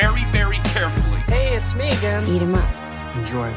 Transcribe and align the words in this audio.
very, 0.00 0.24
very 0.32 0.56
carefully. 0.72 1.18
Hey, 1.26 1.54
it's 1.54 1.74
me 1.74 1.88
again. 1.88 2.26
Eat 2.26 2.40
'em 2.40 2.54
up. 2.54 3.16
Enjoy. 3.16 3.50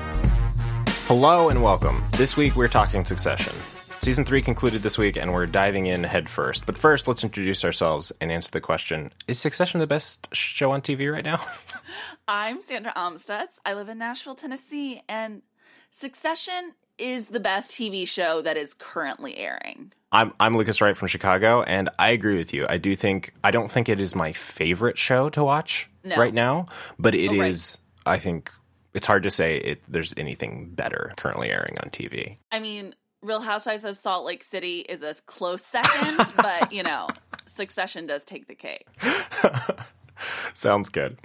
Hello 1.08 1.48
and 1.48 1.64
welcome. 1.64 2.04
This 2.18 2.36
week 2.36 2.58
we're 2.58 2.68
talking 2.68 3.06
Succession. 3.06 3.54
Season 4.02 4.26
3 4.26 4.42
concluded 4.42 4.82
this 4.82 4.98
week 4.98 5.16
and 5.16 5.32
we're 5.32 5.46
diving 5.46 5.86
in 5.86 6.04
head 6.04 6.28
first. 6.28 6.66
But 6.66 6.78
first, 6.78 7.08
let's 7.08 7.24
introduce 7.24 7.64
ourselves 7.64 8.12
and 8.20 8.30
answer 8.30 8.52
the 8.52 8.60
question 8.60 9.10
Is 9.26 9.40
Succession 9.40 9.80
the 9.80 9.88
best 9.88 10.36
show 10.36 10.72
on 10.72 10.82
TV 10.82 11.10
right 11.10 11.24
now? 11.24 11.40
I'm 12.28 12.60
Sandra 12.60 12.92
Amstutz. 12.94 13.60
I 13.66 13.74
live 13.74 13.88
in 13.88 13.98
Nashville, 13.98 14.36
Tennessee, 14.36 15.02
and 15.08 15.44
Succession 15.92 16.74
is 16.98 17.28
the 17.28 17.40
best 17.40 17.72
TV 17.72 18.06
show 18.06 18.42
that 18.42 18.58
is 18.58 18.74
currently 18.74 19.38
airing. 19.38 19.94
I'm 20.12 20.34
I'm 20.42 20.58
Lucas 20.58 20.82
Wright 20.82 20.98
from 20.98 21.08
Chicago, 21.08 21.64
and 21.64 21.90
I 21.98 22.12
agree 22.12 22.36
with 22.36 22.54
you. 22.54 22.68
I 22.70 22.80
do 22.80 22.98
think 22.98 23.34
I 23.46 23.52
don't 23.52 23.72
think 23.72 23.88
it 23.88 24.02
is 24.02 24.14
my 24.14 24.34
favorite 24.34 24.98
show 24.98 25.30
to 25.30 25.42
watch 25.42 25.90
No. 26.04 26.16
right 26.18 26.34
now, 26.34 26.66
but 27.00 27.16
it 27.16 27.32
is. 27.32 27.78
Oh, 28.06 28.12
right. 28.12 28.16
I 28.16 28.20
think 28.20 28.52
it's 28.94 29.08
hard 29.08 29.24
to 29.24 29.32
say 29.32 29.58
it, 29.58 29.84
there's 29.88 30.14
anything 30.18 30.70
better 30.70 31.14
currently 31.18 31.50
airing 31.50 31.78
on 31.82 31.90
TV. 31.90 32.38
I 32.52 32.60
mean, 32.60 32.94
Real 33.22 33.42
Housewives 33.42 33.86
of 33.86 33.98
Salt 33.98 34.26
Lake 34.26 34.44
City 34.44 34.80
is 34.80 35.02
a 35.02 35.16
close 35.26 35.66
second, 35.66 36.18
but 36.36 36.72
you 36.72 36.84
know, 36.84 37.08
Succession 37.48 38.06
does 38.06 38.24
take 38.24 38.48
the 38.48 38.56
cake. 38.56 38.88
Sounds 40.54 40.90
good. 40.90 41.18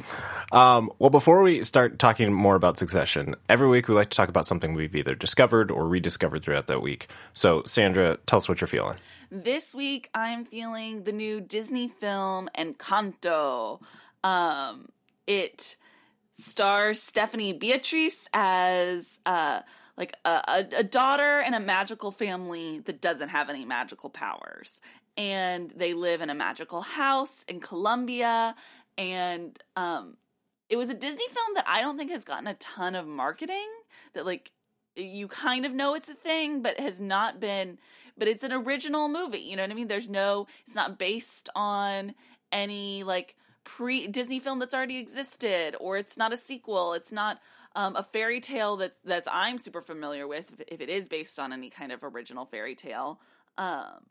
Um, 0.51 0.91
well, 0.99 1.11
before 1.11 1.43
we 1.43 1.63
start 1.63 1.99
talking 1.99 2.33
more 2.33 2.55
about 2.55 2.79
Succession, 2.79 3.35
every 3.49 3.69
week 3.69 3.89
we 3.89 3.95
like 3.95 4.11
to 4.11 4.17
talk 4.17 4.29
about 4.29 4.47
something 4.47 4.73
we've 4.73 4.97
either 4.97 5.15
discovered 5.15 5.71
or 5.71 5.87
rediscovered 5.87 6.43
throughout 6.43 6.69
that 6.69 6.81
week. 6.81 7.09
So, 7.35 7.63
Sandra, 7.65 8.17
tell 8.27 8.39
us 8.39 8.49
what 8.49 8.61
you're 8.61 8.69
feeling. 8.69 8.97
This 9.31 9.75
week, 9.75 10.09
I'm 10.15 10.47
feeling 10.47 11.05
the 11.05 11.13
new 11.13 11.41
Disney 11.41 11.89
film 11.89 12.49
Encanto. 12.57 13.81
Um, 14.25 14.89
it 15.27 15.77
stars 16.35 17.03
Stephanie 17.03 17.53
Beatrice 17.53 18.29
as 18.33 19.19
uh, 19.27 19.61
like 19.97 20.15
a, 20.25 20.67
a, 20.77 20.85
daughter 20.85 21.41
in 21.41 21.55
a 21.55 21.61
magical 21.61 22.11
family 22.11 22.79
that 22.81 23.01
doesn't 23.01 23.29
have 23.31 23.51
any 23.51 23.65
magical 23.65 24.09
powers, 24.09 24.81
and 25.17 25.71
they 25.73 25.95
live 25.95 26.21
in 26.21 26.31
a 26.31 26.35
magical 26.35 26.81
house 26.81 27.45
in 27.49 27.61
Colombia. 27.61 28.55
And 28.97 29.59
um, 29.77 30.17
it 30.69 30.77
was 30.77 30.91
a 30.91 30.95
Disney 30.95 31.27
film 31.29 31.55
that 31.55 31.65
I 31.67 31.81
don't 31.81 31.99
think 31.99 32.11
has 32.11 32.25
gotten 32.25 32.47
a 32.47 32.55
ton 32.55 32.95
of 32.95 33.07
marketing. 33.07 33.69
That 34.15 34.25
like 34.25 34.53
you 34.97 35.29
kind 35.29 35.67
of 35.67 35.73
know 35.73 35.95
it's 35.95 36.09
a 36.09 36.15
thing, 36.15 36.63
but 36.63 36.79
has 36.79 37.01
not 37.01 37.41
been. 37.41 37.79
But 38.17 38.29
it's 38.29 38.45
an 38.45 38.53
original 38.53 39.09
movie. 39.09 39.39
You 39.39 39.57
know 39.57 39.63
what 39.63 39.71
I 39.71 39.75
mean? 39.75 39.89
There's 39.89 40.09
no. 40.09 40.47
It's 40.67 40.75
not 40.77 40.99
based 40.99 41.49
on 41.55 42.15
any 42.51 43.03
like 43.03 43.37
pre 43.69 44.07
Disney 44.07 44.41
film 44.41 44.59
that's 44.59 44.75
already 44.75 44.99
existed, 44.99 45.77
or 45.79 45.99
it's 45.99 46.17
not 46.17 46.33
a 46.33 46.39
sequel. 46.39 46.95
It's 46.95 47.13
not 47.13 47.39
um, 47.77 47.95
a 47.97 48.03
fairy 48.03 48.41
tale 48.41 48.77
that 48.79 48.95
that 49.05 49.25
I'm 49.31 49.59
super 49.59 49.83
familiar 49.83 50.27
with. 50.27 50.47
If, 50.53 50.63
if 50.69 50.81
it 50.81 50.89
is 50.89 51.07
based 51.07 51.39
on 51.39 51.53
any 51.53 51.69
kind 51.69 51.93
of 51.93 52.03
original 52.03 52.47
fairy 52.47 52.75
tale, 52.75 53.21
um, 53.59 54.07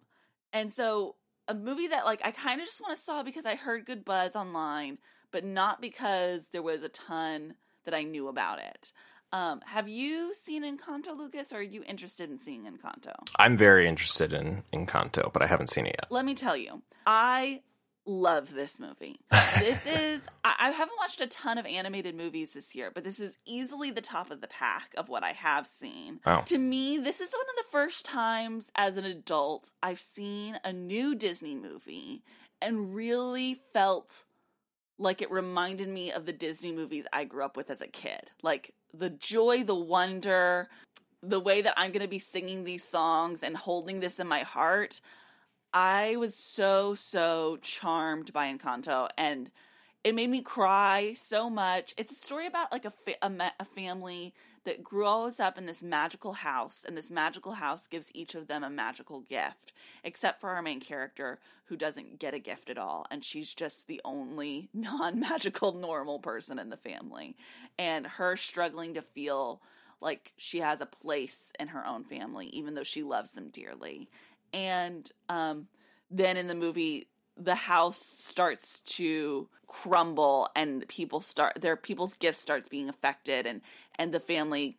and 0.54 0.72
so 0.72 1.16
a 1.48 1.56
movie 1.56 1.88
that 1.88 2.06
like 2.06 2.22
I 2.24 2.32
kind 2.32 2.62
of 2.62 2.68
just 2.68 2.80
want 2.80 2.96
to 2.96 3.02
saw 3.02 3.24
because 3.24 3.46
I 3.46 3.56
heard 3.56 3.86
good 3.86 4.06
buzz 4.06 4.36
online, 4.36 5.00
but 5.32 5.44
not 5.44 5.82
because 5.82 6.50
there 6.52 6.62
was 6.62 6.84
a 6.84 6.90
ton 6.90 7.56
that 7.86 7.96
I 7.96 8.04
knew 8.04 8.28
about 8.28 8.60
it. 8.60 8.92
Um, 9.34 9.60
have 9.66 9.90
you 9.90 10.34
seen 10.42 10.64
Encanto, 10.64 11.18
Lucas? 11.18 11.52
Or 11.52 11.58
are 11.58 11.62
you 11.62 11.84
interested 11.86 12.30
in 12.30 12.40
seeing 12.40 12.64
Encanto? 12.64 13.14
I'm 13.38 13.58
very 13.58 13.86
interested 13.86 14.32
in 14.32 14.64
Encanto, 14.72 15.34
but 15.34 15.42
I 15.42 15.48
haven't 15.48 15.70
seen 15.70 15.86
it 15.86 15.96
yet. 15.98 16.12
Let 16.12 16.24
me 16.24 16.34
tell 16.36 16.56
you, 16.56 16.84
I 17.06 17.62
love 18.08 18.54
this 18.54 18.80
movie. 18.80 19.20
This 19.60 19.88
is, 19.88 20.28
I, 20.44 20.56
I 20.60 20.70
haven't 20.70 20.98
watched 21.00 21.20
a 21.20 21.26
ton 21.26 21.58
of 21.58 21.66
animated 21.66 22.14
movies 22.16 22.54
this 22.54 22.76
year, 22.76 22.92
but 22.94 23.04
this 23.04 23.20
is 23.20 23.40
easily 23.44 23.90
the 23.90 24.02
top 24.02 24.30
of 24.30 24.40
the 24.40 24.48
pack 24.48 24.92
of 24.96 25.10
what 25.10 25.24
I 25.24 25.32
have 25.32 25.66
seen. 25.66 26.20
Wow. 26.24 26.42
To 26.42 26.60
me, 26.60 27.00
this 27.00 27.22
is 27.22 27.32
one 27.32 27.46
of 27.50 27.56
the 27.56 27.72
first 27.72 28.06
times 28.06 28.72
as 28.76 28.98
an 28.98 29.06
adult 29.06 29.72
I've 29.82 30.00
seen 30.00 30.60
a 30.64 30.72
new 30.72 31.16
Disney 31.16 31.56
movie 31.56 32.22
and 32.62 32.94
really 32.94 33.60
felt 33.74 34.26
like 35.00 35.22
it 35.22 35.32
reminded 35.32 35.90
me 35.90 36.12
of 36.12 36.26
the 36.26 36.34
Disney 36.34 36.72
movies 36.72 37.06
I 37.12 37.24
grew 37.24 37.44
up 37.44 37.58
with 37.58 37.72
as 37.72 37.82
a 37.82 37.88
kid. 37.88 38.32
Like 38.44 38.74
the 38.94 39.10
joy, 39.10 39.64
the 39.64 39.76
wonder, 39.76 40.70
the 41.22 41.40
way 41.40 41.62
that 41.62 41.74
I'm 41.78 41.92
going 41.92 42.02
to 42.02 42.08
be 42.08 42.20
singing 42.20 42.64
these 42.64 42.84
songs 42.84 43.44
and 43.44 43.58
holding 43.58 44.00
this 44.00 44.20
in 44.20 44.28
my 44.28 44.42
heart. 44.42 45.02
I 45.74 46.16
was 46.16 46.36
so 46.36 46.96
so 46.96 47.58
charmed 47.62 48.34
by 48.34 48.52
Encanto 48.52 49.10
and 49.18 49.52
it 50.04 50.16
made 50.16 50.30
me 50.30 50.42
cry 50.42 51.14
so 51.18 51.50
much. 51.50 51.94
It's 51.98 52.14
a 52.14 52.16
story 52.16 52.48
about 52.48 52.72
like 52.72 52.86
a 52.86 52.92
fa- 52.92 53.22
a, 53.22 53.30
ma- 53.30 53.50
a 53.60 53.66
family 53.66 54.34
that 54.64 54.84
grows 54.84 55.40
up 55.40 55.58
in 55.58 55.66
this 55.66 55.82
magical 55.82 56.34
house 56.34 56.86
and 56.88 56.96
this 56.96 57.10
magical 57.10 57.54
house 57.54 57.88
gives 57.88 58.12
each 58.14 58.36
of 58.36 58.48
them 58.48 58.64
a 58.64 58.70
magical 58.70 59.22
gift 59.22 59.74
except 60.04 60.42
for 60.42 60.50
our 60.52 60.62
main 60.62 60.80
character 60.80 61.40
who 61.66 61.76
doesn't 61.76 62.20
get 62.20 62.34
a 62.34 62.40
gift 62.40 62.70
at 62.70 62.78
all 62.78 63.06
and 63.10 63.24
she's 63.24 63.54
just 63.54 63.88
the 63.88 64.02
only 64.06 64.70
non-magical 64.74 65.74
normal 65.74 66.20
person 66.20 66.60
in 66.60 66.70
the 66.70 66.78
family 66.78 67.36
and 67.78 68.06
her 68.06 68.36
struggling 68.36 68.94
to 68.94 69.02
feel 69.02 69.62
like 70.02 70.34
she 70.38 70.60
has 70.60 70.82
a 70.82 70.86
place 70.86 71.52
in 71.60 71.70
her 71.70 71.86
own 71.86 72.04
family 72.04 72.48
even 72.48 72.76
though 72.76 72.84
she 72.84 73.04
loves 73.04 73.32
them 73.32 73.50
dearly 73.50 74.10
and 74.54 75.12
um, 75.30 75.68
then 76.10 76.38
in 76.38 76.48
the 76.48 76.56
movie 76.56 77.08
the 77.36 77.56
house 77.56 78.02
starts 78.04 78.80
to 78.82 79.48
crumble 79.68 80.50
and 80.56 80.88
people 80.88 81.20
start 81.20 81.60
their 81.62 81.76
people's 81.76 82.14
gifts 82.14 82.40
starts 82.40 82.68
being 82.68 82.90
affected 82.90 83.46
and 83.46 83.62
and 83.96 84.14
the 84.14 84.20
family 84.20 84.78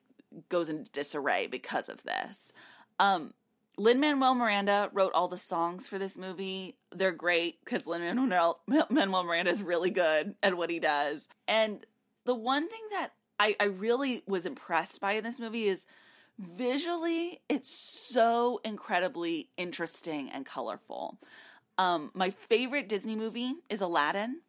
goes 0.48 0.68
into 0.68 0.90
disarray 0.90 1.46
because 1.46 1.88
of 1.88 2.02
this 2.02 2.52
um 2.98 3.32
Lin 3.78 4.00
Manuel 4.00 4.34
Miranda 4.34 4.90
wrote 4.92 5.12
all 5.14 5.28
the 5.28 5.38
songs 5.38 5.86
for 5.86 6.00
this 6.00 6.18
movie. 6.18 6.74
They're 6.90 7.12
great 7.12 7.64
because 7.64 7.86
Lin 7.86 8.02
Manuel 8.02 9.22
Miranda 9.24 9.52
is 9.52 9.62
really 9.62 9.90
good 9.90 10.34
at 10.42 10.56
what 10.56 10.68
he 10.68 10.80
does. 10.80 11.28
And 11.46 11.86
the 12.24 12.34
one 12.34 12.68
thing 12.68 12.80
that 12.90 13.10
I, 13.38 13.54
I 13.60 13.64
really 13.66 14.24
was 14.26 14.46
impressed 14.46 15.00
by 15.00 15.12
in 15.12 15.22
this 15.22 15.38
movie 15.38 15.68
is 15.68 15.86
visually 16.38 17.40
it's 17.48 17.72
so 17.74 18.60
incredibly 18.64 19.48
interesting 19.56 20.30
and 20.30 20.46
colorful. 20.46 21.18
Um 21.76 22.10
my 22.14 22.30
favorite 22.30 22.88
disney 22.88 23.16
movie 23.16 23.54
is 23.68 23.80
aladdin 23.80 24.40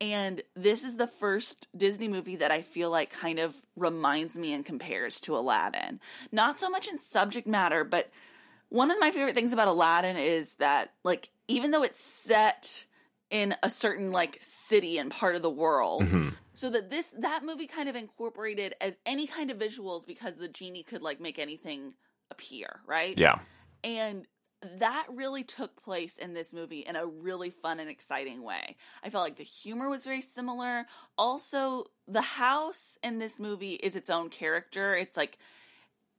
and 0.00 0.42
this 0.54 0.84
is 0.84 0.96
the 0.96 1.06
first 1.06 1.68
disney 1.74 2.08
movie 2.08 2.36
that 2.36 2.50
i 2.50 2.60
feel 2.60 2.90
like 2.90 3.10
kind 3.10 3.38
of 3.38 3.54
reminds 3.76 4.36
me 4.36 4.52
and 4.52 4.64
compares 4.64 5.20
to 5.20 5.36
aladdin. 5.36 6.00
Not 6.32 6.58
so 6.58 6.68
much 6.68 6.88
in 6.88 6.98
subject 6.98 7.46
matter 7.46 7.84
but 7.84 8.10
one 8.68 8.90
of 8.90 8.98
my 8.98 9.12
favorite 9.12 9.34
things 9.34 9.52
about 9.52 9.68
aladdin 9.68 10.16
is 10.16 10.54
that 10.54 10.92
like 11.04 11.30
even 11.48 11.70
though 11.70 11.82
it's 11.84 12.02
set 12.02 12.86
in 13.30 13.54
a 13.62 13.70
certain 13.70 14.12
like 14.12 14.38
city 14.42 14.98
and 14.98 15.10
part 15.10 15.34
of 15.34 15.42
the 15.42 15.50
world 15.50 16.02
Mm-hmm. 16.02 16.28
so 16.54 16.70
that 16.70 16.90
this 16.90 17.14
that 17.18 17.44
movie 17.44 17.66
kind 17.66 17.88
of 17.88 17.96
incorporated 17.96 18.74
as 18.80 18.94
any 19.04 19.26
kind 19.26 19.50
of 19.50 19.58
visuals 19.58 20.06
because 20.06 20.36
the 20.36 20.48
genie 20.48 20.82
could 20.82 21.02
like 21.02 21.20
make 21.20 21.38
anything 21.38 21.94
appear 22.30 22.80
right 22.86 23.18
Yeah. 23.18 23.38
and 23.84 24.26
that 24.78 25.06
really 25.12 25.44
took 25.44 25.82
place 25.82 26.16
in 26.18 26.32
this 26.34 26.52
movie 26.52 26.80
in 26.80 26.96
a 26.96 27.04
really 27.06 27.50
fun 27.50 27.78
and 27.78 27.90
exciting 27.90 28.42
way. 28.42 28.76
I 29.04 29.10
felt 29.10 29.22
like 29.22 29.36
the 29.36 29.44
humor 29.44 29.88
was 29.90 30.02
very 30.02 30.22
similar. 30.22 30.86
Also, 31.18 31.84
the 32.08 32.22
house 32.22 32.96
in 33.02 33.18
this 33.18 33.38
movie 33.38 33.74
is 33.74 33.94
its 33.96 34.08
own 34.08 34.30
character. 34.30 34.96
It's 34.96 35.16
like 35.16 35.36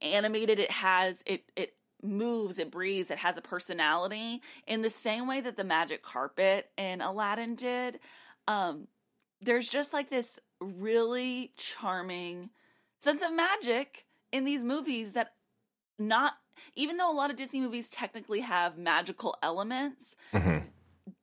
animated. 0.01 0.59
It 0.59 0.71
has 0.71 1.21
it 1.25 1.43
it 1.55 1.73
moves, 2.03 2.59
it 2.59 2.71
breathes, 2.71 3.11
it 3.11 3.17
has 3.19 3.37
a 3.37 3.41
personality 3.41 4.41
in 4.67 4.81
the 4.81 4.89
same 4.89 5.27
way 5.27 5.41
that 5.41 5.57
the 5.57 5.63
magic 5.63 6.03
carpet 6.03 6.69
in 6.77 7.01
Aladdin 7.01 7.55
did. 7.55 7.99
Um 8.47 8.87
there's 9.41 9.67
just 9.67 9.93
like 9.93 10.09
this 10.09 10.39
really 10.59 11.51
charming 11.57 12.49
sense 13.01 13.21
of 13.21 13.31
magic 13.33 14.05
in 14.31 14.45
these 14.45 14.63
movies 14.63 15.11
that 15.13 15.33
not 15.99 16.33
even 16.75 16.97
though 16.97 17.11
a 17.11 17.13
lot 17.15 17.29
of 17.29 17.35
Disney 17.35 17.61
movies 17.61 17.87
technically 17.89 18.41
have 18.41 18.77
magical 18.79 19.35
elements, 19.43 20.15
Mhm. 20.33 20.63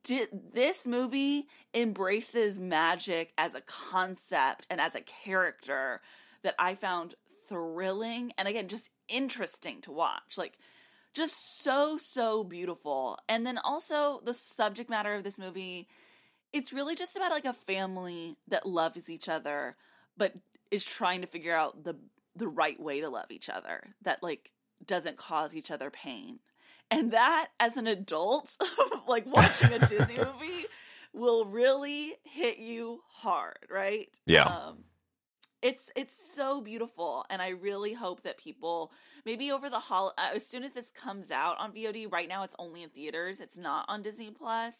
di- 0.03 0.27
this 0.31 0.87
movie 0.87 1.47
embraces 1.73 2.57
magic 2.57 3.33
as 3.37 3.53
a 3.53 3.61
concept 3.61 4.65
and 4.69 4.79
as 4.79 4.95
a 4.95 5.01
character 5.01 6.01
that 6.43 6.55
I 6.57 6.75
found 6.75 7.15
thrilling 7.47 8.31
and 8.37 8.47
again 8.47 8.67
just 8.67 8.89
interesting 9.07 9.81
to 9.81 9.91
watch. 9.91 10.37
Like 10.37 10.57
just 11.13 11.61
so 11.61 11.97
so 11.97 12.43
beautiful. 12.43 13.17
And 13.29 13.45
then 13.45 13.57
also 13.57 14.21
the 14.23 14.33
subject 14.33 14.89
matter 14.89 15.13
of 15.13 15.23
this 15.23 15.37
movie 15.37 15.87
it's 16.53 16.71
really 16.71 16.95
just 16.95 17.17
about 17.17 17.31
like 17.31 17.45
a 17.45 17.51
family 17.51 18.37
that 18.47 18.65
loves 18.65 19.09
each 19.09 19.27
other 19.27 19.75
but 20.17 20.33
is 20.71 20.85
trying 20.85 21.19
to 21.19 21.27
figure 21.27 21.55
out 21.55 21.83
the 21.83 21.95
the 22.35 22.47
right 22.47 22.79
way 22.79 23.01
to 23.01 23.09
love 23.09 23.29
each 23.29 23.49
other 23.49 23.95
that 24.01 24.21
like 24.21 24.51
doesn't 24.85 25.17
cause 25.17 25.55
each 25.55 25.71
other 25.71 25.89
pain. 25.89 26.39
And 26.91 27.11
that 27.11 27.47
as 27.59 27.77
an 27.77 27.87
adult 27.87 28.55
like 29.07 29.25
watching 29.25 29.73
a 29.73 29.79
Disney 29.79 30.15
movie 30.17 30.65
will 31.13 31.45
really 31.45 32.13
hit 32.23 32.57
you 32.57 33.01
hard, 33.07 33.57
right? 33.69 34.09
Yeah. 34.25 34.45
Um 34.45 34.83
it's 35.69 35.89
it's 35.95 36.15
so 36.35 36.61
beautiful 36.61 37.25
and 37.29 37.41
I 37.41 37.49
really 37.49 37.93
hope 37.93 38.21
that 38.23 38.37
people 38.37 38.91
maybe 39.25 39.51
over 39.51 39.69
the 39.69 39.79
hol 39.79 40.13
uh, 40.17 40.35
as 40.35 40.45
soon 40.45 40.63
as 40.63 40.73
this 40.73 40.91
comes 40.91 41.31
out 41.31 41.55
on 41.59 41.71
VOD 41.73 42.11
right 42.11 42.29
now 42.29 42.43
it's 42.43 42.55
only 42.59 42.83
in 42.83 42.89
theaters, 42.89 43.39
it's 43.39 43.57
not 43.57 43.85
on 43.87 44.03
Disney 44.03 44.29
Plus, 44.29 44.75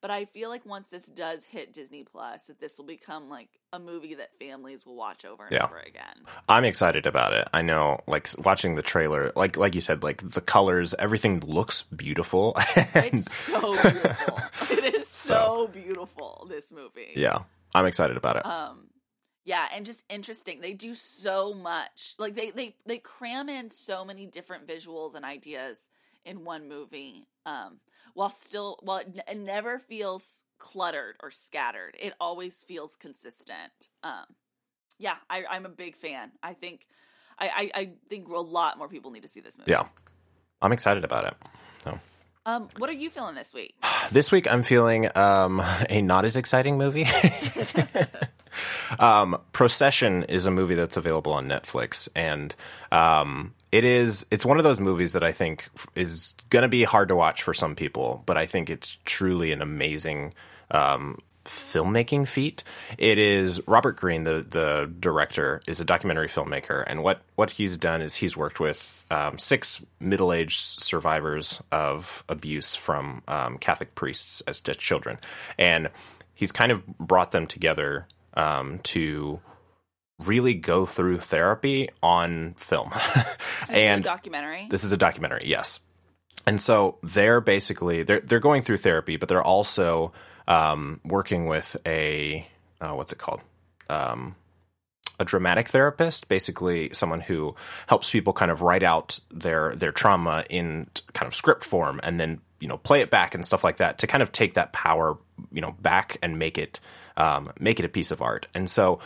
but 0.00 0.10
I 0.10 0.24
feel 0.24 0.48
like 0.48 0.64
once 0.64 0.88
this 0.88 1.04
does 1.06 1.44
hit 1.44 1.72
Disney 1.74 2.04
Plus 2.04 2.42
that 2.44 2.58
this 2.60 2.78
will 2.78 2.86
become 2.86 3.28
like 3.28 3.48
a 3.72 3.78
movie 3.78 4.14
that 4.14 4.30
families 4.38 4.86
will 4.86 4.96
watch 4.96 5.24
over 5.24 5.44
and 5.44 5.52
Yeah. 5.52 5.64
over 5.64 5.78
again. 5.78 6.16
I'm 6.48 6.64
excited 6.64 7.04
about 7.06 7.32
it. 7.34 7.46
I 7.52 7.62
know, 7.62 8.00
like 8.06 8.28
watching 8.38 8.76
the 8.76 8.82
trailer, 8.82 9.32
like 9.36 9.56
like 9.58 9.74
you 9.74 9.80
said, 9.82 10.02
like 10.02 10.18
the 10.36 10.40
colors, 10.40 10.94
everything 10.98 11.40
looks 11.46 11.82
beautiful. 11.84 12.56
It's 12.94 13.32
so 13.34 13.60
beautiful. 13.82 14.38
it 14.70 14.94
is 14.94 15.06
so, 15.28 15.68
beautiful 15.72 16.46
this 16.48 16.72
movie. 16.72 17.12
yeah, 17.14 17.40
I'm 17.74 17.84
excited 17.86 18.16
about 18.16 18.36
it. 18.36 18.46
um 18.46 18.86
yeah 19.50 19.66
and 19.74 19.84
just 19.84 20.04
interesting 20.08 20.60
they 20.60 20.72
do 20.72 20.94
so 20.94 21.52
much 21.52 22.14
like 22.18 22.36
they 22.36 22.52
they 22.52 22.76
they 22.86 22.98
cram 22.98 23.48
in 23.48 23.68
so 23.68 24.04
many 24.04 24.24
different 24.24 24.64
visuals 24.64 25.16
and 25.16 25.24
ideas 25.24 25.88
in 26.24 26.44
one 26.44 26.68
movie 26.68 27.26
um 27.46 27.80
while 28.14 28.30
still 28.30 28.78
while 28.82 28.98
it, 28.98 29.08
n- 29.08 29.22
it 29.28 29.38
never 29.38 29.80
feels 29.80 30.44
cluttered 30.58 31.16
or 31.20 31.32
scattered 31.32 31.96
it 31.98 32.14
always 32.20 32.62
feels 32.62 32.94
consistent 32.94 33.88
um 34.04 34.24
yeah 35.00 35.16
I, 35.28 35.44
i'm 35.50 35.66
a 35.66 35.70
big 35.70 35.96
fan 35.96 36.30
i 36.44 36.54
think 36.54 36.86
I, 37.36 37.48
I 37.74 37.80
i 37.80 37.90
think 38.08 38.28
a 38.28 38.38
lot 38.38 38.78
more 38.78 38.88
people 38.88 39.10
need 39.10 39.22
to 39.22 39.28
see 39.28 39.40
this 39.40 39.58
movie 39.58 39.72
yeah, 39.72 39.86
I'm 40.62 40.72
excited 40.72 41.04
about 41.04 41.24
it. 41.24 41.34
So 41.82 41.98
um 42.46 42.68
what 42.76 42.88
are 42.88 42.92
you 42.94 43.10
feeling 43.10 43.34
this 43.34 43.52
week 43.52 43.74
this 44.12 44.30
week, 44.30 44.50
I'm 44.52 44.62
feeling 44.62 45.08
um, 45.16 45.62
a 45.90 46.02
not 46.02 46.24
as 46.24 46.36
exciting 46.36 46.78
movie. 46.78 47.06
um, 48.98 49.40
Procession 49.52 50.24
is 50.24 50.46
a 50.46 50.50
movie 50.50 50.74
that's 50.74 50.96
available 50.96 51.32
on 51.32 51.48
Netflix, 51.48 52.08
and 52.14 52.54
um, 52.92 53.54
it 53.72 53.84
is 53.84 54.26
it's 54.30 54.44
one 54.44 54.58
of 54.58 54.64
those 54.64 54.80
movies 54.80 55.12
that 55.12 55.22
I 55.22 55.32
think 55.32 55.68
is 55.94 56.34
going 56.50 56.62
to 56.62 56.68
be 56.68 56.84
hard 56.84 57.08
to 57.08 57.16
watch 57.16 57.42
for 57.42 57.54
some 57.54 57.74
people, 57.74 58.22
but 58.26 58.36
I 58.36 58.46
think 58.46 58.70
it's 58.70 58.98
truly 59.04 59.52
an 59.52 59.62
amazing 59.62 60.34
um, 60.70 61.18
filmmaking 61.44 62.28
feat. 62.28 62.62
It 62.98 63.18
is 63.18 63.66
Robert 63.66 63.96
Greene, 63.96 64.24
the 64.24 64.46
the 64.48 64.92
director, 65.00 65.60
is 65.66 65.80
a 65.80 65.84
documentary 65.84 66.28
filmmaker, 66.28 66.84
and 66.86 67.02
what 67.02 67.22
what 67.36 67.50
he's 67.50 67.76
done 67.76 68.02
is 68.02 68.16
he's 68.16 68.36
worked 68.36 68.60
with 68.60 69.06
um, 69.10 69.38
six 69.38 69.84
middle 69.98 70.32
aged 70.32 70.80
survivors 70.80 71.62
of 71.72 72.24
abuse 72.28 72.74
from 72.74 73.22
um, 73.28 73.58
Catholic 73.58 73.94
priests 73.94 74.40
as 74.42 74.60
children, 74.60 75.18
and 75.58 75.90
he's 76.34 76.52
kind 76.52 76.72
of 76.72 76.86
brought 76.98 77.32
them 77.32 77.46
together 77.46 78.06
um, 78.34 78.78
to 78.84 79.40
really 80.18 80.54
go 80.54 80.86
through 80.86 81.18
therapy 81.18 81.88
on 82.02 82.54
film, 82.58 82.90
and 83.70 84.04
documentary 84.04 84.66
this 84.70 84.84
is 84.84 84.92
a 84.92 84.96
documentary, 84.96 85.44
yes. 85.46 85.80
And 86.46 86.60
so 86.60 86.98
they're 87.02 87.40
basically 87.40 88.02
they're 88.02 88.20
they're 88.20 88.40
going 88.40 88.62
through 88.62 88.78
therapy, 88.78 89.16
but 89.16 89.28
they're 89.28 89.42
also 89.42 90.12
um, 90.48 91.00
working 91.04 91.46
with 91.46 91.76
a 91.86 92.46
uh, 92.80 92.92
what's 92.92 93.12
it 93.12 93.18
called? 93.18 93.40
Um, 93.88 94.36
a 95.18 95.24
dramatic 95.24 95.68
therapist, 95.68 96.28
basically 96.28 96.90
someone 96.94 97.20
who 97.20 97.54
helps 97.88 98.10
people 98.10 98.32
kind 98.32 98.50
of 98.50 98.62
write 98.62 98.82
out 98.82 99.20
their 99.30 99.74
their 99.76 99.92
trauma 99.92 100.44
in 100.48 100.88
kind 101.12 101.26
of 101.26 101.34
script 101.34 101.62
form, 101.62 102.00
and 102.02 102.18
then 102.18 102.40
you 102.58 102.68
know 102.68 102.78
play 102.78 103.00
it 103.02 103.10
back 103.10 103.34
and 103.34 103.44
stuff 103.44 103.62
like 103.62 103.76
that 103.76 103.98
to 103.98 104.06
kind 104.06 104.22
of 104.22 104.32
take 104.32 104.54
that 104.54 104.72
power 104.72 105.18
you 105.52 105.60
know 105.60 105.72
back 105.80 106.16
and 106.22 106.38
make 106.38 106.58
it 106.58 106.80
um, 107.20 107.52
make 107.60 107.78
it 107.78 107.84
a 107.84 107.88
piece 107.88 108.10
of 108.10 108.22
art. 108.22 108.46
And 108.54 108.68
so 108.70 108.98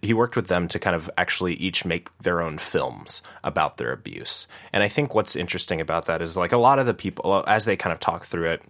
he 0.00 0.14
worked 0.14 0.34
with 0.34 0.46
them 0.46 0.66
to 0.68 0.78
kind 0.78 0.96
of 0.96 1.10
actually 1.18 1.52
each 1.54 1.84
make 1.84 2.16
their 2.18 2.40
own 2.40 2.56
films 2.56 3.20
about 3.44 3.76
their 3.76 3.92
abuse. 3.92 4.48
And 4.72 4.82
I 4.82 4.88
think 4.88 5.14
what's 5.14 5.36
interesting 5.36 5.78
about 5.78 6.06
that 6.06 6.22
is 6.22 6.38
like 6.38 6.52
a 6.52 6.56
lot 6.56 6.78
of 6.78 6.86
the 6.86 6.94
people 6.94 7.44
as 7.46 7.66
they 7.66 7.76
kind 7.76 7.92
of 7.92 8.00
talk 8.00 8.24
through 8.24 8.50
it, 8.50 8.62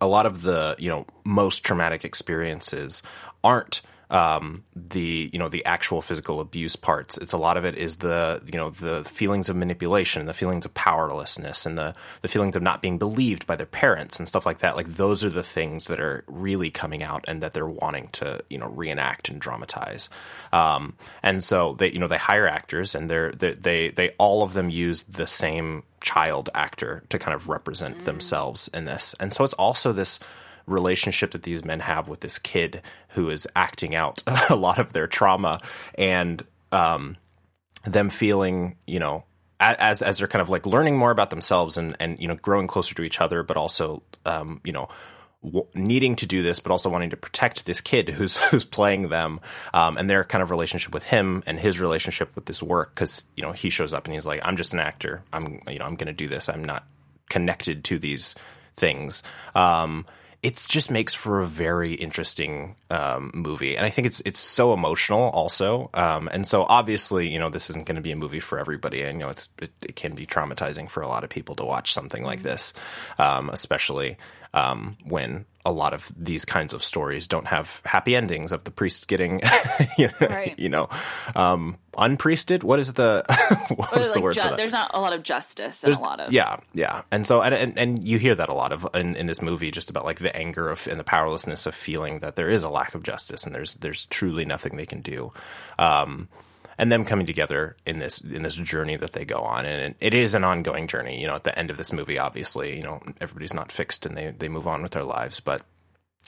a 0.00 0.08
lot 0.08 0.26
of 0.26 0.42
the 0.42 0.74
you 0.80 0.88
know 0.88 1.06
most 1.24 1.62
traumatic 1.62 2.04
experiences 2.04 3.04
aren't 3.44 3.82
um, 4.12 4.62
the 4.76 5.30
you 5.32 5.38
know 5.38 5.48
the 5.48 5.64
actual 5.64 6.02
physical 6.02 6.38
abuse 6.40 6.76
parts. 6.76 7.16
It's 7.16 7.32
a 7.32 7.38
lot 7.38 7.56
of 7.56 7.64
it 7.64 7.76
is 7.76 7.96
the 7.96 8.42
you 8.44 8.58
know 8.58 8.68
the 8.68 9.04
feelings 9.04 9.48
of 9.48 9.56
manipulation, 9.56 10.26
the 10.26 10.34
feelings 10.34 10.66
of 10.66 10.74
powerlessness, 10.74 11.64
and 11.64 11.78
the 11.78 11.94
the 12.20 12.28
feelings 12.28 12.54
of 12.54 12.62
not 12.62 12.82
being 12.82 12.98
believed 12.98 13.46
by 13.46 13.56
their 13.56 13.66
parents 13.66 14.18
and 14.18 14.28
stuff 14.28 14.44
like 14.44 14.58
that. 14.58 14.76
Like 14.76 14.86
those 14.86 15.24
are 15.24 15.30
the 15.30 15.42
things 15.42 15.86
that 15.86 15.98
are 15.98 16.24
really 16.26 16.70
coming 16.70 17.02
out 17.02 17.24
and 17.26 17.42
that 17.42 17.54
they're 17.54 17.66
wanting 17.66 18.08
to 18.12 18.44
you 18.50 18.58
know 18.58 18.68
reenact 18.68 19.30
and 19.30 19.40
dramatize. 19.40 20.10
Um, 20.52 20.94
and 21.22 21.42
so 21.42 21.74
they 21.78 21.90
you 21.90 21.98
know 21.98 22.08
they 22.08 22.18
hire 22.18 22.46
actors 22.46 22.94
and 22.94 23.08
they're 23.08 23.32
they 23.32 23.52
they, 23.54 23.88
they 23.88 24.10
all 24.18 24.42
of 24.42 24.52
them 24.52 24.68
use 24.68 25.04
the 25.04 25.26
same 25.26 25.84
child 26.02 26.50
actor 26.54 27.02
to 27.08 27.18
kind 27.18 27.34
of 27.34 27.48
represent 27.48 28.04
themselves 28.04 28.68
in 28.74 28.84
this. 28.84 29.14
And 29.18 29.32
so 29.32 29.44
it's 29.44 29.54
also 29.54 29.92
this 29.92 30.20
relationship 30.66 31.32
that 31.32 31.42
these 31.42 31.64
men 31.64 31.80
have 31.80 32.08
with 32.08 32.20
this 32.20 32.38
kid 32.38 32.82
who 33.10 33.30
is 33.30 33.46
acting 33.54 33.94
out 33.94 34.22
a 34.50 34.56
lot 34.56 34.78
of 34.78 34.92
their 34.92 35.06
trauma 35.06 35.60
and 35.96 36.44
um, 36.70 37.16
them 37.84 38.10
feeling, 38.10 38.76
you 38.86 38.98
know, 38.98 39.24
as 39.60 40.02
as 40.02 40.18
they're 40.18 40.28
kind 40.28 40.42
of 40.42 40.50
like 40.50 40.66
learning 40.66 40.96
more 40.96 41.10
about 41.10 41.30
themselves 41.30 41.76
and 41.76 41.96
and 42.00 42.18
you 42.18 42.26
know 42.26 42.34
growing 42.36 42.66
closer 42.66 42.94
to 42.94 43.02
each 43.02 43.20
other, 43.20 43.42
but 43.42 43.56
also 43.56 44.02
um, 44.26 44.60
you 44.64 44.72
know 44.72 44.88
w- 45.42 45.66
needing 45.74 46.16
to 46.16 46.26
do 46.26 46.42
this, 46.42 46.60
but 46.60 46.72
also 46.72 46.88
wanting 46.88 47.10
to 47.10 47.16
protect 47.16 47.66
this 47.66 47.80
kid 47.80 48.08
who's 48.10 48.36
who's 48.48 48.64
playing 48.64 49.08
them, 49.08 49.40
um, 49.72 49.96
and 49.96 50.08
their 50.08 50.24
kind 50.24 50.42
of 50.42 50.50
relationship 50.50 50.92
with 50.92 51.04
him 51.04 51.42
and 51.46 51.60
his 51.60 51.78
relationship 51.78 52.34
with 52.34 52.46
this 52.46 52.62
work. 52.62 52.94
Because 52.94 53.24
you 53.36 53.42
know 53.42 53.52
he 53.52 53.70
shows 53.70 53.94
up 53.94 54.06
and 54.06 54.14
he's 54.14 54.26
like, 54.26 54.40
"I'm 54.44 54.56
just 54.56 54.72
an 54.72 54.80
actor. 54.80 55.22
I'm 55.32 55.60
you 55.68 55.78
know 55.78 55.84
I'm 55.84 55.96
going 55.96 56.06
to 56.06 56.12
do 56.12 56.28
this. 56.28 56.48
I'm 56.48 56.64
not 56.64 56.84
connected 57.30 57.84
to 57.84 57.98
these 57.98 58.34
things." 58.76 59.22
Um, 59.54 60.06
it 60.42 60.66
just 60.68 60.90
makes 60.90 61.14
for 61.14 61.40
a 61.40 61.46
very 61.46 61.94
interesting 61.94 62.74
um, 62.90 63.30
movie, 63.32 63.76
and 63.76 63.86
I 63.86 63.90
think 63.90 64.06
it's 64.06 64.20
it's 64.24 64.40
so 64.40 64.72
emotional 64.72 65.30
also. 65.30 65.88
Um, 65.94 66.28
and 66.32 66.46
so 66.46 66.64
obviously, 66.64 67.28
you 67.28 67.38
know, 67.38 67.48
this 67.48 67.70
isn't 67.70 67.86
going 67.86 67.96
to 67.96 68.02
be 68.02 68.10
a 68.10 68.16
movie 68.16 68.40
for 68.40 68.58
everybody. 68.58 69.06
I 69.06 69.12
know 69.12 69.28
it's 69.28 69.48
it, 69.60 69.70
it 69.82 69.94
can 69.94 70.14
be 70.14 70.26
traumatizing 70.26 70.88
for 70.88 71.00
a 71.00 71.08
lot 71.08 71.22
of 71.22 71.30
people 71.30 71.54
to 71.56 71.64
watch 71.64 71.92
something 71.92 72.24
like 72.24 72.42
this, 72.42 72.74
um, 73.18 73.50
especially 73.50 74.16
um, 74.52 74.96
when 75.04 75.44
a 75.64 75.70
lot 75.72 75.94
of 75.94 76.10
these 76.16 76.44
kinds 76.44 76.74
of 76.74 76.82
stories 76.82 77.28
don't 77.28 77.46
have 77.46 77.80
happy 77.84 78.16
endings 78.16 78.50
of 78.50 78.64
the 78.64 78.70
priest 78.72 79.06
getting, 79.06 79.40
you 79.98 80.08
know, 80.20 80.26
Right. 80.28 80.58
you 80.58 80.68
know 80.68 80.88
um, 81.36 81.78
unpriested. 81.96 82.64
What 82.64 82.78
is 82.80 82.94
the 82.94 83.22
what 83.76 83.96
is 83.96 84.08
is 84.08 84.12
the 84.12 84.20
word 84.20 84.34
ju- 84.34 84.56
there's 84.56 84.72
not 84.72 84.90
a 84.92 85.00
lot 85.00 85.12
of 85.12 85.22
justice 85.22 85.84
and 85.84 85.94
a 85.94 86.00
lot 86.00 86.18
of 86.20 86.32
Yeah, 86.32 86.58
yeah, 86.74 87.02
and 87.12 87.24
so 87.26 87.42
and, 87.42 87.54
and 87.54 87.78
and 87.78 88.04
you 88.04 88.18
hear 88.18 88.34
that 88.34 88.48
a 88.48 88.54
lot 88.54 88.72
of 88.72 88.86
in, 88.94 89.14
in 89.14 89.26
this 89.28 89.40
movie, 89.40 89.70
just 89.70 89.88
about 89.88 90.04
like 90.04 90.18
the 90.18 90.34
anger 90.36 90.68
of 90.68 90.86
and 90.88 90.98
the 90.98 91.04
powerlessness 91.04 91.64
of 91.66 91.74
feeling 91.74 92.18
that 92.18 92.34
there 92.36 92.50
is 92.50 92.64
a 92.64 92.68
lack 92.70 92.94
of 92.96 93.02
justice 93.04 93.44
and 93.44 93.54
there's 93.54 93.74
there's 93.74 94.06
truly 94.06 94.44
nothing 94.44 94.76
they 94.76 94.86
can 94.86 95.00
do, 95.00 95.32
um, 95.78 96.28
and 96.78 96.90
them 96.90 97.04
coming 97.04 97.26
together 97.26 97.76
in 97.86 97.98
this 97.98 98.20
in 98.20 98.42
this 98.42 98.56
journey 98.56 98.96
that 98.96 99.12
they 99.12 99.24
go 99.24 99.38
on, 99.38 99.64
and 99.64 99.94
it, 100.00 100.14
is 100.14 100.34
an 100.34 100.44
ongoing 100.44 100.86
journey. 100.86 101.20
You 101.20 101.26
know, 101.26 101.34
at 101.34 101.44
the 101.44 101.58
end 101.58 101.70
of 101.70 101.76
this 101.76 101.92
movie, 101.92 102.18
obviously, 102.18 102.76
you 102.76 102.82
know, 102.82 103.00
everybody's 103.20 103.54
not 103.54 103.72
fixed 103.72 104.06
and 104.06 104.16
they 104.16 104.30
they 104.36 104.48
move 104.48 104.66
on 104.66 104.82
with 104.82 104.92
their 104.92 105.04
lives, 105.04 105.40
but 105.40 105.62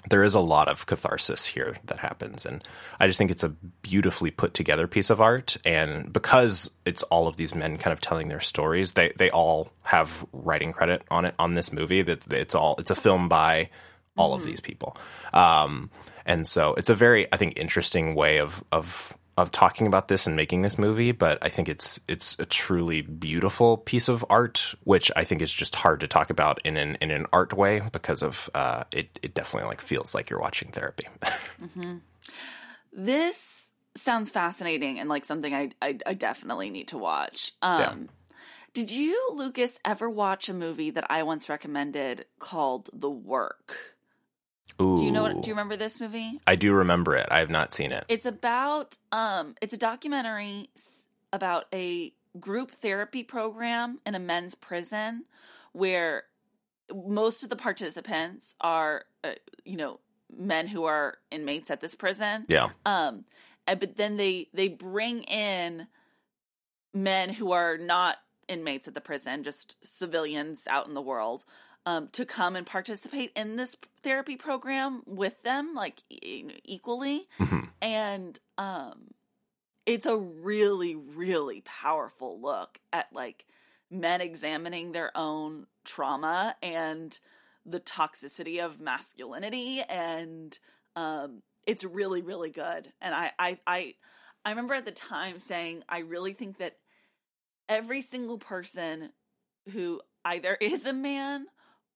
there 0.08 0.22
is 0.22 0.34
a 0.34 0.40
lot 0.40 0.68
of 0.68 0.86
catharsis 0.86 1.46
here 1.46 1.76
that 1.84 2.00
happens. 2.00 2.44
And 2.44 2.62
i 3.00 3.06
just 3.06 3.18
think 3.18 3.30
it's 3.30 3.44
a 3.44 3.48
beautifully 3.82 4.30
put 4.30 4.54
together 4.54 4.86
piece 4.86 5.10
of 5.10 5.20
art. 5.20 5.56
And 5.64 6.12
because 6.12 6.70
it's 6.84 7.02
all 7.04 7.26
of 7.26 7.36
these 7.36 7.54
men 7.54 7.78
kind 7.78 7.92
of 7.92 8.00
telling 8.00 8.28
their 8.28 8.40
stories 8.40 8.92
they 8.92 9.12
they 9.16 9.30
all 9.30 9.70
have 9.82 10.26
writing 10.32 10.72
credit 10.72 11.02
on 11.10 11.24
it 11.24 11.34
on 11.38 11.54
this 11.54 11.72
movie 11.72 12.02
that 12.02 12.30
it's 12.32 12.54
all 12.54 12.74
it's 12.78 12.90
a 12.90 12.94
film 12.94 13.28
by 13.28 13.70
all 14.16 14.34
of 14.34 14.44
these 14.44 14.60
people. 14.60 14.96
Um 15.32 15.90
and 16.26 16.46
so 16.46 16.74
it's 16.74 16.90
a 16.90 16.94
very 16.94 17.26
i 17.32 17.36
think 17.36 17.58
interesting 17.58 18.14
way 18.14 18.38
of 18.38 18.62
of 18.72 19.16
of 19.36 19.50
talking 19.50 19.86
about 19.86 20.08
this 20.08 20.26
and 20.26 20.36
making 20.36 20.62
this 20.62 20.78
movie, 20.78 21.12
but 21.12 21.38
I 21.42 21.48
think 21.48 21.68
it's 21.68 21.98
it's 22.06 22.36
a 22.38 22.46
truly 22.46 23.02
beautiful 23.02 23.78
piece 23.78 24.08
of 24.08 24.24
art, 24.30 24.74
which 24.84 25.10
I 25.16 25.24
think 25.24 25.42
is 25.42 25.52
just 25.52 25.74
hard 25.74 26.00
to 26.00 26.06
talk 26.06 26.30
about 26.30 26.60
in 26.64 26.76
an 26.76 26.96
in 27.00 27.10
an 27.10 27.26
art 27.32 27.52
way 27.52 27.82
because 27.92 28.22
of 28.22 28.48
uh, 28.54 28.84
it. 28.92 29.18
It 29.22 29.34
definitely 29.34 29.68
like 29.68 29.80
feels 29.80 30.14
like 30.14 30.30
you're 30.30 30.40
watching 30.40 30.70
therapy. 30.70 31.08
This 32.92 33.68
sounds 33.96 34.30
fascinating 34.30 35.00
and 35.00 35.08
like 35.08 35.24
something 35.24 35.52
I 35.52 35.70
I, 35.82 35.98
I 36.06 36.14
definitely 36.14 36.70
need 36.70 36.88
to 36.88 36.98
watch. 36.98 37.52
Um, 37.60 37.80
Yeah. 37.80 37.94
Did 38.72 38.90
you, 38.90 39.30
Lucas, 39.34 39.78
ever 39.84 40.10
watch 40.10 40.48
a 40.48 40.54
movie 40.54 40.90
that 40.90 41.06
I 41.08 41.22
once 41.22 41.48
recommended 41.48 42.26
called 42.40 42.90
The 42.92 43.10
Work? 43.10 43.93
Ooh, 44.80 44.98
Do 44.98 45.04
you 45.04 45.12
know? 45.12 45.22
What, 45.22 45.42
do 45.42 45.48
you 45.48 45.54
remember 45.54 45.76
this 45.76 46.00
movie? 46.00 46.40
I 46.46 46.56
do 46.56 46.72
remember 46.72 47.14
it. 47.14 47.28
I 47.30 47.38
have 47.40 47.50
not 47.50 47.72
seen 47.72 47.92
it. 47.92 48.04
It's 48.08 48.26
about 48.26 48.96
um 49.12 49.54
it's 49.60 49.74
a 49.74 49.78
documentary 49.78 50.70
about 51.32 51.66
a 51.72 52.12
group 52.40 52.72
therapy 52.72 53.22
program 53.22 54.00
in 54.04 54.14
a 54.14 54.18
men's 54.18 54.54
prison 54.54 55.24
where 55.72 56.24
most 56.92 57.44
of 57.44 57.50
the 57.50 57.56
participants 57.56 58.54
are 58.60 59.04
uh, 59.22 59.32
you 59.64 59.76
know 59.76 60.00
men 60.36 60.66
who 60.68 60.84
are 60.84 61.18
inmates 61.30 61.70
at 61.70 61.80
this 61.80 61.94
prison. 61.94 62.44
Yeah. 62.48 62.70
Um 62.84 63.24
and- 63.66 63.78
but 63.80 63.96
then 63.96 64.16
they 64.16 64.48
they 64.52 64.68
bring 64.68 65.22
in 65.24 65.86
men 66.92 67.30
who 67.30 67.52
are 67.52 67.76
not 67.78 68.16
inmates 68.48 68.86
at 68.88 68.94
the 68.94 69.00
prison, 69.00 69.42
just 69.42 69.76
civilians 69.84 70.66
out 70.66 70.86
in 70.86 70.94
the 70.94 71.00
world. 71.02 71.44
Um, 71.86 72.08
to 72.12 72.24
come 72.24 72.56
and 72.56 72.66
participate 72.66 73.30
in 73.36 73.56
this 73.56 73.76
therapy 74.02 74.36
program 74.36 75.02
with 75.04 75.42
them, 75.42 75.74
like 75.74 76.02
e- 76.08 76.60
equally, 76.64 77.28
Mhm. 77.38 77.68
and 77.82 78.40
um 78.56 79.10
it's 79.84 80.06
a 80.06 80.16
really 80.16 80.94
really 80.94 81.60
powerful 81.60 82.40
look 82.40 82.78
at 82.90 83.12
like 83.12 83.44
men 83.90 84.22
examining 84.22 84.92
their 84.92 85.14
own 85.14 85.66
trauma 85.84 86.56
and 86.62 87.20
the 87.66 87.80
toxicity 87.80 88.64
of 88.64 88.80
masculinity. 88.80 89.82
And 89.82 90.58
um 90.96 91.42
it's 91.66 91.84
really 91.84 92.22
really 92.22 92.50
good. 92.50 92.94
And 93.02 93.14
I 93.14 93.32
I 93.38 93.58
I 93.66 93.94
I 94.42 94.50
remember 94.50 94.72
at 94.72 94.86
the 94.86 94.90
time 94.90 95.38
saying 95.38 95.84
I 95.86 95.98
really 95.98 96.32
think 96.32 96.56
that 96.58 96.78
every 97.68 98.00
single 98.00 98.38
person 98.38 99.12
who 99.72 100.00
either 100.24 100.54
is 100.62 100.86
a 100.86 100.92
man 100.94 101.46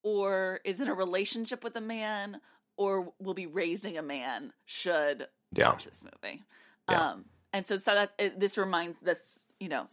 or 0.08 0.60
is 0.64 0.80
in 0.80 0.88
a 0.88 0.94
relationship 0.94 1.62
with 1.62 1.76
a 1.76 1.80
man 1.80 2.40
or 2.76 3.12
will 3.18 3.34
be 3.34 3.46
raising 3.46 3.98
a 3.98 4.02
man 4.02 4.52
should 4.64 5.26
Yeah. 5.52 5.68
watch 5.68 5.84
this 5.84 6.02
movie. 6.02 6.42
Yeah. 6.88 7.10
Um, 7.10 7.24
and 7.52 7.66
so, 7.66 7.76
so 7.76 7.94
that 7.94 8.12
it, 8.18 8.40
this 8.40 8.56
reminds 8.56 8.98
this, 9.00 9.44
you 9.60 9.68
know, 9.68 9.86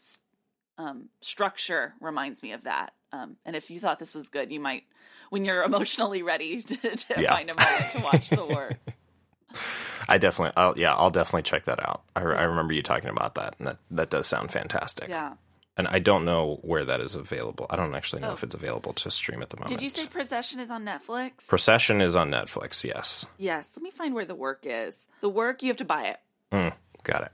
um, 0.77 1.09
structure 1.21 1.93
reminds 1.99 2.41
me 2.41 2.53
of 2.53 2.63
that. 2.63 2.93
Um, 3.11 3.37
and 3.45 3.55
if 3.55 3.69
you 3.71 3.79
thought 3.79 3.99
this 3.99 4.13
was 4.15 4.29
good, 4.29 4.51
you 4.51 4.59
might, 4.59 4.83
when 5.29 5.43
you're 5.45 5.63
emotionally 5.63 6.21
ready 6.21 6.61
to, 6.69 6.75
to 6.77 7.21
Yeah. 7.21 7.33
find 7.33 7.49
a 7.49 7.55
moment 7.55 7.91
to 7.93 7.99
watch 8.03 8.29
the 8.29 8.45
work. 8.45 8.77
I 10.07 10.17
definitely, 10.17 10.53
I'll, 10.55 10.77
yeah, 10.77 10.93
I'll 10.93 11.09
definitely 11.09 11.43
check 11.43 11.65
that 11.65 11.79
out. 11.85 12.03
I, 12.15 12.21
I 12.21 12.43
remember 12.43 12.73
you 12.73 12.83
talking 12.83 13.09
about 13.09 13.35
that, 13.35 13.55
and 13.57 13.67
that 13.67 13.77
that 13.91 14.09
does 14.11 14.27
sound 14.27 14.51
fantastic. 14.51 15.09
Yeah. 15.09 15.33
And 15.77 15.87
I 15.89 15.99
don't 15.99 16.23
know 16.23 16.59
where 16.61 16.85
that 16.85 17.01
is 17.01 17.15
available. 17.15 17.65
I 17.69 17.75
don't 17.75 17.93
actually 17.95 18.21
know 18.21 18.29
Oh. 18.29 18.33
if 18.33 18.43
it's 18.43 18.55
available 18.55 18.93
to 18.93 19.11
stream 19.11 19.41
at 19.41 19.49
the 19.49 19.57
moment. 19.57 19.69
Did 19.69 19.81
you 19.81 19.89
say 19.89 20.07
Procession 20.07 20.61
is 20.61 20.69
on 20.69 20.85
Netflix? 20.85 21.47
Procession 21.49 21.99
is 21.99 22.15
on 22.15 22.29
Netflix? 22.31 22.83
Yes. 22.85 23.25
yes. 23.37 23.69
Let 23.75 23.83
me 23.83 23.91
find 23.91 24.15
where 24.15 24.23
the 24.23 24.35
work 24.35 24.59
is. 24.63 25.05
The 25.19 25.27
work, 25.29 25.61
you 25.63 25.67
have 25.67 25.77
to 25.77 25.85
buy 25.85 26.03
it. 26.05 26.73
Got 27.03 27.23
it. 27.23 27.31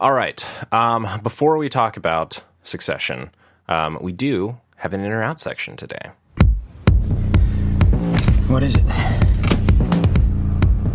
All 0.00 0.12
right. 0.12 0.44
Um, 0.72 1.08
before 1.22 1.56
we 1.56 1.68
talk 1.68 1.96
about 1.96 2.42
Succession, 2.64 3.30
um, 3.68 3.96
we 4.00 4.10
do 4.12 4.58
have 4.78 4.92
an 4.92 5.00
in 5.04 5.12
or 5.12 5.22
out 5.22 5.38
section 5.38 5.76
today. 5.76 6.10
What 8.48 8.62
is 8.64 8.74
it? 8.74 8.82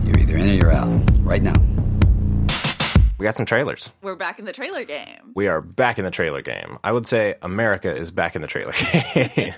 You're 0.06 0.20
either 0.20 0.38
in 0.38 0.50
or 0.50 0.54
you're 0.54 0.72
out. 0.72 0.90
Right 1.22 1.42
now. 1.42 1.56
We 3.20 3.26
got 3.26 3.36
some 3.36 3.46
trailers. 3.46 3.92
We're 4.02 4.16
back 4.16 4.40
in 4.40 4.46
the 4.46 4.54
trailer 4.54 4.86
game. 4.86 5.34
We 5.36 5.48
are 5.48 5.60
back 5.60 6.00
in 6.00 6.06
the 6.06 6.12
trailer 6.12 6.42
game. 6.42 6.80
I 6.86 6.94
would 6.94 7.06
say 7.06 7.36
America 7.42 7.94
is 7.94 8.12
back 8.12 8.34
in 8.34 8.42
the 8.42 8.48
trailer 8.48 8.72
game. 9.14 9.54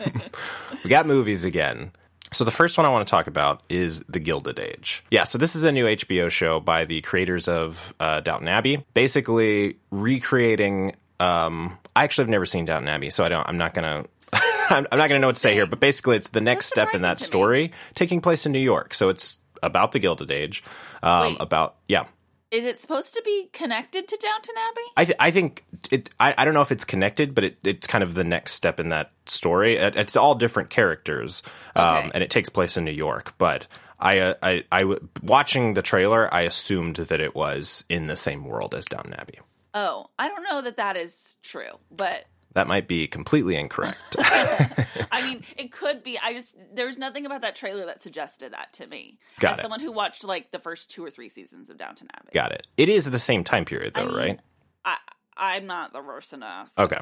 we 0.84 0.89
got 0.89 1.06
movies 1.06 1.46
again. 1.46 1.91
So 2.34 2.44
the 2.44 2.50
first 2.50 2.75
one 2.75 2.88
I 2.88 2.89
want 2.89 3.08
to 3.08 3.12
talk 3.12 3.27
about 3.27 3.62
is 3.70 4.00
The 4.10 4.20
Gilded 4.20 4.60
Age. 4.60 5.03
Yeah, 5.12 5.25
so 5.25 5.38
this 5.38 5.56
is 5.56 5.62
a 5.62 5.72
new 5.72 5.86
HBO 5.86 6.32
show 6.32 6.60
by 6.60 6.86
the 6.86 7.01
creators 7.01 7.48
of 7.48 7.94
uh, 8.00 8.22
Downton 8.22 8.48
Abbey, 8.48 8.84
basically 8.96 9.77
recreating. 9.91 10.94
Um, 11.20 11.77
I 11.96 12.03
actually 12.03 12.24
have 12.24 12.30
never 12.30 12.48
seen 12.48 12.65
Downton 12.65 12.89
Abbey, 12.89 13.12
so 13.12 13.24
I 13.24 13.30
don't. 13.30 13.48
I'm 13.48 13.58
not 13.58 13.75
gonna. 13.75 14.06
I'm, 14.72 14.88
I'm 14.91 14.98
not 14.98 15.10
gonna 15.10 15.20
know 15.20 15.27
what 15.27 15.36
to 15.36 15.41
say 15.41 15.53
here, 15.53 15.68
but 15.68 15.80
basically, 15.80 16.15
it's 16.18 16.30
the 16.30 16.41
next 16.41 16.65
step 16.65 16.96
in 16.96 17.03
that 17.03 17.20
to 17.20 17.24
me. 17.24 17.27
story, 17.27 17.72
taking 17.94 18.22
place 18.22 18.48
in 18.48 18.53
New 18.53 18.60
York. 18.60 18.96
So 18.96 19.10
it's 19.10 19.38
about 19.62 19.91
the 19.91 20.00
Gilded 20.00 20.32
Age. 20.32 20.63
Um, 21.03 21.38
about 21.39 21.75
yeah. 21.88 22.06
Is 22.51 22.65
it 22.65 22.79
supposed 22.79 23.13
to 23.13 23.22
be 23.24 23.50
connected 23.53 24.08
to 24.10 24.17
Downton 24.22 24.55
Abbey? 24.58 24.81
I, 24.98 25.05
th- 25.05 25.17
I 25.20 25.31
think 25.31 25.63
it. 25.89 26.10
I, 26.20 26.36
I 26.38 26.43
don't 26.46 26.53
know 26.53 26.62
if 26.62 26.72
it's 26.72 26.84
connected, 26.84 27.34
but 27.34 27.46
it, 27.46 27.58
it's 27.63 27.88
kind 27.88 28.03
of 28.03 28.13
the 28.13 28.25
next 28.25 28.53
step 28.53 28.79
in 28.79 28.89
that 28.89 29.12
story. 29.25 29.77
It, 29.77 29.96
it's 29.96 30.17
all 30.17 30.36
different 30.36 30.70
characters, 30.70 31.43
um, 31.77 31.96
Okay. 31.98 32.12
and 32.13 32.24
it 32.24 32.29
takes 32.29 32.50
place 32.50 32.75
in 32.75 32.84
New 32.84 32.91
York. 32.91 33.34
But 33.38 33.67
I, 34.00 34.20
uh, 34.20 34.60
I 34.72 34.96
watching 35.24 35.75
the 35.75 35.81
trailer, 35.81 36.31
I 36.34 36.41
assumed 36.41 36.98
that 36.98 37.22
it 37.22 37.34
was 37.36 37.86
in 37.88 38.08
the 38.08 38.17
same 38.17 38.43
world 38.43 38.75
as 38.75 38.86
Downton 38.86 39.13
Abbey. 39.13 39.39
Oh, 39.74 40.08
I 40.20 40.27
don't 40.27 40.43
know 40.43 40.62
that 40.62 40.75
that 40.75 40.98
is 40.98 41.38
true, 41.43 41.79
but 41.89 42.25
That 42.53 42.67
might 42.67 42.88
be 42.88 43.08
completely 43.08 43.55
incorrect. 43.55 43.98
I 44.20 45.22
mean, 45.27 45.43
it 45.58 45.72
could 45.72 46.03
be. 46.03 46.20
I 46.22 46.34
just 46.34 46.55
there's 46.74 46.98
nothing 46.98 47.25
about 47.25 47.41
that 47.41 47.55
trailer 47.55 47.86
that 47.86 48.03
suggested 48.03 48.51
that 48.53 48.74
to 48.74 48.88
me. 48.88 49.20
Got 49.39 49.53
As 49.53 49.60
it. 49.60 49.62
someone 49.62 49.79
who 49.79 49.91
watched 49.91 50.24
like 50.25 50.51
the 50.51 50.60
first 50.60 50.91
two 50.91 51.03
or 51.03 51.10
three 51.10 51.29
seasons 51.29 51.70
of 51.70 51.77
Downton 51.77 52.08
Abbey. 52.15 52.29
Got 52.34 52.51
it. 52.51 52.67
It 52.77 52.89
is 52.89 53.10
the 53.10 53.20
same 53.20 53.43
time 53.43 53.63
period, 53.65 53.93
though, 53.93 54.01
I 54.01 54.05
mean, 54.08 54.15
right? 54.15 54.39
I 54.86 54.98
I'm 55.38 55.65
not 55.65 55.93
the 55.93 56.01
person 56.01 56.41
to 56.41 56.46
ask. 56.46 56.77
Okay. 56.77 56.98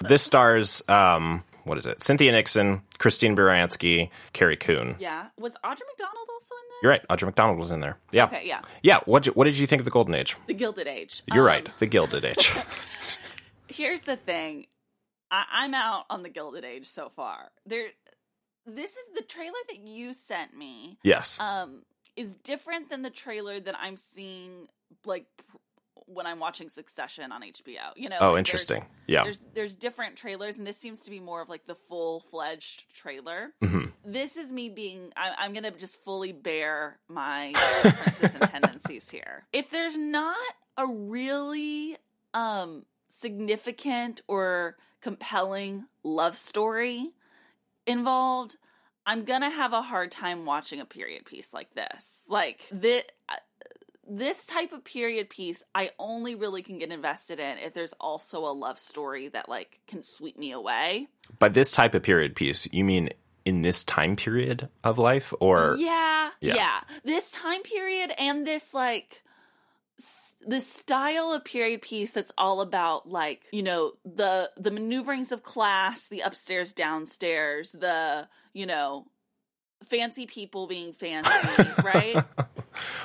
This 0.02 0.22
stars, 0.22 0.82
um, 0.88 1.42
what 1.64 1.78
is 1.78 1.86
it? 1.86 2.02
Cynthia 2.02 2.30
Nixon, 2.32 2.82
Christine 2.98 3.34
Baranski, 3.34 4.10
Carrie 4.34 4.56
Coon. 4.56 4.96
yeah. 4.98 5.28
Was 5.38 5.52
Audra 5.64 5.80
McDonald 5.86 6.28
also 6.32 6.54
in 6.54 6.68
this? 6.68 6.78
You're 6.82 6.90
right. 6.92 7.02
Audra 7.08 7.24
McDonald 7.26 7.58
was 7.58 7.72
in 7.72 7.80
there. 7.80 7.96
Yeah. 8.12 8.24
Okay. 8.24 8.42
Yeah. 8.44 8.60
Yeah. 8.82 8.98
What, 9.06 9.26
what 9.28 9.44
did 9.44 9.56
you 9.58 9.66
think 9.66 9.80
of 9.80 9.84
the 9.86 9.90
Golden 9.90 10.14
Age? 10.14 10.36
The 10.46 10.54
Gilded 10.54 10.86
Age. 10.86 11.22
You're 11.32 11.44
Um, 11.44 11.46
right. 11.46 11.68
The 11.78 11.86
Gilded 11.86 12.24
Age. 12.24 12.52
Here's 13.74 14.02
the 14.02 14.16
thing. 14.16 14.66
I, 15.30 15.44
I'm 15.50 15.74
out 15.74 16.04
on 16.10 16.22
the 16.22 16.28
Gilded 16.30 16.64
Age 16.64 16.86
so 16.86 17.08
far. 17.08 17.50
There. 17.66 17.88
This 18.66 18.90
is 18.92 19.04
the 19.14 19.22
trailer 19.22 19.58
that 19.68 19.80
you 19.80 20.14
sent 20.14 20.56
me. 20.56 20.98
yes. 21.02 21.38
um 21.40 21.82
is 22.16 22.30
different 22.44 22.90
than 22.90 23.02
the 23.02 23.10
trailer 23.10 23.58
that 23.58 23.74
I'm 23.78 23.96
seeing 23.96 24.68
like 25.04 25.26
pr- 25.48 25.56
when 26.06 26.26
I'm 26.26 26.38
watching 26.38 26.68
Succession 26.68 27.32
on 27.32 27.42
HBO. 27.42 27.92
You 27.96 28.08
know, 28.08 28.18
Oh, 28.20 28.24
like, 28.26 28.30
there's- 28.34 28.38
interesting. 28.38 28.86
Yeah. 29.08 29.24
There's 29.24 29.40
there's 29.54 29.74
different 29.74 30.16
trailers, 30.16 30.56
and 30.56 30.66
this 30.66 30.76
seems 30.78 31.00
to 31.00 31.10
be 31.10 31.18
more 31.18 31.42
of 31.42 31.48
like 31.48 31.66
the 31.66 31.74
full 31.74 32.20
fledged 32.20 32.84
trailer. 32.94 33.52
Mhm. 33.62 33.92
This 34.04 34.36
is 34.36 34.52
me 34.52 34.68
being. 34.70 35.12
I, 35.16 35.34
I'm 35.38 35.52
gonna 35.52 35.72
just 35.72 36.02
fully 36.04 36.30
bear 36.32 36.98
my 37.08 37.52
differences 37.82 38.34
and 38.40 38.50
tendencies 38.50 39.10
here. 39.10 39.44
If 39.52 39.70
there's 39.70 39.96
not 39.96 40.36
a 40.78 40.86
really 40.86 41.96
um 42.32 42.84
significant 43.18 44.22
or 44.28 44.76
compelling 45.00 45.84
love 46.02 46.36
story 46.36 47.12
involved, 47.86 48.56
I'm 49.06 49.24
gonna 49.24 49.50
have 49.50 49.72
a 49.72 49.82
hard 49.82 50.10
time 50.10 50.46
watching 50.46 50.80
a 50.80 50.84
period 50.86 51.26
piece 51.26 51.52
like 51.52 51.74
this. 51.74 52.22
Like 52.28 52.60
this, 52.72 53.04
uh, 53.28 53.36
this 54.06 54.44
type 54.46 54.72
of 54.72 54.84
period 54.84 55.30
piece, 55.30 55.62
I 55.74 55.90
only 55.98 56.34
really 56.34 56.62
can 56.62 56.78
get 56.78 56.90
invested 56.90 57.40
in 57.40 57.58
if 57.58 57.72
there's 57.74 57.94
also 58.00 58.44
a 58.46 58.52
love 58.52 58.78
story 58.78 59.28
that 59.28 59.48
like 59.48 59.80
can 59.86 60.02
sweep 60.02 60.38
me 60.38 60.52
away. 60.52 61.08
By 61.38 61.48
this 61.48 61.70
type 61.72 61.94
of 61.94 62.02
period 62.02 62.34
piece, 62.34 62.68
you 62.72 62.84
mean 62.84 63.10
in 63.44 63.60
this 63.60 63.84
time 63.84 64.16
period 64.16 64.68
of 64.82 64.98
life, 64.98 65.34
or 65.38 65.76
yeah, 65.78 66.30
Yeah. 66.40 66.54
yeah, 66.54 66.80
This 67.04 67.30
time 67.30 67.62
period 67.62 68.10
and 68.18 68.46
this 68.46 68.72
like 68.72 69.22
this 70.46 70.66
style 70.66 71.32
of 71.32 71.44
period 71.44 71.82
piece 71.82 72.10
that's 72.10 72.32
all 72.38 72.60
about 72.60 73.08
like 73.08 73.46
you 73.52 73.62
know 73.62 73.92
the 74.04 74.50
the 74.56 74.70
maneuverings 74.70 75.32
of 75.32 75.42
class, 75.42 76.08
the 76.08 76.20
upstairs 76.20 76.72
downstairs, 76.72 77.72
the 77.72 78.28
you 78.52 78.66
know 78.66 79.06
fancy 79.84 80.26
people 80.26 80.66
being 80.66 80.92
fancy, 80.92 81.30
right? 81.84 82.16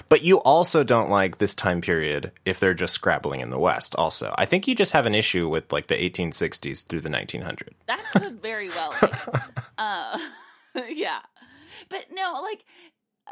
but 0.09 0.21
you 0.21 0.37
also 0.39 0.83
don't 0.83 1.09
like 1.09 1.37
this 1.37 1.53
time 1.53 1.81
period 1.81 2.31
if 2.45 2.59
they're 2.59 2.73
just 2.73 2.93
scrabbling 2.93 3.41
in 3.41 3.49
the 3.49 3.59
West. 3.59 3.95
Also, 3.95 4.33
I 4.37 4.45
think 4.45 4.67
you 4.67 4.75
just 4.75 4.93
have 4.93 5.05
an 5.05 5.15
issue 5.15 5.47
with 5.47 5.71
like 5.71 5.87
the 5.87 5.95
1860s 5.95 6.85
through 6.85 7.01
the 7.01 7.09
1900s. 7.09 7.73
That 7.87 8.03
could 8.13 8.41
very 8.41 8.69
well 8.69 8.93
be. 9.01 9.07
uh, 9.77 10.19
yeah. 10.89 11.19
But 11.89 12.05
no, 12.11 12.41
like, 12.41 12.63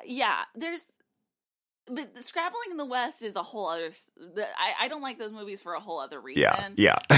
yeah, 0.05 0.43
there's 0.55 0.85
but 1.89 2.23
Scrabbling 2.25 2.71
in 2.71 2.77
the 2.77 2.85
West 2.85 3.21
is 3.21 3.35
a 3.35 3.43
whole 3.43 3.67
other. 3.69 3.91
I 4.37 4.85
I 4.85 4.87
don't 4.87 5.01
like 5.01 5.17
those 5.19 5.31
movies 5.31 5.61
for 5.61 5.73
a 5.73 5.79
whole 5.79 5.99
other 5.99 6.19
reason. 6.19 6.43
Yeah, 6.43 6.69
yeah. 6.77 6.95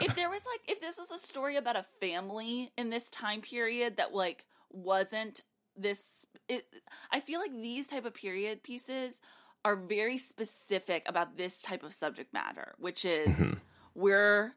if 0.00 0.14
there 0.16 0.28
was 0.30 0.42
like 0.44 0.60
if 0.68 0.80
this 0.80 0.98
was 0.98 1.10
a 1.10 1.18
story 1.18 1.56
about 1.56 1.76
a 1.76 1.84
family 2.00 2.72
in 2.76 2.90
this 2.90 3.10
time 3.10 3.40
period 3.40 3.96
that 3.98 4.14
like 4.14 4.44
wasn't 4.70 5.40
this 5.80 6.26
it, 6.48 6.64
i 7.12 7.20
feel 7.20 7.38
like 7.40 7.52
these 7.52 7.86
type 7.86 8.04
of 8.04 8.12
period 8.12 8.64
pieces 8.64 9.20
are 9.64 9.76
very 9.76 10.18
specific 10.18 11.04
about 11.06 11.36
this 11.36 11.62
type 11.62 11.84
of 11.84 11.92
subject 11.92 12.32
matter 12.34 12.74
which 12.78 13.04
is 13.04 13.54
we're 13.94 14.54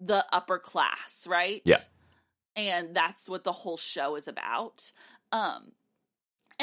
the 0.00 0.24
upper 0.32 0.58
class 0.58 1.26
right 1.28 1.62
Yeah. 1.64 1.78
and 2.56 2.94
that's 2.94 3.28
what 3.28 3.44
the 3.44 3.52
whole 3.52 3.76
show 3.76 4.16
is 4.16 4.26
about 4.26 4.90
um 5.30 5.72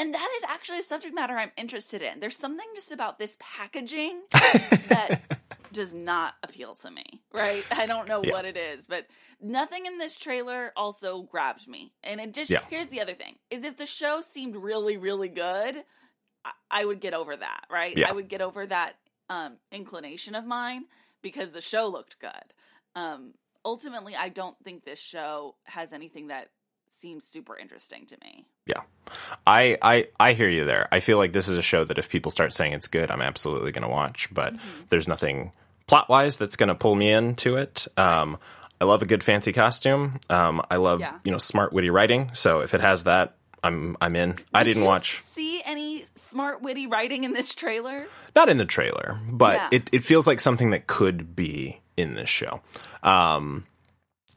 and 0.02 0.14
that 0.14 0.28
is 0.38 0.42
actually 0.48 0.78
a 0.78 0.82
subject 0.82 1.14
matter 1.14 1.36
i'm 1.36 1.50
interested 1.56 2.02
in 2.02 2.20
there's 2.20 2.36
something 2.36 2.66
just 2.74 2.92
about 2.92 3.18
this 3.18 3.36
packaging 3.40 4.20
that 4.88 5.22
does 5.72 5.94
not 5.94 6.34
appeal 6.42 6.74
to 6.74 6.90
me, 6.90 7.22
right? 7.32 7.64
I 7.70 7.86
don't 7.86 8.06
know 8.06 8.22
Yeah. 8.22 8.32
what 8.32 8.44
it 8.44 8.58
is, 8.58 8.86
but 8.86 9.06
nothing 9.40 9.86
in 9.86 9.96
this 9.96 10.18
trailer 10.18 10.70
also 10.76 11.22
grabbed 11.22 11.66
me. 11.66 11.94
And 12.04 12.20
it 12.20 12.34
just 12.34 12.50
Yeah. 12.50 12.60
here's 12.68 12.88
the 12.88 13.00
other 13.00 13.14
thing: 13.14 13.36
is 13.50 13.64
if 13.64 13.78
the 13.78 13.86
show 13.86 14.20
seemed 14.20 14.54
really, 14.54 14.98
really 14.98 15.30
good, 15.30 15.82
I, 16.44 16.50
I 16.70 16.84
would 16.84 17.00
get 17.00 17.14
over 17.14 17.34
that, 17.34 17.64
right? 17.70 17.96
Yeah. 17.96 18.10
I 18.10 18.12
would 18.12 18.28
get 18.28 18.42
over 18.42 18.66
that 18.66 18.96
um, 19.30 19.56
inclination 19.70 20.34
of 20.34 20.44
mine 20.44 20.84
because 21.22 21.52
the 21.52 21.62
show 21.62 21.88
looked 21.88 22.18
good. 22.18 22.52
Um, 22.94 23.32
ultimately, 23.64 24.14
I 24.14 24.28
don't 24.28 24.56
think 24.62 24.84
this 24.84 25.00
show 25.00 25.56
has 25.64 25.94
anything 25.94 26.26
that 26.26 26.48
seems 27.02 27.24
super 27.26 27.58
interesting 27.58 28.06
to 28.06 28.16
me. 28.24 28.46
Yeah. 28.66 28.80
I, 29.46 29.76
I 29.82 30.06
I 30.18 30.32
hear 30.34 30.48
you 30.48 30.64
there. 30.64 30.88
I 30.90 31.00
feel 31.00 31.18
like 31.18 31.32
this 31.32 31.48
is 31.48 31.58
a 31.58 31.62
show 31.62 31.84
that 31.84 31.98
if 31.98 32.08
people 32.08 32.30
start 32.30 32.52
saying 32.52 32.72
it's 32.72 32.86
good, 32.88 33.10
I'm 33.10 33.20
absolutely 33.20 33.72
going 33.72 33.82
to 33.82 33.88
watch, 33.88 34.28
but 34.32 34.54
Mm-hmm. 34.54 34.82
there's 34.88 35.08
nothing 35.08 35.52
plot 35.88 36.08
wise 36.08 36.38
that's 36.38 36.56
going 36.56 36.68
to 36.68 36.74
pull 36.74 36.94
me 36.94 37.10
into 37.10 37.56
it. 37.56 37.86
Um, 37.98 38.38
I 38.80 38.84
love 38.84 39.02
a 39.02 39.06
good 39.06 39.22
fancy 39.22 39.52
costume. 39.52 40.18
Um, 40.30 40.62
I 40.70 40.76
love, 40.76 41.00
Yeah. 41.00 41.18
you 41.24 41.32
know, 41.32 41.38
smart 41.38 41.72
witty 41.72 41.90
writing. 41.90 42.30
So 42.34 42.60
if 42.60 42.72
it 42.74 42.80
has 42.80 43.04
that, 43.04 43.34
I'm 43.64 43.96
I'm 44.00 44.16
in. 44.16 44.38
I 44.54 44.62
Did 44.62 44.70
didn't 44.70 44.82
you 44.84 44.88
watch 44.88 45.22
See 45.34 45.60
any 45.64 46.06
smart, 46.16 46.62
witty 46.62 46.86
writing 46.86 47.24
in 47.24 47.32
this 47.32 47.52
trailer? 47.54 48.06
not 48.34 48.48
in 48.48 48.56
the 48.56 48.64
trailer, 48.64 49.18
but 49.30 49.54
Yeah. 49.56 49.68
it, 49.72 49.90
it 49.92 50.04
feels 50.04 50.26
like 50.26 50.40
something 50.40 50.70
that 50.70 50.86
could 50.86 51.36
be 51.36 51.80
in 51.96 52.14
this 52.14 52.30
show. 52.30 52.60
Um, 53.02 53.64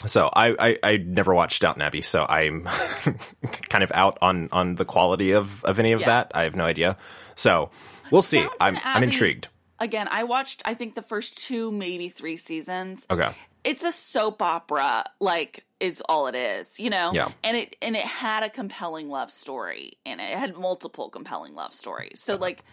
so 0.05 0.29
I, 0.33 0.55
I, 0.59 0.77
I 0.83 0.97
never 0.97 1.33
watched 1.33 1.61
Downton 1.61 1.81
Abbey, 1.81 2.01
so 2.01 2.25
I'm 2.27 2.63
kind 3.69 3.83
of 3.83 3.91
out 3.93 4.17
on, 4.21 4.49
on 4.51 4.75
the 4.75 4.85
quality 4.85 5.31
of, 5.31 5.63
of 5.65 5.79
any 5.79 5.91
of 5.93 6.01
Yeah. 6.01 6.07
that. 6.07 6.31
I 6.35 6.43
have 6.43 6.55
no 6.55 6.65
idea. 6.65 6.97
So 7.35 7.69
we'll 8.11 8.21
see. 8.21 8.39
Downton 8.39 8.57
I'm 8.61 8.79
I'm 8.83 9.03
intrigued. 9.03 9.47
Again, 9.79 10.07
I 10.09 10.23
watched 10.23 10.61
I 10.65 10.73
think 10.73 10.95
the 10.95 11.01
first 11.01 11.37
two, 11.37 11.71
maybe 11.71 12.09
three 12.09 12.37
seasons. 12.37 13.05
Okay. 13.09 13.31
It's 13.63 13.83
a 13.83 13.91
soap 13.91 14.41
opera, 14.41 15.05
like 15.19 15.65
is 15.79 16.01
all 16.07 16.27
it 16.27 16.35
is, 16.35 16.79
you 16.79 16.89
know. 16.89 17.11
Yeah. 17.13 17.29
And 17.43 17.57
it 17.57 17.75
and 17.81 17.95
it 17.95 18.05
had 18.05 18.43
a 18.43 18.49
compelling 18.49 19.09
love 19.09 19.31
story, 19.31 19.93
and 20.05 20.21
it 20.21 20.31
it 20.31 20.37
had 20.37 20.55
multiple 20.55 21.09
compelling 21.09 21.55
love 21.55 21.73
stories. 21.73 22.21
So 22.21 22.35
like, 22.35 22.63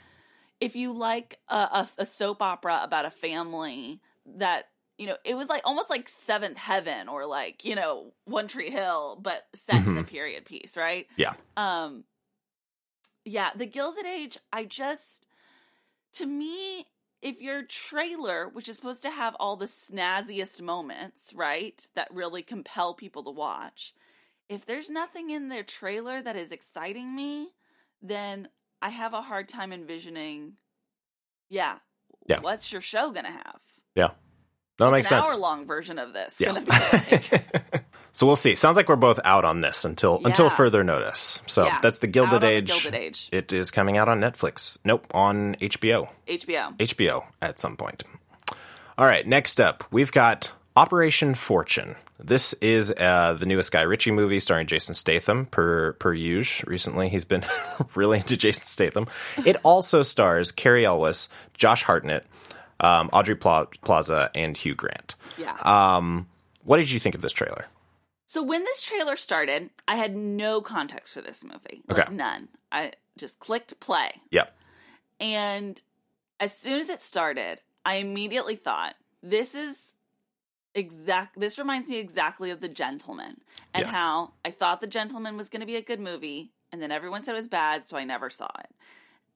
if 0.61 0.77
you 0.77 0.93
like 0.93 1.39
a, 1.49 1.55
a, 1.57 1.89
a 1.99 2.07
soap 2.07 2.43
opera 2.43 2.81
about 2.85 3.05
a 3.05 3.11
family 3.11 4.01
that 4.37 4.69
you 5.03 5.09
know, 5.09 5.17
it 5.25 5.37
was 5.37 5.49
like 5.49 5.63
almost 5.65 5.91
like 5.91 6.09
Seventh 6.09 6.57
Heaven 6.57 7.09
or 7.09 7.27
like 7.27 7.65
you 7.65 7.75
know 7.75 8.13
One 8.25 8.47
Tree 8.47 8.71
Hill, 8.71 9.19
but 9.21 9.49
set 9.55 9.85
in 9.85 9.97
the 9.97 10.05
period 10.05 10.45
piece, 10.45 10.77
right? 10.77 11.09
Yeah. 11.17 11.35
um 11.57 12.05
yeah 13.25 13.51
the 13.55 13.67
gilded 13.67 14.05
age 14.07 14.37
i 14.53 14.65
just 14.65 15.27
to 16.13 16.27
me 16.27 16.87
if 17.21 17.41
your 17.41 17.63
trailer 17.63 18.49
which 18.49 18.69
is 18.69 18.75
supposed 18.77 19.03
to 19.03 19.11
have 19.11 19.37
all 19.39 19.55
the 19.57 19.67
snazziest 19.67 20.61
moments 20.61 21.33
right 21.33 21.87
that 21.95 22.13
really 22.13 22.43
compel 22.43 22.95
people 22.95 23.23
to 23.23 23.31
watch 23.31 23.95
if 24.49 24.67
there's 24.67 24.91
nothing 24.91 25.31
in 25.31 25.49
their 25.49 25.63
trailer 25.63 26.21
that 26.21 26.35
is 26.35 26.51
exciting 26.51 27.15
me 27.15 27.51
then 28.03 28.49
i 28.81 28.89
have 28.89 29.15
a 29.15 29.23
hard 29.23 29.49
time 29.49 29.73
envisioning 29.73 30.55
yeah, 31.49 31.79
Yeah. 32.27 32.41
what's 32.41 32.73
your 32.73 32.81
show 32.81 33.13
gonna 33.13 33.31
have 33.31 33.61
Yeah. 33.95 34.11
That 34.87 34.93
makes 34.93 35.11
an 35.13 35.19
sense. 35.19 35.31
hour 35.33 35.39
long 35.39 35.67
version 35.67 35.99
of 35.99 36.13
this 36.13 36.35
Yeah. 36.39 36.49
gonna 36.53 36.61
be 36.63 37.39
so 38.13 38.27
we'll 38.27 38.37
see. 38.37 38.55
Sounds 38.57 38.77
like 38.77 38.89
we're 38.89 38.97
both 38.97 39.21
out 39.25 39.45
on 39.45 39.61
this 39.61 39.85
until 39.85 40.21
until 40.25 40.51
further 40.51 40.83
notice. 40.85 41.41
So 41.47 41.65
Yeah. 41.67 41.79
that's 41.83 41.99
the 42.01 42.07
Out 42.09 42.13
Gilded 42.13 42.35
on 42.35 42.41
the 42.41 42.47
Age. 42.49 42.69
Gilded 42.69 42.95
Age. 42.95 43.29
It 43.33 43.53
is 43.53 43.71
coming 43.71 43.97
out 43.97 44.09
on 44.09 44.21
Netflix. 44.21 44.79
Nope, 44.85 45.07
on 45.15 45.57
HBO. 45.61 46.09
hbo 46.29 46.77
HBO 46.79 47.25
at 47.41 47.59
some 47.61 47.77
point. 47.77 48.05
All 48.99 49.07
right, 49.07 49.27
next 49.27 49.61
up, 49.61 49.85
we've 49.91 50.13
got 50.13 50.51
Operation 50.77 51.35
Fortune. 51.35 51.97
This 52.25 52.53
is 52.55 52.93
uh, 52.93 53.35
the 53.39 53.47
newest 53.47 53.73
Guy 53.73 53.81
Ritchie 53.83 54.13
movie 54.13 54.39
starring 54.39 54.67
Jason 54.69 54.95
Statham, 54.95 55.47
per 55.47 55.95
per 55.95 56.13
usual. 56.15 56.71
Recently, 56.71 57.09
he's 57.09 57.25
been 57.25 57.43
really 57.97 58.19
into 58.19 58.37
Jason 58.37 58.65
Statham. 58.65 59.09
It 59.45 59.57
also 59.65 60.03
stars 60.03 60.53
Cary 60.53 60.87
Elwes, 60.87 61.29
Josh 61.55 61.83
Hartnett, 61.83 62.25
um, 62.83 63.09
Aubrey 63.13 63.35
Pla- 63.37 63.67
Plaza, 63.83 64.31
and 64.35 64.57
Hugh 64.57 64.75
Grant. 64.75 65.15
yeah 65.39 65.57
Um, 65.63 66.29
what 66.65 66.77
did 66.77 66.91
you 66.93 67.01
think 67.01 67.15
of 67.15 67.23
this 67.23 67.33
trailer? 67.33 67.65
So 68.27 68.43
when 68.43 68.65
this 68.65 68.83
trailer 68.83 69.17
started, 69.17 69.71
I 69.87 69.97
had 69.97 70.17
no 70.17 70.61
context 70.61 71.13
for 71.15 71.21
this 71.21 71.43
movie. 71.45 71.83
Like, 71.89 71.99
Okay. 71.99 72.15
None. 72.15 72.49
I 72.71 72.93
just 73.19 73.39
clicked 73.39 73.79
play. 73.81 74.23
Yep. 74.31 74.57
And 75.21 75.81
as 76.41 76.57
soon 76.57 76.81
as 76.81 76.89
it 76.89 77.03
started, 77.03 77.61
I 77.85 77.97
immediately 77.97 78.57
thought, 78.57 78.95
this 79.23 79.55
is 79.55 79.95
exact 80.75 81.39
this 81.39 81.59
reminds 81.59 81.89
me 81.91 81.99
exactly 81.99 82.51
of 82.51 82.61
The 82.61 82.69
Gentlemen 82.69 83.37
and 83.75 83.85
Yes. 83.85 83.95
how 83.95 84.33
I 84.45 84.51
thought 84.51 84.81
The 84.81 84.87
Gentlemen 84.87 85.37
was 85.37 85.49
going 85.51 85.61
to 85.61 85.67
be 85.67 85.77
a 85.77 85.83
good 85.83 86.01
movie 86.01 86.53
and 86.73 86.81
then 86.81 86.91
everyone 86.91 87.23
said 87.23 87.35
it 87.35 87.37
was 87.37 87.49
bad, 87.49 87.87
so 87.87 87.99
I 87.99 88.05
never 88.05 88.31
saw 88.31 88.49
it. 88.61 88.71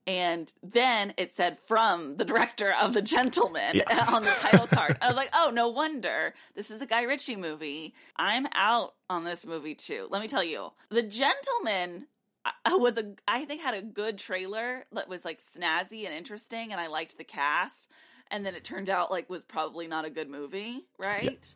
And 0.06 0.52
then 0.62 1.14
it 1.16 1.34
said 1.34 1.58
from 1.66 2.16
the 2.16 2.24
director 2.24 2.72
of 2.80 2.92
The 2.94 3.02
Gentlemen 3.02 3.74
Yeah. 3.74 4.06
on 4.12 4.22
the 4.22 4.30
title 4.30 4.66
card. 4.68 4.98
I 5.00 5.08
was 5.08 5.16
like, 5.16 5.30
oh, 5.34 5.50
no 5.52 5.68
wonder. 5.68 6.34
This 6.54 6.70
is 6.70 6.80
a 6.80 6.86
Guy 6.86 7.02
Ritchie 7.02 7.36
movie. 7.36 7.94
I'm 8.16 8.46
out 8.54 8.94
on 9.10 9.24
this 9.24 9.44
movie 9.44 9.74
too. 9.74 10.06
Let 10.10 10.22
me 10.22 10.28
tell 10.28 10.44
you, 10.44 10.72
The 10.90 11.02
Gentlemen 11.02 12.06
I- 12.64 12.76
was 12.76 12.96
a, 12.96 13.14
I 13.26 13.44
think 13.44 13.62
had 13.62 13.74
a 13.74 13.82
good 13.82 14.18
trailer 14.18 14.84
that 14.92 15.08
was 15.08 15.24
like 15.24 15.40
snazzy 15.42 16.04
and 16.06 16.14
interesting, 16.14 16.70
and 16.70 16.80
I 16.80 16.86
liked 16.86 17.18
the 17.18 17.24
cast. 17.24 17.88
And 18.30 18.46
then 18.46 18.54
it 18.54 18.62
turned 18.64 18.88
out 18.88 19.10
like 19.10 19.28
was 19.30 19.44
probably 19.44 19.86
not 19.88 20.04
a 20.04 20.10
good 20.10 20.28
movie, 20.30 20.84
right? 20.98 21.54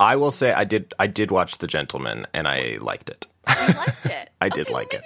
I 0.00 0.16
will 0.16 0.30
say 0.32 0.52
I 0.52 0.64
did 0.64 0.92
I 0.98 1.06
did 1.06 1.30
watch 1.30 1.58
The 1.58 1.66
Gentlemen 1.68 2.26
and 2.34 2.46
I 2.48 2.78
liked 2.80 3.08
it. 3.10 3.26
I 3.46 3.66
liked 3.72 4.06
it. 4.06 4.30
I 4.40 4.48
did 4.48 4.66
Okay, 4.66 4.72
like 4.72 4.94
it. 4.94 5.02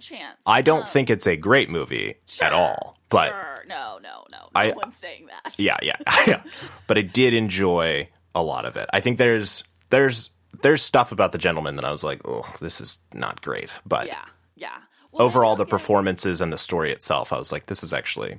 Chance. 0.00 0.38
I 0.46 0.62
don't 0.62 0.80
Um, 0.80 0.86
think 0.86 1.10
it's 1.10 1.26
a 1.26 1.36
great 1.36 1.70
movie 1.70 2.16
sure, 2.26 2.46
at 2.46 2.52
all, 2.52 2.98
but 3.08 3.28
sure. 3.30 3.64
no, 3.68 3.98
no, 4.02 4.24
no, 4.30 4.38
no 4.38 4.48
I- 4.54 4.72
one's 4.72 4.96
saying 4.96 5.26
that. 5.26 5.54
yeah, 5.58 5.76
yeah, 5.82 5.96
yeah. 6.26 6.42
But 6.86 6.98
I 6.98 7.02
did 7.02 7.34
enjoy 7.34 8.08
a 8.34 8.42
lot 8.42 8.64
of 8.64 8.76
it. 8.76 8.88
I 8.92 9.00
think 9.00 9.18
there's 9.18 9.64
there's 9.90 10.30
there's 10.62 10.82
stuff 10.82 11.12
about 11.12 11.32
the 11.32 11.38
gentlemen 11.38 11.76
that 11.76 11.84
I 11.84 11.90
was 11.90 12.04
like, 12.04 12.20
oh, 12.26 12.44
this 12.60 12.80
is 12.80 12.98
not 13.14 13.40
great. 13.42 13.72
But 13.86 14.06
Yeah, 14.08 14.24
yeah. 14.56 14.76
Well, 15.12 15.22
overall, 15.26 15.56
the 15.56 15.66
performances 15.66 16.40
and 16.40 16.52
the 16.52 16.58
story 16.58 16.92
itself, 16.92 17.32
I 17.32 17.38
was 17.38 17.50
like, 17.50 17.66
this 17.66 17.82
is 17.82 17.92
actually 17.92 18.38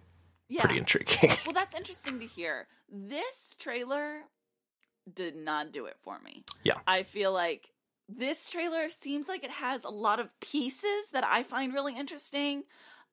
yeah. 0.50 0.62
pretty 0.62 0.78
intriguing. 0.78 1.32
Well, 1.46 1.54
that's 1.54 1.76
interesting 1.76 2.20
to 2.20 2.26
hear. 2.26 2.68
This 2.90 3.56
trailer 3.60 4.22
did 5.12 5.36
not 5.36 5.72
do 5.74 5.86
it 5.86 5.98
for 6.04 6.20
me. 6.20 6.44
Yeah. 6.64 6.76
I 6.88 7.04
feel 7.04 7.34
like 7.34 7.71
this 8.18 8.50
trailer 8.50 8.90
seems 8.90 9.28
like 9.28 9.44
it 9.44 9.52
has 9.52 9.84
a 9.84 9.90
lot 9.90 10.20
of 10.20 10.28
pieces 10.40 11.10
that 11.14 11.24
I 11.26 11.44
find 11.44 11.74
really 11.74 11.96
interesting. 11.98 12.64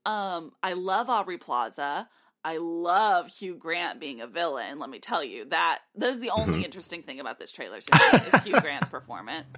Um, 0.04 0.52
I 0.62 0.72
love 0.74 1.08
Aubrey 1.08 1.38
Plaza. 1.38 2.08
I 2.44 2.58
love 2.58 3.28
Hugh 3.28 3.56
Grant 3.56 4.00
being 4.00 4.20
a 4.20 4.26
villain. 4.26 4.78
Let 4.78 4.90
me 4.90 5.00
tell 5.00 5.22
you 5.24 5.46
that 5.46 5.80
that's 5.94 6.20
the 6.20 6.30
only 6.30 6.64
interesting 6.64 7.02
thing 7.02 7.20
about 7.20 7.38
this 7.38 7.50
trailer 7.52 7.78
is 7.78 7.86
Hugh 8.44 8.60
Grant's 8.60 8.88
performance. 8.88 9.48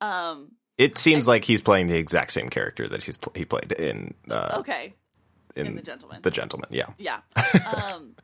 Um, 0.00 0.50
it 0.76 0.98
seems 0.98 1.28
like 1.28 1.44
he's 1.44 1.62
playing 1.62 1.86
the 1.86 1.96
exact 1.96 2.32
same 2.32 2.48
character 2.48 2.88
that 2.88 3.04
he's 3.04 3.18
he 3.34 3.44
played 3.44 3.72
in 3.72 4.14
uh, 4.28 4.56
okay, 4.58 4.94
in, 5.54 5.68
in 5.68 5.76
The 5.76 5.82
Gentlemen. 5.82 6.20
The 6.22 6.30
Gentlemen, 6.30 6.68
yeah. 6.72 6.86
Yeah. 6.98 7.20
Um 7.84 8.16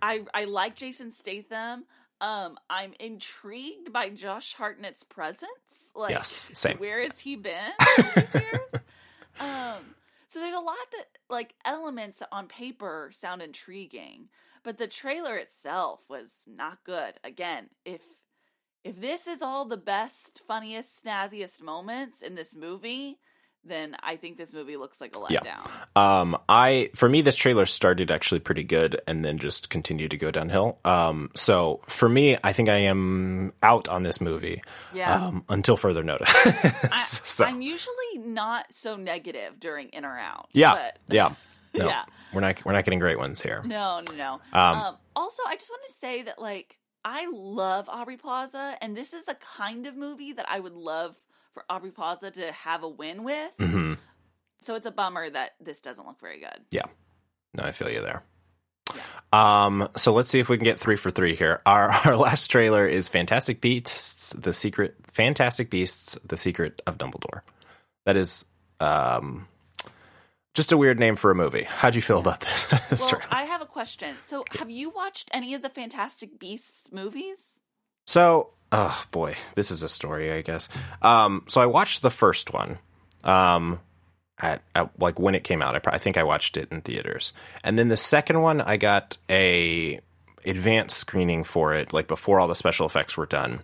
I 0.00 0.24
I 0.34 0.44
like 0.44 0.76
Jason 0.76 1.12
Statham. 1.12 1.84
Um 2.20 2.56
I'm 2.70 2.94
intrigued 3.00 3.92
by 3.92 4.08
Josh 4.08 4.54
Hartnett's 4.54 5.04
presence. 5.04 5.92
Like 5.94 6.12
Yes, 6.12 6.50
same. 6.54 6.78
where 6.78 7.00
has 7.02 7.20
he 7.20 7.36
been? 7.36 7.72
Um 9.38 9.94
so 10.28 10.40
there's 10.40 10.54
a 10.54 10.58
lot 10.60 10.76
that 10.92 11.04
like 11.28 11.54
elements 11.64 12.18
that 12.18 12.28
on 12.32 12.48
paper 12.48 13.10
sound 13.12 13.42
intriguing, 13.42 14.28
but 14.64 14.78
the 14.78 14.86
trailer 14.86 15.36
itself 15.36 16.00
was 16.08 16.42
not 16.46 16.84
good. 16.84 17.14
Again, 17.22 17.68
if 17.84 18.00
if 18.82 19.00
this 19.00 19.26
is 19.26 19.42
all 19.42 19.64
the 19.64 19.76
best, 19.76 20.40
funniest, 20.46 21.04
snazziest 21.04 21.60
moments 21.60 22.22
in 22.22 22.34
this 22.34 22.54
movie, 22.56 23.18
then 23.68 23.96
I 24.02 24.16
think 24.16 24.36
this 24.38 24.52
movie 24.52 24.76
looks 24.76 25.00
like 25.00 25.14
a 25.16 25.20
Yeah. 25.32 25.40
letdown. 25.40 26.00
Um, 26.00 26.36
I 26.48 26.90
for 26.94 27.08
me, 27.08 27.20
this 27.22 27.34
trailer 27.36 27.66
started 27.66 28.10
actually 28.10 28.40
pretty 28.40 28.64
good 28.64 29.00
and 29.06 29.24
then 29.24 29.38
just 29.38 29.68
continued 29.70 30.10
to 30.12 30.16
go 30.16 30.30
downhill. 30.30 30.78
Um, 30.84 31.30
so 31.34 31.80
for 31.88 32.08
me, 32.08 32.36
I 32.44 32.52
think 32.52 32.68
I 32.68 32.76
am 32.76 33.52
out 33.62 33.88
on 33.88 34.02
this 34.02 34.20
movie. 34.20 34.62
Yeah. 34.94 35.12
Um, 35.14 35.44
until 35.48 35.76
further 35.76 36.02
notice. 36.02 36.30
so 37.24 37.44
I'm 37.44 37.60
usually 37.62 38.18
not 38.18 38.72
so 38.72 38.96
negative 38.96 39.58
during 39.60 39.88
in 39.90 40.04
or 40.04 40.18
out. 40.18 40.48
yeah, 40.52 40.72
but 40.74 40.98
yeah, 41.14 41.34
no, 41.74 41.86
Yeah. 41.88 42.04
we're 42.32 42.40
not 42.40 42.64
we're 42.64 42.72
not 42.72 42.84
getting 42.84 42.98
great 43.00 43.18
ones 43.18 43.42
here. 43.42 43.62
No, 43.64 44.00
no, 44.08 44.14
no. 44.14 44.32
Um, 44.52 44.78
Um, 44.78 44.96
also, 45.14 45.42
I 45.46 45.56
just 45.56 45.70
want 45.70 45.82
to 45.88 45.94
say 45.94 46.22
that 46.22 46.40
like 46.40 46.78
I 47.04 47.28
love 47.32 47.88
Aubrey 47.88 48.16
Plaza, 48.16 48.76
and 48.80 48.96
this 48.96 49.12
is 49.12 49.28
a 49.28 49.34
kind 49.36 49.86
of 49.86 49.94
movie 49.96 50.32
that 50.32 50.46
I 50.50 50.58
would 50.58 50.72
love 50.74 51.14
for 51.56 51.64
Aubrey 51.70 51.90
Plaza 51.90 52.30
to 52.32 52.52
have 52.52 52.82
a 52.82 52.88
win 52.88 53.24
with. 53.24 53.50
hmm 53.58 53.94
So 54.60 54.74
it's 54.74 54.84
a 54.84 54.90
bummer 54.90 55.30
that 55.30 55.52
this 55.58 55.80
doesn't 55.80 56.06
look 56.06 56.20
very 56.20 56.38
good. 56.38 56.60
Yeah, 56.70 56.84
no, 57.56 57.64
I 57.64 57.70
feel 57.72 57.88
you 57.88 58.02
there. 58.02 58.22
Um, 59.32 59.88
so 59.96 60.12
let's 60.12 60.28
see 60.28 60.38
if 60.38 60.50
we 60.50 60.58
can 60.58 60.64
get 60.64 60.78
three 60.78 60.96
for 60.96 61.10
three 61.10 61.34
here. 61.34 61.62
Our 61.64 61.88
our 62.04 62.14
last 62.14 62.48
trailer 62.48 62.86
is 62.86 63.08
Fantastic 63.08 63.62
Beasts: 63.62 64.34
The 64.34 64.52
Secret. 64.52 64.96
Fantastic 65.04 65.70
Beasts: 65.70 66.18
The 66.26 66.36
Secret 66.36 66.82
of 66.86 66.98
Dumbledore. 66.98 67.40
That 68.04 68.18
is 68.18 68.44
um, 68.78 69.48
just 70.52 70.72
a 70.72 70.76
weird 70.76 70.98
name 71.00 71.16
for 71.16 71.30
a 71.30 71.34
movie. 71.34 71.64
How'd 71.64 71.94
you 71.94 72.02
feel 72.02 72.18
about 72.18 72.40
this? 72.40 72.66
this 72.90 73.00
Well, 73.00 73.08
trailer? 73.08 73.24
I 73.30 73.44
have 73.44 73.62
a 73.62 73.66
question. 73.66 74.16
So, 74.26 74.44
have 74.58 74.68
you 74.68 74.90
watched 74.90 75.30
any 75.32 75.54
of 75.54 75.62
the 75.62 75.70
Fantastic 75.70 76.38
Beasts 76.38 76.92
movies? 76.92 77.58
So, 78.06 78.50
oh 78.72 79.04
boy, 79.10 79.36
this 79.54 79.70
is 79.70 79.82
a 79.82 79.88
story, 79.88 80.32
I 80.32 80.42
guess. 80.42 80.68
Um, 81.02 81.44
so 81.48 81.60
I 81.60 81.66
watched 81.66 82.02
the 82.02 82.10
first 82.10 82.52
one, 82.52 82.78
um, 83.24 83.80
at, 84.38 84.62
at 84.74 84.90
like 85.00 85.18
when 85.18 85.34
it 85.34 85.44
came 85.44 85.62
out. 85.62 85.74
I, 85.74 85.90
I 85.94 85.98
think 85.98 86.16
I 86.16 86.22
watched 86.22 86.56
it 86.56 86.68
in 86.70 86.80
theaters, 86.82 87.32
and 87.64 87.78
then 87.78 87.88
the 87.88 87.96
second 87.96 88.42
one, 88.42 88.60
I 88.60 88.76
got 88.76 89.18
a 89.30 90.00
advanced 90.44 90.96
screening 90.96 91.42
for 91.42 91.74
it, 91.74 91.92
like 91.92 92.06
before 92.06 92.38
all 92.38 92.48
the 92.48 92.54
special 92.54 92.86
effects 92.86 93.16
were 93.16 93.26
done. 93.26 93.60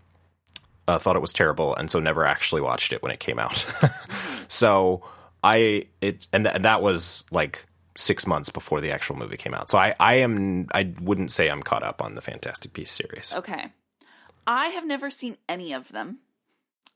Uh, 0.89 0.99
thought 0.99 1.15
it 1.15 1.23
was 1.23 1.33
terrible, 1.33 1.77
and 1.77 1.91
so 1.91 2.01
never 2.01 2.25
actually 2.25 2.61
watched 2.61 2.93
it 2.93 3.03
when 3.03 3.13
it 3.13 3.21
came 3.21 3.39
out. 3.39 3.67
so 4.49 5.05
I 5.45 5.87
it 6.01 6.27
and, 6.33 6.45
th- 6.45 6.57
and 6.57 6.65
that 6.65 6.83
was 6.83 7.25
like 7.31 7.67
six 7.95 8.27
months 8.27 8.49
before 8.49 8.81
the 8.81 8.91
actual 8.91 9.17
movie 9.17 9.37
came 9.37 9.55
out. 9.55 9.71
So 9.71 9.79
I 9.79 9.95
I 10.01 10.15
am 10.17 10.67
I 10.75 10.93
wouldn't 11.01 11.31
say 11.31 11.49
I'm 11.49 11.63
caught 11.63 11.85
up 11.85 12.03
on 12.03 12.17
the 12.17 12.21
Fantastic 12.21 12.73
Beasts 12.73 12.97
series. 12.97 13.33
Okay. 13.35 13.71
I 14.47 14.69
have 14.69 14.87
never 14.87 15.11
seen 15.11 15.37
any 15.49 15.73
of 15.73 15.91
them. 15.93 16.19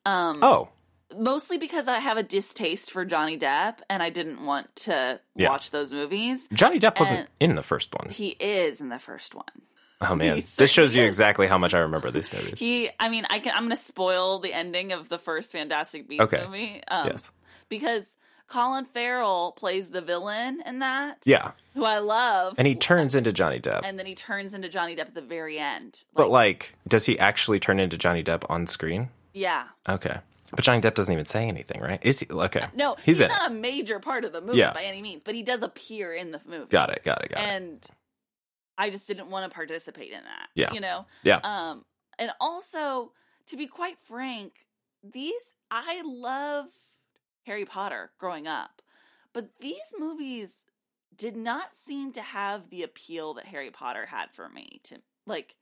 Um, 0.05 0.39
Oh, 0.43 0.69
mostly 1.17 1.59
because 1.59 1.89
I 1.89 1.99
have 1.99 2.17
a 2.17 2.23
distaste 2.23 2.91
for 2.91 3.05
Johnny 3.05 3.39
Depp 3.39 3.79
and 3.89 4.03
I 4.03 4.11
didn't 4.11 4.45
want 4.45 4.75
to 4.77 5.21
Yeah. 5.35 5.49
watch 5.49 5.71
those 5.71 5.93
movies. 5.93 6.49
Johnny 6.53 6.79
Depp 6.79 6.99
wasn't 6.99 7.29
in 7.41 7.55
the 7.55 7.63
first 7.63 7.95
one. 7.95 8.11
He 8.11 8.31
is 8.41 8.81
in 8.81 8.89
the 8.89 8.99
first 8.99 9.35
one. 9.35 9.45
Oh 10.01 10.15
man, 10.17 10.43
this 10.57 10.71
shows 10.71 10.95
you 10.95 11.05
exactly 11.05 11.47
how 11.47 11.59
much 11.59 11.75
I 11.75 11.79
remember 11.79 12.11
these 12.11 12.33
movies. 12.33 12.59
He, 12.59 12.91
I 13.01 13.09
mean, 13.09 13.25
I 13.31 13.39
can. 13.39 13.53
I'm 13.55 13.65
going 13.65 13.71
to 13.71 13.83
spoil 13.83 14.41
the 14.41 14.53
ending 14.53 14.93
of 14.93 15.09
the 15.09 15.19
first 15.19 15.53
Fantastic 15.53 16.07
Beasts 16.09 16.33
Okay. 16.33 16.45
movie. 16.45 16.83
Um, 16.89 17.07
yes. 17.09 17.31
because 17.69 18.07
Colin 18.49 18.85
Farrell 18.85 19.53
plays 19.53 19.91
the 19.91 20.01
villain 20.01 20.63
in 20.65 20.79
that. 20.81 21.19
Yeah, 21.25 21.53
who 21.75 21.85
I 21.85 21.99
love, 21.99 22.55
and 22.59 22.67
he 22.67 22.75
turns 22.75 23.15
into 23.15 23.33
Johnny 23.33 23.61
Depp. 23.61 23.81
and 23.85 23.99
then 23.99 24.07
he 24.07 24.15
turns 24.15 24.55
into 24.55 24.69
Johnny 24.69 24.95
Depp 24.95 25.01
at 25.09 25.15
the 25.15 25.21
very 25.23 25.59
end. 25.59 26.05
but 26.15 26.31
like, 26.31 26.75
does 26.87 27.07
he 27.07 27.19
actually 27.19 27.59
turn 27.61 27.81
into 27.81 27.99
Johnny 27.99 28.23
Depp 28.23 28.45
on 28.51 28.67
screen? 28.67 29.11
yeah, 29.33 29.65
Okay, 29.89 30.19
but 30.53 30.65
Johnny 30.65 30.81
Depp 30.81 30.95
doesn't 30.95 31.13
even 31.13 31.25
say 31.25 31.49
anything, 31.49 31.81
right? 31.81 31.99
Is 32.03 32.21
he? 32.21 32.27
Okay, 32.31 32.67
no, 32.75 32.95
he's, 33.05 33.19
he's, 33.19 33.29
not 33.29 33.51
it. 33.51 33.53
a 33.53 33.55
major 33.55 33.99
part 33.99 34.25
of 34.25 34.33
the 34.33 34.41
movie 34.41 34.59
Yeah. 34.59 34.73
by 34.73 34.83
any 34.83 35.03
means, 35.03 35.23
but 35.25 35.35
he 35.35 35.43
does 35.43 35.63
appear 35.63 36.15
in 36.15 36.31
the 36.31 36.41
movie. 36.47 36.71
Got 36.71 36.91
it. 36.91 37.03
Got 37.05 37.25
it. 37.25 37.31
Got 37.33 37.41
it. 37.43 37.47
and 37.49 37.87
I 38.79 38.91
just 38.91 39.09
didn't 39.09 39.29
want 39.31 39.51
to 39.51 39.55
participate 39.55 40.13
in 40.13 40.23
that. 40.23 40.49
Yeah. 40.55 40.73
you 40.73 40.81
know. 40.81 41.07
Yeah. 41.23 41.41
Um, 41.43 41.85
and 42.19 42.31
also, 42.41 43.13
to 43.49 43.57
be 43.57 43.67
quite 43.67 43.97
frank, 44.05 44.67
these 45.03 45.53
I 45.71 46.03
loved 46.05 46.77
Harry 47.47 47.65
Potter 47.65 48.11
growing 48.19 48.47
up, 48.47 48.83
but 49.33 49.51
these 49.61 49.95
movies 49.99 50.65
did 51.17 51.37
not 51.37 51.75
seem 51.75 52.13
to 52.13 52.21
have 52.23 52.69
the 52.69 52.83
appeal 52.83 53.35
that 53.35 53.47
Harry 53.47 53.71
Potter 53.71 54.07
had 54.07 54.27
for 54.33 54.49
me. 54.49 54.81
To 54.85 54.97
like, 55.27 55.57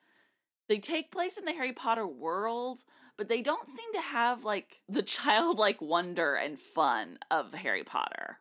they 0.68 0.79
take 0.79 1.12
place 1.12 1.37
in 1.37 1.44
the 1.44 1.53
Harry 1.53 1.73
Potter 1.73 2.07
world, 2.07 2.81
but 3.16 3.29
they 3.29 3.40
don't 3.40 3.68
seem 3.68 3.92
to 3.94 4.01
have 4.01 4.44
like 4.44 4.81
the 4.88 5.03
childlike 5.16 5.81
wonder 5.81 6.35
and 6.35 6.59
fun 6.59 7.18
of 7.31 7.55
Harry 7.55 7.85
Potter. 7.85 8.38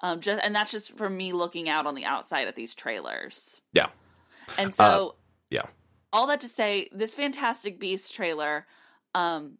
Um, 0.00 0.20
just 0.20 0.42
and 0.44 0.54
that's 0.54 0.72
just 0.72 0.96
from 0.96 1.16
me 1.16 1.32
looking 1.32 1.68
out 1.68 1.86
on 1.86 1.94
the 1.94 2.04
outside 2.04 2.48
at 2.48 2.56
these 2.56 2.74
trailers. 2.74 3.60
Yeah. 3.72 3.88
And 4.58 4.74
so, 4.74 5.14
Yeah. 5.50 5.66
all 6.12 6.26
that 6.26 6.40
to 6.40 6.48
say, 6.48 6.88
this 6.92 7.14
Fantastic 7.14 7.78
Beasts 7.78 8.10
trailer 8.10 8.66
um, 9.14 9.58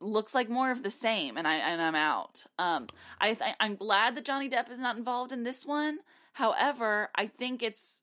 looks 0.00 0.34
like 0.34 0.48
more 0.48 0.70
of 0.70 0.82
the 0.82 0.90
same, 0.90 1.36
and 1.36 1.46
I 1.46 1.56
and 1.56 1.80
I'm 1.80 1.94
out. 1.94 2.44
Um, 2.58 2.86
I 3.20 3.34
th- 3.34 3.54
I'm 3.60 3.76
glad 3.76 4.14
that 4.16 4.24
Johnny 4.24 4.48
Depp 4.48 4.70
is 4.70 4.80
not 4.80 4.96
involved 4.96 5.32
in 5.32 5.44
this 5.44 5.64
one. 5.64 5.98
However, 6.34 7.10
I 7.14 7.26
think 7.26 7.62
it's 7.62 8.00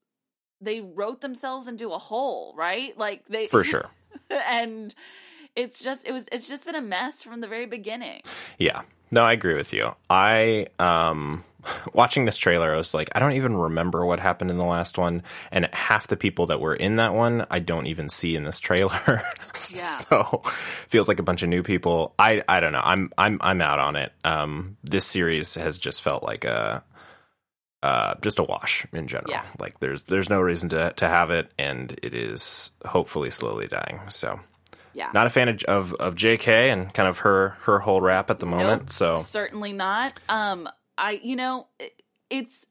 they 0.62 0.82
wrote 0.82 1.22
themselves 1.22 1.68
into 1.68 1.92
a 1.92 1.98
hole, 1.98 2.54
right? 2.58 2.98
Like 2.98 3.26
they 3.28 3.48
For 3.48 3.64
sure. 3.64 3.90
and 4.30 4.94
it's 5.56 5.84
just 5.84 6.08
it 6.08 6.12
was 6.12 6.28
it's 6.32 6.48
just 6.48 6.66
been 6.66 6.76
a 6.76 6.82
mess 6.82 7.24
from 7.24 7.42
the 7.42 7.48
very 7.48 7.66
beginning. 7.66 8.22
Yeah. 8.58 8.82
No, 9.12 9.24
I 9.24 9.34
agree 9.34 9.56
with 9.56 9.74
you. 9.74 9.94
I 10.10 10.68
um 10.80 11.44
watching 11.94 12.26
this 12.26 12.38
trailer, 12.38 12.74
I 12.74 12.78
was 12.78 12.94
like, 12.94 13.10
I 13.14 13.20
don't 13.20 13.34
even 13.34 13.56
remember 13.56 14.06
what 14.06 14.20
happened 14.20 14.52
in 14.52 14.58
the 14.58 14.66
last 14.66 14.98
one, 14.98 15.24
and 15.52 15.68
half 15.74 16.08
the 16.08 16.18
people 16.18 16.48
that 16.48 16.60
were 16.60 16.76
in 16.76 16.96
that 16.96 17.14
one, 17.14 17.46
I 17.52 17.60
don't 17.60 17.88
even 17.88 18.10
see 18.10 18.36
in 18.36 18.44
this 18.44 18.60
trailer. 18.60 19.00
yeah. 19.06 19.22
so 19.54 20.42
feels 20.88 21.08
like 21.08 21.20
a 21.20 21.24
bunch 21.24 21.44
of 21.44 21.50
new 21.50 21.64
people. 21.64 22.14
I 22.18 22.44
I 22.48 22.60
don't 22.60 22.74
know. 22.74 22.82
I'm 22.84 23.12
I'm 23.18 23.38
I'm 23.42 23.62
out 23.62 23.80
on 23.80 23.96
it. 23.96 24.12
Um, 24.24 24.78
this 24.84 25.06
series 25.06 25.56
has 25.56 25.78
just 25.78 26.02
felt 26.02 26.24
like 26.24 26.46
a 26.46 26.84
uh 27.84 28.16
just 28.22 28.40
a 28.40 28.44
wash 28.44 28.86
in 28.94 29.08
general. 29.08 29.32
Yeah. 29.32 29.44
Like 29.60 29.80
there's 29.80 30.04
there's 30.04 30.30
no 30.30 30.40
reason 30.40 30.70
to 30.70 30.94
to 30.98 31.08
have 31.08 31.32
it, 31.32 31.52
and 31.58 31.98
it 32.02 32.14
is 32.14 32.72
hopefully 32.86 33.30
slowly 33.30 33.68
dying. 33.68 34.00
So. 34.10 34.40
Yeah. 34.94 35.10
Not 35.14 35.28
a 35.28 35.30
fan 35.30 35.48
of, 35.50 35.64
of 35.64 35.94
of 35.96 36.16
J.K. 36.16 36.70
and 36.70 36.94
kind 36.94 37.08
of 37.10 37.20
her 37.20 37.50
her 37.62 37.80
whole 37.80 38.02
rap 38.02 38.30
at 38.30 38.40
the 38.40 38.46
moment. 38.46 38.82
Nope, 38.84 38.90
So 38.90 39.18
certainly 39.20 39.74
not. 39.74 40.14
Um, 40.30 40.68
I 40.98 41.20
you 41.24 41.36
know 41.36 41.68
it- 41.80 42.02
it's 42.30 42.66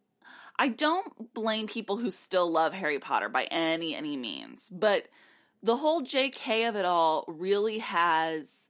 I 0.58 0.68
don't 0.68 1.32
blame 1.34 1.66
people 1.66 1.96
who 1.96 2.10
still 2.10 2.50
love 2.50 2.72
Harry 2.74 2.98
Potter 2.98 3.28
by 3.28 3.44
any 3.44 3.94
any 3.94 4.16
means, 4.16 4.68
but 4.70 5.06
the 5.62 5.76
whole 5.76 6.00
J.K. 6.02 6.64
of 6.66 6.76
it 6.76 6.84
all 6.86 7.24
really 7.28 7.78
has, 7.78 8.66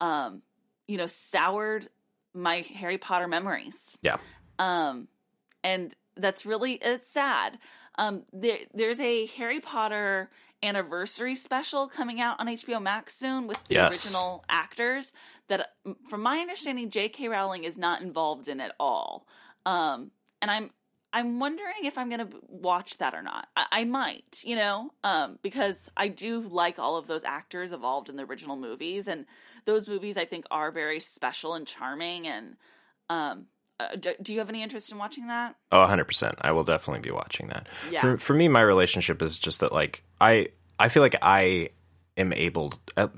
um, 0.00 0.42
you 0.88 0.96
know, 0.96 1.06
soured 1.06 1.88
my 2.34 2.64
Harry 2.74 2.98
Potter 2.98 3.28
memories. 3.28 3.96
yeah, 4.02 4.16
Um, 4.58 5.06
and 5.62 5.94
that's 6.16 6.44
really 6.46 6.74
it's 6.74 7.08
sad. 7.08 7.58
Um, 7.98 8.22
there 8.32 8.58
there's 8.74 9.00
a 9.00 9.26
Harry 9.26 9.60
Potter 9.60 10.30
anniversary 10.62 11.34
special 11.34 11.88
coming 11.88 12.20
out 12.20 12.38
on 12.38 12.46
HBO 12.46 12.80
Max 12.80 13.14
soon 13.16 13.46
with 13.46 13.62
the 13.64 13.74
Yes. 13.74 14.06
original 14.06 14.44
actors. 14.48 15.12
That, 15.48 15.72
from 16.08 16.22
my 16.22 16.38
understanding, 16.38 16.88
J.K. 16.90 17.28
Rowling 17.28 17.64
is 17.64 17.76
not 17.76 18.00
involved 18.00 18.48
in 18.48 18.60
at 18.60 18.74
all. 18.78 19.26
Um, 19.66 20.12
and 20.40 20.50
I'm 20.50 20.70
I'm 21.14 21.38
wondering 21.38 21.84
if 21.84 21.98
I'm 21.98 22.08
going 22.08 22.26
to 22.26 22.36
watch 22.48 22.96
that 22.96 23.12
or 23.14 23.20
not. 23.20 23.48
I, 23.54 23.66
I 23.70 23.84
might, 23.84 24.40
you 24.44 24.56
know, 24.56 24.92
um, 25.04 25.38
because 25.42 25.90
I 25.94 26.08
do 26.08 26.40
like 26.40 26.78
all 26.78 26.96
of 26.96 27.06
those 27.06 27.22
actors 27.22 27.70
involved 27.70 28.08
in 28.08 28.16
the 28.16 28.24
original 28.24 28.56
movies, 28.56 29.06
and 29.06 29.26
those 29.66 29.86
movies 29.86 30.16
I 30.16 30.24
think 30.24 30.46
are 30.50 30.70
very 30.70 31.00
special 31.00 31.52
and 31.52 31.66
charming. 31.66 32.26
And 32.26 32.56
um, 33.10 33.46
uh, 33.80 33.96
do, 33.96 34.12
do 34.22 34.32
you 34.32 34.38
have 34.38 34.48
any 34.48 34.62
interest 34.62 34.90
in 34.92 34.98
watching 34.98 35.26
that? 35.28 35.56
oh, 35.72 35.80
100 35.80 36.04
percent. 36.04 36.34
I 36.40 36.52
will 36.52 36.64
definitely 36.64 37.00
be 37.00 37.10
watching 37.10 37.48
that. 37.48 37.66
Yeah. 37.90 38.00
For 38.00 38.18
for 38.18 38.34
me, 38.34 38.48
my 38.48 38.60
relationship 38.60 39.22
is 39.22 39.38
just 39.38 39.60
that 39.60 39.72
like 39.72 40.02
I 40.20 40.48
I 40.78 40.88
feel 40.88 41.02
like 41.02 41.16
I 41.22 41.70
am 42.16 42.32
able. 42.32 42.70
To, 42.70 42.78
uh, 42.96 43.08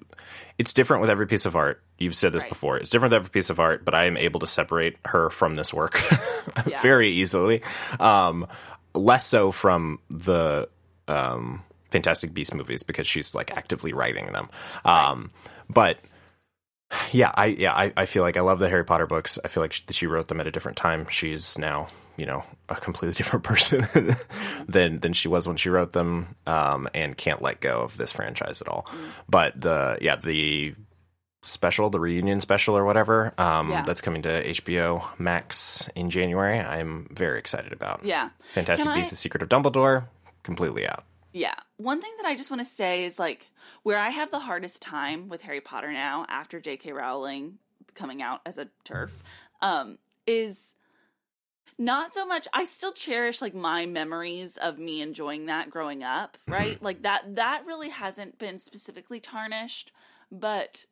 it's 0.59 0.73
different 0.73 1.01
with 1.01 1.11
every 1.11 1.27
piece 1.27 1.47
of 1.47 1.57
art. 1.57 1.83
You've 1.99 2.15
said 2.15 2.33
this 2.33 2.43
Right. 2.43 2.49
before. 2.49 2.77
It's 2.77 2.91
different 2.91 3.13
with 3.13 3.17
every 3.19 3.31
piece 3.31 3.51
of 3.51 3.59
art, 3.61 3.85
but 3.85 3.95
I 3.95 4.05
am 4.07 4.17
able 4.17 4.41
to 4.41 4.47
separate 4.47 4.97
her 5.07 5.31
from 5.31 5.55
this 5.55 5.73
work 5.75 6.01
Yeah. 6.67 6.81
very 6.83 7.11
easily. 7.11 7.63
Um, 8.01 8.47
less 8.95 9.27
so 9.27 9.51
from 9.53 9.99
the 10.11 10.69
um, 11.09 11.63
Fantastic 11.91 12.33
Beast 12.35 12.55
movies 12.55 12.83
because 12.83 13.07
she's 13.07 13.35
like 13.35 13.57
actively 13.57 13.93
writing 13.93 14.27
them. 14.27 14.49
Um, 14.85 15.31
But 15.71 15.99
yeah, 17.13 17.33
I 17.35 17.47
yeah 17.47 17.73
I, 17.73 17.93
I 17.97 18.07
feel 18.07 18.23
like 18.23 18.37
I 18.37 18.41
love 18.41 18.59
the 18.59 18.69
Harry 18.69 18.85
Potter 18.85 19.07
books. 19.07 19.39
I 19.45 19.49
feel 19.49 19.63
like 19.63 19.73
she, 19.73 19.83
that 19.87 19.97
she 19.97 20.07
wrote 20.07 20.29
them 20.29 20.41
at 20.41 20.47
a 20.47 20.51
different 20.51 20.77
time. 20.77 21.07
She's 21.09 21.59
now 21.59 21.89
you 22.17 22.27
know 22.27 22.45
a 22.69 22.75
completely 22.77 23.15
different 23.19 23.45
person 23.45 23.85
than 24.69 25.01
than 25.01 25.13
she 25.13 25.29
was 25.29 25.47
when 25.49 25.57
she 25.57 25.71
wrote 25.71 25.93
them, 25.93 26.29
um, 26.47 26.89
and 26.95 27.17
can't 27.17 27.43
let 27.43 27.61
go 27.61 27.81
of 27.83 27.97
this 27.97 28.13
franchise 28.13 28.61
at 28.61 28.69
all. 28.69 28.87
But 29.29 29.61
the 29.61 29.99
yeah 30.01 30.17
the 30.17 30.75
special, 31.43 31.91
the 31.91 32.01
reunion 32.01 32.41
special 32.41 32.75
or 32.77 32.85
whatever. 32.85 33.35
Um, 33.37 33.71
Yeah. 33.71 33.83
That's 33.83 34.01
coming 34.01 34.23
to 34.23 34.49
HBO 34.49 35.05
Max 35.19 35.89
in 35.95 36.09
January. 36.11 36.59
I'm 36.59 37.07
very 37.11 37.39
excited 37.39 37.73
about. 37.73 38.01
Yeah. 38.05 38.31
Fantastic 38.55 38.95
Beasts: 38.95 39.11
The 39.11 39.17
Secret 39.17 39.43
of 39.43 39.49
Dumbledore. 39.49 40.07
Completely 40.43 40.87
out. 40.89 41.05
Yeah. 41.35 41.55
One 41.79 42.01
thing 42.01 42.13
that 42.19 42.27
I 42.27 42.37
just 42.37 42.49
want 42.49 42.63
to 42.63 42.75
say 42.75 43.05
is 43.05 43.19
like 43.19 43.51
where 43.83 43.99
I 43.99 44.11
have 44.11 44.31
the 44.31 44.39
hardest 44.39 44.81
time 44.81 45.29
with 45.29 45.43
Harry 45.43 45.61
Potter 45.61 45.93
now 45.93 46.25
after 46.29 46.61
J.K. 46.61 46.93
Rowling 46.93 47.59
coming 47.95 48.23
out 48.23 48.41
as 48.47 48.57
a 48.57 48.69
TERF 48.85 49.11
um, 49.61 49.99
is 50.29 50.75
not 51.77 52.15
so 52.15 52.25
much 52.25 52.47
I 52.53 52.65
still 52.65 52.93
cherish 52.93 53.43
like 53.43 53.53
my 53.53 53.85
memories 53.85 54.57
of 54.57 54.79
me 54.79 55.03
enjoying 55.03 55.47
that 55.47 55.71
growing 55.71 56.05
up, 56.05 56.39
right? 56.47 56.81
Like 56.81 57.03
that 57.03 57.35
that 57.35 57.65
really 57.67 57.89
hasn't 57.89 58.39
been 58.39 58.61
specifically 58.61 59.19
tarnished, 59.19 59.91
but 60.31 60.87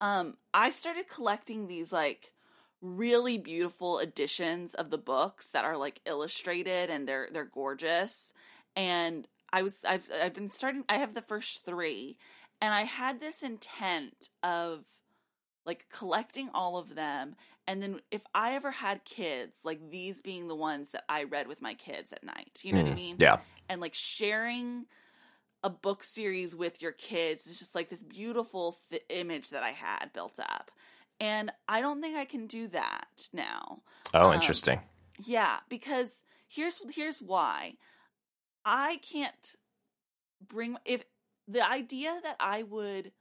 um 0.00 0.38
I 0.54 0.70
started 0.70 1.06
collecting 1.06 1.66
these 1.68 1.92
like 1.92 2.32
really 2.80 3.36
beautiful 3.36 3.98
editions 3.98 4.72
of 4.72 4.88
the 4.88 4.96
books 4.98 5.50
that 5.50 5.66
are 5.66 5.76
like 5.76 6.00
illustrated 6.06 6.88
and 6.88 7.06
they're 7.06 7.28
they're 7.30 7.44
gorgeous 7.44 8.32
and 8.74 9.28
I 9.56 9.62
was 9.62 9.78
I've 9.88 10.08
I've 10.22 10.34
been 10.34 10.50
starting 10.50 10.84
I 10.88 10.98
have 10.98 11.14
the 11.14 11.22
first 11.22 11.64
3 11.64 12.16
and 12.60 12.74
I 12.74 12.82
had 12.84 13.20
this 13.20 13.42
intent 13.42 14.28
of 14.42 14.84
like 15.64 15.86
collecting 15.90 16.50
all 16.54 16.76
of 16.76 16.94
them 16.94 17.34
and 17.66 17.82
then 17.82 18.00
if 18.10 18.22
I 18.34 18.54
ever 18.54 18.70
had 18.70 19.04
kids 19.04 19.60
like 19.64 19.80
these 19.90 20.20
being 20.20 20.46
the 20.46 20.54
ones 20.54 20.90
that 20.90 21.04
I 21.08 21.24
read 21.24 21.48
with 21.48 21.62
my 21.62 21.74
kids 21.74 22.12
at 22.12 22.22
night 22.22 22.60
you 22.62 22.72
know 22.72 22.82
what 22.82 22.92
I 22.92 22.94
mean 22.94 23.16
Mm, 23.16 23.22
Yeah. 23.22 23.36
and 23.70 23.80
like 23.80 23.94
sharing 23.94 24.84
a 25.64 25.70
book 25.70 26.04
series 26.04 26.54
with 26.54 26.82
your 26.82 26.92
kids 26.92 27.46
is 27.46 27.58
just 27.58 27.74
like 27.74 27.88
this 27.88 28.02
beautiful 28.02 28.76
th- 28.90 29.02
image 29.08 29.50
that 29.50 29.62
I 29.62 29.70
had 29.72 30.12
built 30.12 30.38
up 30.38 30.70
and 31.18 31.50
I 31.66 31.80
don't 31.80 32.02
think 32.02 32.16
I 32.16 32.26
can 32.26 32.46
do 32.46 32.68
that 32.68 33.06
now 33.32 33.80
Oh, 34.14 34.28
Um, 34.28 34.34
interesting. 34.34 34.80
yeah, 35.24 35.60
because 35.70 36.22
here's 36.46 36.78
here's 36.94 37.20
why. 37.22 37.76
I 38.66 38.98
can't 39.08 39.54
bring 40.46 40.76
if 40.84 41.04
the 41.46 41.66
idea 41.66 42.18
that 42.22 42.36
I 42.40 42.64
would 42.64 43.12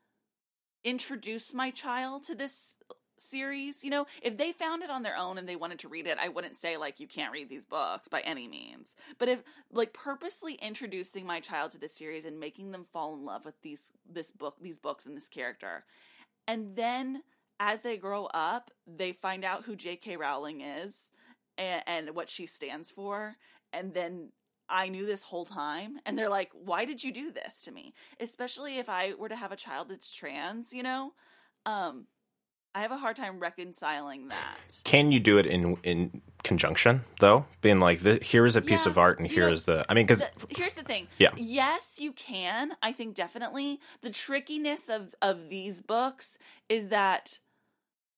introduce 0.83 1.53
my 1.53 1.69
child 1.69 2.23
to 2.23 2.35
this 2.35 2.75
series, 3.19 3.83
you 3.83 3.91
know, 3.91 4.07
if 4.21 4.37
they 4.37 4.51
found 4.51 4.81
it 4.81 4.89
on 4.89 5.03
their 5.03 5.15
own 5.15 5.37
and 5.37 5.47
they 5.47 5.55
wanted 5.55 5.79
to 5.79 5.87
read 5.87 6.07
it, 6.07 6.17
I 6.19 6.29
wouldn't 6.29 6.57
say 6.57 6.77
like 6.77 6.99
you 6.99 7.07
can't 7.07 7.31
read 7.31 7.47
these 7.47 7.63
books 7.63 8.07
by 8.07 8.21
any 8.21 8.47
means. 8.47 8.95
But 9.19 9.29
if 9.29 9.43
like 9.71 9.93
purposely 9.93 10.55
introducing 10.55 11.27
my 11.27 11.39
child 11.39 11.71
to 11.71 11.77
this 11.77 11.95
series 11.95 12.25
and 12.25 12.39
making 12.39 12.71
them 12.71 12.87
fall 12.91 13.13
in 13.13 13.23
love 13.23 13.45
with 13.45 13.61
these 13.61 13.91
this 14.11 14.31
book, 14.31 14.55
these 14.59 14.79
books 14.79 15.05
and 15.05 15.15
this 15.15 15.29
character, 15.29 15.85
and 16.47 16.75
then 16.75 17.21
as 17.59 17.81
they 17.81 17.97
grow 17.97 18.25
up, 18.33 18.71
they 18.87 19.13
find 19.13 19.45
out 19.45 19.63
who 19.63 19.75
J.K. 19.75 20.17
Rowling 20.17 20.61
is 20.61 21.11
and, 21.57 21.83
and 21.85 22.15
what 22.15 22.29
she 22.29 22.47
stands 22.47 22.89
for, 22.89 23.35
and 23.71 23.93
then 23.93 24.29
I 24.69 24.89
knew 24.89 25.05
this 25.05 25.23
whole 25.23 25.45
time, 25.45 25.99
and 26.05 26.17
they're 26.17 26.29
like, 26.29 26.51
"Why 26.53 26.85
did 26.85 27.03
you 27.03 27.11
do 27.11 27.31
this 27.31 27.61
to 27.63 27.71
me?" 27.71 27.93
Especially 28.19 28.77
if 28.77 28.89
I 28.89 29.13
were 29.13 29.29
to 29.29 29.35
have 29.35 29.51
a 29.51 29.55
child 29.55 29.89
that's 29.89 30.11
trans, 30.11 30.73
you 30.73 30.83
know, 30.83 31.13
um, 31.65 32.07
I 32.73 32.81
have 32.81 32.91
a 32.91 32.97
hard 32.97 33.15
time 33.15 33.39
reconciling 33.39 34.27
that. 34.27 34.81
Can 34.83 35.11
you 35.11 35.19
do 35.19 35.37
it 35.37 35.45
in 35.45 35.77
in 35.83 36.21
conjunction 36.43 37.05
though? 37.19 37.45
Being 37.61 37.77
like, 37.77 38.01
the, 38.01 38.19
here 38.21 38.45
is 38.45 38.55
a 38.55 38.61
piece 38.61 38.85
Yeah, 38.85 38.91
of 38.91 38.97
art, 38.97 39.17
and 39.17 39.29
here 39.29 39.47
know, 39.47 39.53
is 39.53 39.63
the. 39.63 39.85
I 39.87 39.93
mean, 39.93 40.05
because 40.05 40.23
here's 40.49 40.73
the 40.73 40.83
thing. 40.83 41.07
Yeah. 41.17 41.29
Yes, 41.37 41.99
you 41.99 42.11
can. 42.11 42.73
I 42.81 42.91
think 42.91 43.15
definitely 43.15 43.79
the 44.01 44.09
trickiness 44.09 44.89
of 44.89 45.15
of 45.21 45.49
these 45.49 45.81
books 45.81 46.37
is 46.67 46.89
that 46.89 47.39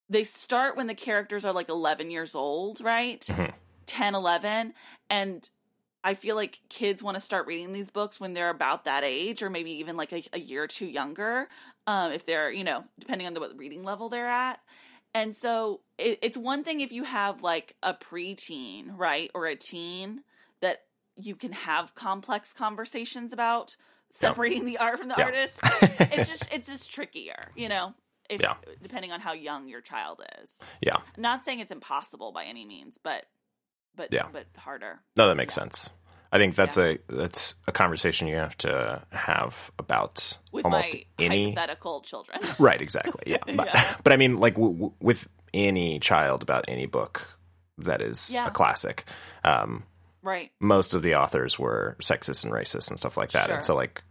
they 0.09 0.23
start 0.23 0.75
when 0.75 0.87
the 0.87 0.95
characters 0.95 1.45
are 1.45 1.53
like 1.53 1.69
11 1.69 2.09
years 2.09 2.33
old, 2.33 2.81
right? 2.81 3.21
Mhm. 3.21 3.53
10, 3.85 4.15
11, 4.15 4.73
and 5.09 5.49
I 6.07 6.13
feel 6.13 6.37
like 6.37 6.61
kids 6.69 7.03
want 7.03 7.15
to 7.15 7.21
start 7.21 7.47
reading 7.47 7.73
these 7.73 7.89
books 7.89 8.17
when 8.17 8.33
they're 8.33 8.49
about 8.49 8.85
that 8.85 9.03
age, 9.03 9.43
or 9.43 9.49
maybe 9.49 9.71
even 9.71 9.97
like 9.97 10.13
a, 10.13 10.23
a 10.31 10.39
year 10.39 10.63
or 10.63 10.67
two 10.67 10.85
younger, 10.87 11.49
um, 11.85 12.13
if 12.13 12.25
they're 12.25 12.49
you 12.49 12.63
know 12.63 12.85
depending 12.97 13.27
on 13.27 13.33
the 13.33 13.41
what 13.41 13.57
reading 13.57 13.83
level 13.83 14.07
they're 14.07 14.29
at. 14.29 14.59
And 15.13 15.35
so 15.35 15.81
it, 15.97 16.19
it's 16.21 16.37
one 16.37 16.63
thing 16.63 16.79
if 16.79 16.93
you 16.93 17.03
have 17.03 17.41
like 17.41 17.75
a 17.83 17.93
preteen, 17.93 18.91
right, 18.95 19.29
or 19.35 19.47
a 19.47 19.55
teen 19.57 20.21
that 20.61 20.83
you 21.21 21.35
can 21.35 21.51
have 21.51 21.93
complex 21.93 22.53
conversations 22.53 23.33
about 23.33 23.75
separating 24.11 24.63
the 24.65 24.77
art 24.77 24.99
from 24.99 25.09
the 25.09 25.15
Yeah. 25.17 25.25
artist. 25.25 25.59
it's 26.13 26.29
just 26.29 26.47
it's 26.53 26.69
just 26.69 26.89
trickier, 26.89 27.51
you 27.57 27.67
know, 27.67 27.93
if 28.29 28.41
Yeah. 28.41 28.53
depending 28.81 29.11
on 29.11 29.19
how 29.19 29.33
young 29.33 29.67
your 29.67 29.81
child 29.81 30.21
is. 30.41 30.51
yeah, 30.81 31.01
Not 31.17 31.43
saying 31.43 31.59
it's 31.59 31.71
impossible 31.71 32.31
by 32.31 32.45
any 32.45 32.63
means, 32.63 32.97
but 33.03 33.25
but 33.97 34.13
Yeah. 34.13 34.27
but 34.31 34.45
harder. 34.57 34.99
no, 35.17 35.27
that 35.27 35.35
makes 35.35 35.57
Yeah. 35.57 35.63
sense. 35.63 35.89
I 36.31 36.37
think 36.37 36.55
that's 36.55 36.77
Yeah. 36.77 36.95
a 36.95 36.97
that's 37.07 37.55
a 37.67 37.71
conversation 37.71 38.27
you 38.27 38.35
have 38.35 38.57
to 38.59 39.01
have 39.11 39.71
about 39.79 40.37
With 40.51 40.65
almost 40.65 40.95
any 41.19 41.51
hypothetical 41.51 42.01
children. 42.01 42.39
Right, 42.59 42.81
exactly. 42.81 43.23
Yeah. 43.25 43.37
But, 43.55 43.67
Yeah. 43.67 43.95
but 44.03 44.13
I 44.13 44.17
mean, 44.17 44.37
like 44.37 44.53
w- 44.55 44.73
w- 44.73 44.93
with 44.99 45.27
any 45.53 45.99
child 45.99 46.41
about 46.43 46.65
any 46.67 46.85
book 46.85 47.37
that 47.77 48.01
is 48.01 48.29
Yeah. 48.31 48.47
a 48.47 48.51
classic, 48.51 49.05
um, 49.43 49.83
right. 50.21 50.51
most 50.59 50.93
of 50.93 51.01
the 51.01 51.15
authors 51.15 51.57
were 51.57 51.95
sexist 52.01 52.43
and 52.43 52.53
racist 52.53 52.89
and 52.89 52.99
stuff 52.99 53.15
like 53.17 53.31
that. 53.31 53.45
Sure. 53.47 53.55
And 53.55 53.63
so, 53.65 53.75
like, 53.75 54.03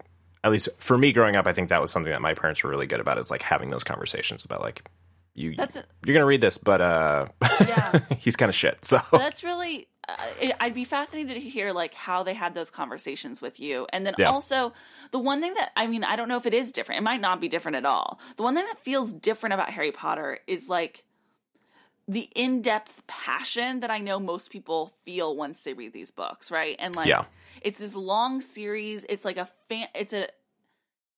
at 0.45 0.51
least 0.53 0.69
for 0.79 0.97
me 0.97 1.13
growing 1.13 1.37
up, 1.37 1.47
I 1.47 1.53
think 1.53 1.69
that 1.69 1.81
was 1.83 1.91
something 1.91 2.13
that 2.13 2.23
my 2.23 2.33
parents 2.35 2.63
were 2.63 2.71
really 2.71 2.87
good 2.87 3.01
about. 3.01 3.19
Is 3.19 3.31
like 3.31 3.43
having 3.43 3.69
those 3.69 3.85
conversations 3.85 4.45
about 4.45 4.63
like 4.63 4.89
you 5.37 5.55
That's 5.55 5.77
it. 5.77 5.87
you're 6.05 6.15
gonna 6.15 6.27
read 6.27 6.41
this, 6.41 6.59
but 6.59 6.81
uh, 6.81 7.27
Yeah. 7.61 8.01
he's 8.19 8.35
kind 8.37 8.49
of 8.49 8.55
shit. 8.57 8.85
So 8.85 9.01
That's 9.13 9.45
really. 9.45 9.87
Uh, 10.09 10.53
I'd 10.61 10.73
be 10.75 10.85
fascinated 10.85 11.35
to 11.43 11.49
hear 11.49 11.73
like 11.73 11.93
how 11.95 12.23
they 12.23 12.35
had 12.35 12.55
those 12.55 12.71
conversations 12.71 13.43
with 13.43 13.59
you, 13.61 13.87
and 13.93 14.07
then 14.07 14.15
Yeah. 14.19 14.31
also 14.31 14.73
the 15.11 15.19
one 15.19 15.41
thing 15.41 15.55
that 15.55 15.73
I 15.77 15.87
mean, 15.89 16.05
I 16.05 16.15
don't 16.17 16.29
know 16.29 16.37
if 16.37 16.47
it 16.47 16.55
is 16.55 16.71
different. 16.73 17.01
It 17.01 17.03
might 17.03 17.21
not 17.21 17.41
be 17.41 17.49
different 17.49 17.77
at 17.77 17.85
all. 17.85 18.19
The 18.37 18.43
one 18.45 18.55
thing 18.55 18.67
that 18.67 18.79
feels 18.81 19.13
different 19.13 19.55
about 19.55 19.71
Harry 19.71 19.93
Potter 19.93 20.39
is 20.47 20.69
like 20.69 21.05
the 22.09 22.29
in-depth 22.37 23.05
passion 23.09 23.81
that 23.81 23.91
I 23.91 23.99
know 23.99 24.21
most 24.21 24.51
people 24.53 24.95
feel 25.05 25.35
once 25.35 25.63
they 25.63 25.73
read 25.75 25.93
these 25.93 26.13
books, 26.13 26.53
right? 26.53 26.77
And 26.79 26.95
like, 26.95 27.09
Yeah. 27.09 27.25
it's 27.63 27.79
this 27.81 27.97
long 27.97 28.41
series. 28.41 29.05
It's 29.09 29.25
like 29.25 29.37
a 29.39 29.49
fan. 29.69 29.89
It's 29.93 30.13
a 30.13 30.29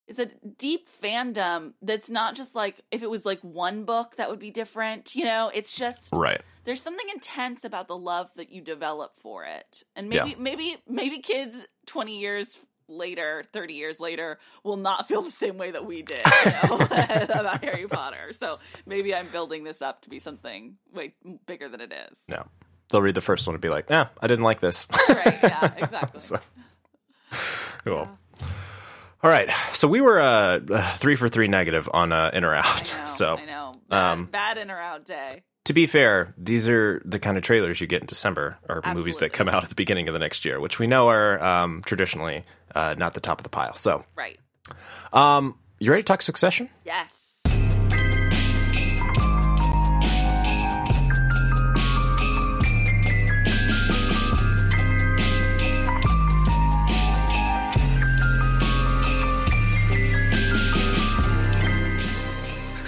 it's 0.09 0.19
a 0.19 0.27
deep 0.57 0.89
fandom 1.03 1.75
that's 1.83 2.09
not 2.11 2.35
just 2.35 2.55
like 2.55 2.81
if 2.91 3.03
it 3.03 3.11
was 3.11 3.25
like 3.27 3.41
one 3.43 3.85
book 3.85 4.17
that 4.17 4.29
would 4.31 4.39
be 4.41 4.51
different 4.51 5.15
you 5.15 5.25
know? 5.25 5.51
It's 5.55 5.73
just 5.77 6.11
right, 6.15 6.41
there's 6.65 6.83
something 6.83 7.07
intense 7.13 7.63
about 7.65 7.87
the 7.89 7.97
love 7.97 8.31
that 8.37 8.51
you 8.51 8.61
develop 8.63 9.13
for 9.21 9.45
it. 9.45 9.83
And 9.95 10.13
Yeah. 10.13 10.25
maybe 10.25 10.37
maybe 10.41 10.77
maybe 10.89 11.19
kids 11.21 11.57
20 11.87 12.19
years 12.19 12.59
later 12.91 13.45
30 13.53 13.75
years 13.75 14.01
later 14.01 14.39
will 14.65 14.79
not 14.79 15.07
feel 15.09 15.21
the 15.21 15.31
same 15.31 15.59
way 15.59 15.71
that 15.71 15.85
we 15.85 16.01
did 16.01 16.23
you 16.47 16.51
know, 16.53 16.77
about 16.81 17.63
harry 17.63 17.87
potter. 17.87 18.33
So 18.33 18.59
maybe 18.87 19.15
i'm 19.15 19.29
building 19.29 19.63
this 19.63 19.83
up 19.83 20.01
to 20.03 20.09
be 20.09 20.19
something 20.19 20.77
way 20.95 21.15
bigger 21.47 21.69
than 21.69 21.83
it 21.83 21.93
is. 22.11 22.23
No, 22.31 22.47
they'll 22.91 23.03
read 23.03 23.15
the 23.15 23.21
first 23.21 23.47
one 23.47 23.55
and 23.55 23.61
be 23.61 23.69
like, 23.69 23.91
"Yeah, 23.91 24.07
I 24.23 24.27
didn't 24.27 24.45
like 24.45 24.61
this." 24.61 24.87
right 25.07 25.39
yeah 25.43 25.75
exactly. 25.77 26.19
So- 26.21 26.41
cool. 27.85 28.09
All 29.23 29.31
right, 29.31 29.51
so 29.73 29.89
we 29.89 30.01
were 30.01 30.21
uh, 30.21 30.61
three 30.97 31.17
for 31.17 31.29
three 31.29 31.49
negative 31.49 31.89
on 31.93 32.13
uh, 32.13 32.31
in 32.33 32.45
or 32.45 32.55
out. 32.55 32.95
I 32.95 33.01
know, 33.01 33.07
so 33.07 33.37
I 33.37 33.45
know. 33.47 33.73
Bad, 33.89 34.11
um, 34.13 34.25
bad 34.27 34.59
in 34.59 34.71
or 34.71 34.79
out 34.79 35.05
day. 35.05 35.43
to 35.65 35.73
be 35.73 35.87
fair, 35.87 36.35
these 36.39 36.69
are 36.69 37.03
the 37.05 37.19
kind 37.19 37.37
of 37.37 37.43
trailers 37.43 37.81
you 37.81 37.89
get 37.89 38.01
in 38.01 38.07
December 38.07 38.59
or 38.69 38.81
movies 38.95 39.17
that 39.19 39.33
come 39.33 39.49
out 39.49 39.65
at 39.65 39.71
the 39.71 39.75
beginning 39.75 40.07
of 40.09 40.13
the 40.13 40.21
next 40.21 40.45
year, 40.45 40.61
which 40.61 40.79
we 40.79 40.87
know 40.87 41.09
are 41.09 41.43
um, 41.43 41.83
traditionally 41.85 42.45
uh, 42.77 42.95
not 42.97 43.15
the 43.15 43.21
top 43.21 43.41
of 43.41 43.43
the 43.43 43.49
pile. 43.49 43.75
So, 43.75 44.05
Right. 44.15 44.39
um, 45.13 45.59
you 45.81 45.91
ready 45.91 46.03
to 46.03 46.07
talk 46.07 46.23
Succession? 46.23 46.69
Yes. 46.85 47.13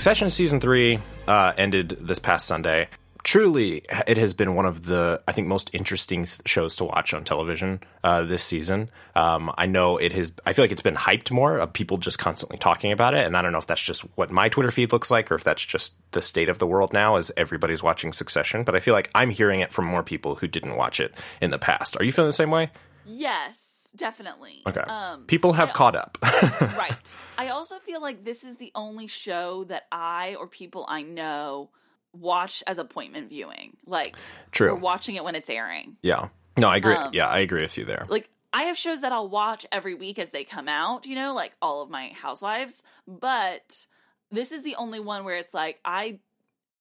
Succession 0.01 0.31
season 0.31 0.61
three 0.61 0.99
uh, 1.29 1.53
ended 1.59 1.91
this 2.01 2.19
past 2.19 2.47
Sunday. 2.47 2.89
Truly, 3.23 3.83
it 4.07 4.17
has 4.17 4.33
been 4.33 4.55
one 4.55 4.65
of 4.65 4.87
the 4.87 5.21
I 5.29 5.33
think 5.33 5.47
most 5.47 5.69
interesting 5.75 6.25
th- 6.25 6.41
shows 6.47 6.75
to 6.77 6.85
watch 6.85 7.13
on 7.13 7.23
television 7.23 7.81
uh, 8.03 8.23
this 8.23 8.43
season. 8.43 8.89
Um, 9.15 9.53
I 9.59 9.67
know 9.67 9.99
it 9.99 10.13
has. 10.13 10.33
I 10.47 10.55
feel 10.55 10.63
like 10.65 10.73
it's 10.73 10.81
been 10.81 10.95
hyped 10.95 11.31
more. 11.31 11.59
Of 11.59 11.75
people 11.75 11.99
just 11.99 12.19
constantly 12.19 12.57
talking 12.57 12.93
about 12.93 13.13
it, 13.13 13.27
and 13.27 13.37
I 13.37 13.43
don't 13.43 13.53
know 13.53 13.59
if 13.59 13.67
that's 13.67 13.83
just 13.83 14.01
what 14.17 14.31
my 14.31 14.49
Twitter 14.49 14.71
feed 14.71 14.91
looks 14.91 15.11
like, 15.11 15.31
or 15.31 15.35
if 15.35 15.45
that's 15.45 15.63
just 15.63 15.93
the 16.13 16.23
state 16.23 16.49
of 16.49 16.59
the 16.59 16.67
world 16.67 16.95
now, 16.95 17.17
as 17.17 17.31
everybody's 17.37 17.83
watching 17.83 18.15
Succession. 18.15 18.65
But 18.65 18.75
I 18.75 18.81
feel 18.81 18.95
like 18.95 19.11
I'm 19.15 19.29
hearing 19.29 19.61
it 19.61 19.71
from 19.71 19.85
more 19.85 20.03
people 20.03 20.37
who 20.37 20.49
didn't 20.49 20.77
watch 20.77 20.99
it 20.99 21.13
in 21.43 21.51
the 21.51 21.59
past. 21.59 22.01
Are 22.01 22.05
you 22.05 22.11
feeling 22.11 22.31
the 22.31 22.33
same 22.33 22.51
way? 22.51 22.71
Yes. 23.05 23.70
Definitely. 23.97 24.63
Okay. 24.67 24.81
Um, 24.81 25.25
People 25.27 25.53
have 25.55 25.71
I- 25.71 25.73
caught 25.73 25.97
up. 25.97 26.19
right. 26.77 27.15
I 27.39 27.49
also 27.49 27.79
feel 27.79 28.01
like 28.01 28.25
this 28.25 28.45
is 28.45 28.57
the 28.57 28.71
only 28.75 29.07
show 29.07 29.65
that 29.65 29.85
I 29.93 30.35
or 30.37 30.47
people 30.47 30.85
I 30.89 31.03
know 31.03 31.71
watch 32.13 32.63
as 32.67 32.79
appointment 32.79 33.29
viewing. 33.29 33.77
Like, 33.87 34.17
True. 34.51 34.75
we're 34.75 34.81
watching 34.81 35.15
it 35.15 35.25
when 35.25 35.35
it's 35.35 35.49
airing. 35.51 35.97
Yeah. 36.03 36.29
No, 36.59 36.69
I 36.69 36.77
agree. 36.77 36.95
Um, 36.95 37.11
yeah, 37.13 37.29
I 37.29 37.39
agree 37.39 37.63
with 37.63 37.79
you 37.79 37.85
there. 37.85 38.07
Like, 38.09 38.29
I 38.53 38.65
have 38.65 38.77
shows 38.77 39.03
that 39.03 39.13
I'll 39.13 39.29
watch 39.29 39.65
every 39.71 39.95
week 39.95 40.19
as 40.19 40.31
they 40.31 40.43
come 40.43 40.69
out, 40.69 41.07
you 41.07 41.15
know, 41.15 41.35
like 41.35 41.53
all 41.63 41.83
of 41.83 41.89
my 41.91 42.09
housewives, 42.21 42.83
but 43.07 43.87
this 44.33 44.51
is 44.51 44.65
the 44.65 44.75
only 44.75 44.99
one 44.99 45.23
where 45.25 45.37
it's 45.37 45.55
like 45.55 45.79
I 45.85 46.19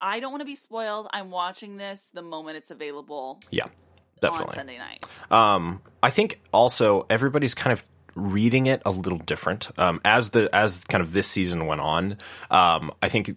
I 0.01 0.19
don't 0.19 0.31
want 0.31 0.41
to 0.41 0.45
be 0.45 0.55
spoiled. 0.55 1.07
I'm 1.13 1.29
watching 1.29 1.77
this 1.77 2.09
the 2.11 2.23
moment 2.23 2.57
it's 2.57 2.71
available 2.71 3.39
Yeah, 3.51 3.67
on 4.23 4.31
definitely. 4.31 4.55
Sunday 4.55 4.77
night. 4.77 5.05
Um, 5.31 5.81
I 6.01 6.09
think 6.09 6.41
also 6.51 7.05
everybody's 7.09 7.53
kind 7.55 7.71
of 7.73 7.85
reading 8.15 8.67
it 8.67 8.81
a 8.85 8.91
little 8.91 9.19
different 9.19 9.69
um, 9.79 10.01
as 10.03 10.31
the 10.31 10.53
as 10.53 10.83
kind 10.85 11.01
of 11.01 11.13
this 11.13 11.27
season 11.27 11.65
went 11.67 11.81
on. 11.81 12.17
Um, 12.51 12.91
I 13.01 13.09
think 13.09 13.35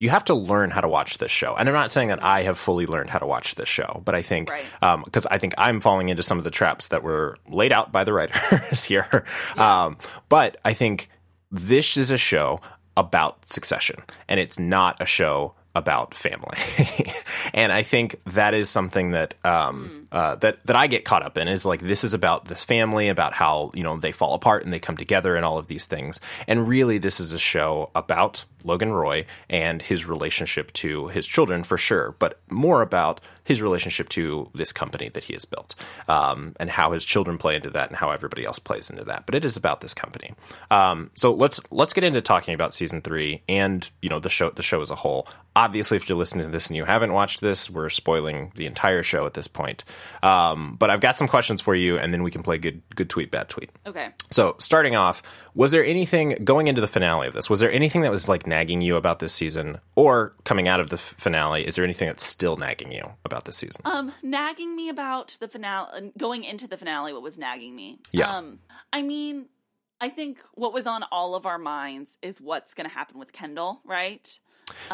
you 0.00 0.10
have 0.10 0.24
to 0.26 0.34
learn 0.34 0.70
how 0.70 0.80
to 0.80 0.88
watch 0.88 1.18
this 1.18 1.30
show, 1.32 1.56
and 1.56 1.68
I'm 1.68 1.74
not 1.74 1.90
saying 1.90 2.08
that 2.08 2.22
I 2.22 2.42
have 2.44 2.56
fully 2.56 2.86
learned 2.86 3.10
how 3.10 3.18
to 3.18 3.26
watch 3.26 3.56
this 3.56 3.68
show, 3.68 4.00
but 4.04 4.14
I 4.14 4.22
think 4.22 4.48
Right. 4.50 5.04
because 5.04 5.26
I 5.26 5.38
think 5.38 5.54
I'm 5.58 5.80
falling 5.80 6.08
into 6.08 6.22
some 6.22 6.38
of 6.38 6.44
the 6.44 6.50
traps 6.52 6.88
that 6.88 7.02
were 7.02 7.36
laid 7.48 7.72
out 7.72 7.90
by 7.90 8.04
the 8.04 8.12
writers 8.12 8.84
here. 8.84 9.24
Um, 9.56 9.98
but 10.28 10.56
I 10.64 10.72
think 10.72 11.10
this 11.50 11.96
is 11.96 12.10
a 12.12 12.16
show 12.18 12.60
about 12.96 13.44
succession, 13.46 14.02
and 14.28 14.38
it's 14.38 14.58
not 14.58 15.02
a 15.02 15.06
show 15.06 15.54
about 15.74 16.14
family. 16.14 16.58
and 17.54 17.72
I 17.72 17.82
think 17.82 18.20
that 18.26 18.54
is 18.54 18.68
something 18.68 19.12
that 19.12 19.34
um, 19.44 20.07
uh, 20.12 20.36
that 20.36 20.64
that 20.66 20.76
I 20.76 20.86
get 20.86 21.04
caught 21.04 21.22
up 21.22 21.36
in 21.38 21.48
is 21.48 21.64
like 21.64 21.80
this 21.80 22.04
is 22.04 22.14
about 22.14 22.46
this 22.46 22.64
family, 22.64 23.08
about 23.08 23.34
how 23.34 23.70
you 23.74 23.82
know 23.82 23.96
they 23.96 24.12
fall 24.12 24.34
apart 24.34 24.64
and 24.64 24.72
they 24.72 24.78
come 24.78 24.96
together, 24.96 25.36
and 25.36 25.44
all 25.44 25.58
of 25.58 25.66
these 25.66 25.86
things. 25.86 26.20
And 26.46 26.66
really, 26.68 26.98
this 26.98 27.20
is 27.20 27.32
a 27.32 27.38
show 27.38 27.90
about 27.94 28.44
Logan 28.64 28.92
Roy 28.92 29.26
and 29.48 29.82
his 29.82 30.06
relationship 30.06 30.72
to 30.74 31.08
his 31.08 31.26
children 31.26 31.62
for 31.62 31.78
sure, 31.78 32.14
but 32.18 32.40
more 32.50 32.82
about 32.82 33.20
his 33.44 33.62
relationship 33.62 34.10
to 34.10 34.50
this 34.54 34.72
company 34.72 35.08
that 35.08 35.24
he 35.24 35.32
has 35.32 35.46
built 35.46 35.74
um, 36.06 36.54
and 36.60 36.68
how 36.68 36.92
his 36.92 37.02
children 37.02 37.38
play 37.38 37.56
into 37.56 37.70
that 37.70 37.88
and 37.88 37.96
how 37.96 38.10
everybody 38.10 38.44
else 38.44 38.58
plays 38.58 38.90
into 38.90 39.04
that. 39.04 39.24
But 39.24 39.34
it 39.34 39.44
is 39.44 39.56
about 39.56 39.80
this 39.80 39.94
company. 39.94 40.34
Um, 40.70 41.10
so 41.14 41.32
let's 41.32 41.60
let's 41.70 41.92
get 41.94 42.04
into 42.04 42.20
talking 42.20 42.54
about 42.54 42.74
season 42.74 43.00
three 43.00 43.42
and 43.48 43.88
you 44.02 44.10
know 44.10 44.18
the 44.18 44.28
show 44.28 44.50
the 44.50 44.62
show 44.62 44.82
as 44.82 44.90
a 44.90 44.96
whole. 44.96 45.26
Obviously, 45.56 45.96
if 45.96 46.08
you're 46.08 46.18
listening 46.18 46.44
to 46.44 46.52
this 46.52 46.68
and 46.68 46.76
you 46.76 46.84
haven't 46.84 47.12
watched 47.12 47.40
this, 47.40 47.70
we're 47.70 47.88
spoiling 47.88 48.52
the 48.54 48.66
entire 48.66 49.02
show 49.02 49.26
at 49.26 49.34
this 49.34 49.48
point. 49.48 49.82
Um, 50.22 50.76
but 50.78 50.90
I've 50.90 51.00
got 51.00 51.16
some 51.16 51.28
questions 51.28 51.60
for 51.60 51.74
you, 51.74 51.98
and 51.98 52.12
then 52.12 52.22
we 52.22 52.30
can 52.30 52.42
play 52.42 52.58
good 52.58 52.82
good 52.94 53.08
tweet 53.10 53.30
bad 53.30 53.48
tweet. 53.48 53.70
Okay. 53.86 54.10
So, 54.30 54.56
starting 54.58 54.96
off, 54.96 55.22
was 55.54 55.70
there 55.70 55.84
anything 55.84 56.36
going 56.44 56.66
into 56.68 56.80
the 56.80 56.86
finale 56.86 57.26
of 57.28 57.34
this? 57.34 57.48
Was 57.48 57.60
there 57.60 57.70
anything 57.70 58.02
that 58.02 58.10
was 58.10 58.28
like 58.28 58.46
nagging 58.46 58.80
you 58.80 58.96
about 58.96 59.18
this 59.18 59.32
season, 59.32 59.78
or 59.94 60.34
coming 60.44 60.68
out 60.68 60.80
of 60.80 60.88
the 60.88 60.96
f- 60.96 61.14
finale? 61.18 61.66
Is 61.66 61.76
there 61.76 61.84
anything 61.84 62.08
that's 62.08 62.24
still 62.24 62.56
nagging 62.56 62.92
you 62.92 63.12
about 63.24 63.44
this 63.44 63.56
season? 63.56 63.82
Um, 63.84 64.12
nagging 64.22 64.74
me 64.74 64.88
about 64.88 65.36
the 65.40 65.48
finale, 65.48 66.12
going 66.18 66.44
into 66.44 66.66
the 66.66 66.76
finale, 66.76 67.12
what 67.12 67.22
was 67.22 67.38
nagging 67.38 67.74
me? 67.74 67.98
Yeah. 68.12 68.36
Um, 68.36 68.60
I 68.92 69.02
mean, 69.02 69.46
I 70.00 70.08
think 70.08 70.42
what 70.54 70.72
was 70.72 70.86
on 70.86 71.04
all 71.10 71.34
of 71.34 71.46
our 71.46 71.58
minds 71.58 72.18
is 72.22 72.40
what's 72.40 72.74
going 72.74 72.88
to 72.88 72.94
happen 72.94 73.18
with 73.18 73.32
Kendall, 73.32 73.80
right? 73.84 74.38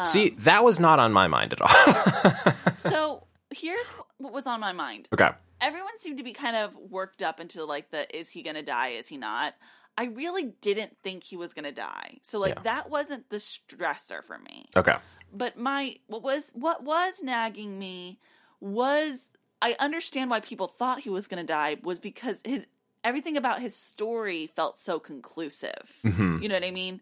See, 0.05 0.29
that 0.39 0.63
was 0.63 0.79
not 0.79 0.99
on 0.99 1.11
my 1.11 1.27
mind 1.27 1.53
at 1.53 1.61
all. 1.61 2.53
So 2.77 3.25
here's 3.55 3.87
what 4.17 4.33
was 4.33 4.45
on 4.47 4.59
my 4.59 4.71
mind. 4.71 5.07
okay. 5.13 5.31
Everyone 5.61 5.97
seemed 5.99 6.17
to 6.17 6.23
be 6.23 6.33
kind 6.33 6.55
of 6.57 6.75
worked 6.75 7.23
up 7.23 7.39
into 7.39 7.63
like 7.65 7.89
the 7.89 8.13
is 8.15 8.29
he 8.29 8.43
going 8.43 8.55
to 8.57 8.61
die, 8.61 8.89
is 8.89 9.07
he 9.07 9.17
not? 9.17 9.55
I 9.97 10.05
really 10.05 10.53
didn't 10.61 10.97
think 11.01 11.23
he 11.23 11.37
was 11.37 11.53
going 11.53 11.63
to 11.63 11.71
die. 11.71 12.17
So 12.21 12.39
like 12.39 12.55
Yeah. 12.55 12.61
that 12.63 12.89
wasn't 12.89 13.29
the 13.29 13.37
stressor 13.37 14.21
for 14.23 14.37
me. 14.37 14.69
Okay. 14.75 14.95
but 15.33 15.57
my 15.57 15.95
what 16.07 16.21
was 16.23 16.51
what 16.53 16.83
was 16.83 17.23
nagging 17.23 17.79
me 17.79 18.19
was 18.59 19.29
I 19.61 19.75
understand 19.79 20.29
why 20.29 20.41
people 20.41 20.67
thought 20.67 20.99
he 20.99 21.09
was 21.09 21.27
going 21.27 21.41
to 21.41 21.47
die 21.47 21.77
was 21.81 21.99
because 21.99 22.41
his 22.43 22.65
everything 23.03 23.37
about 23.37 23.61
his 23.61 23.75
story 23.75 24.47
felt 24.55 24.77
so 24.79 24.99
conclusive. 24.99 25.93
Mm-hmm. 26.03 26.41
You 26.43 26.49
know 26.49 26.55
what 26.55 26.63
I 26.65 26.71
mean? 26.71 27.01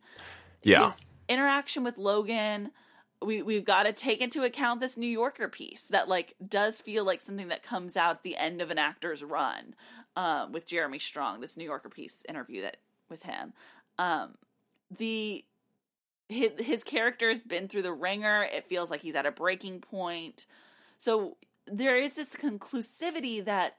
Yeah. 0.62 0.92
His 0.92 1.10
interaction 1.28 1.84
with 1.84 1.98
Logan 1.98 2.72
we 3.26 3.42
we've 3.42 3.66
got 3.66 3.84
to 3.84 3.94
take 3.94 4.22
into 4.22 4.44
account 4.44 4.80
this 4.80 4.98
New 4.98 5.08
Yorker 5.08 5.48
piece 5.48 5.82
that 5.90 6.08
like 6.08 6.36
does 6.46 6.82
feel 6.82 7.06
like 7.06 7.22
something 7.22 7.48
that 7.50 7.64
comes 7.64 7.96
out 7.96 8.18
at 8.18 8.24
the 8.24 8.36
end 8.38 8.62
of 8.62 8.72
an 8.72 8.78
actor's 8.78 9.24
run 9.24 9.76
um, 10.16 10.52
with 10.52 10.68
Jeremy 10.68 11.00
Strong. 11.00 11.42
This 11.42 11.58
New 11.58 11.66
Yorker 11.66 11.90
piece 11.90 12.24
interview 12.28 12.62
that 12.62 12.78
with 13.10 13.24
him. 13.24 13.54
Um, 13.98 14.36
the 14.96 15.44
his, 16.30 16.52
his 16.60 16.84
character 16.84 17.30
has 17.30 17.44
been 17.44 17.68
through 17.68 17.84
the 17.84 17.94
ringer. 17.94 18.44
It 18.44 18.68
feels 18.68 18.90
like 18.90 19.02
he's 19.02 19.16
at 19.16 19.26
a 19.26 19.32
breaking 19.32 19.82
point. 19.82 20.46
So 20.98 21.38
there 21.68 21.98
is 21.98 22.14
this 22.14 22.30
conclusivity 22.30 23.44
that 23.46 23.76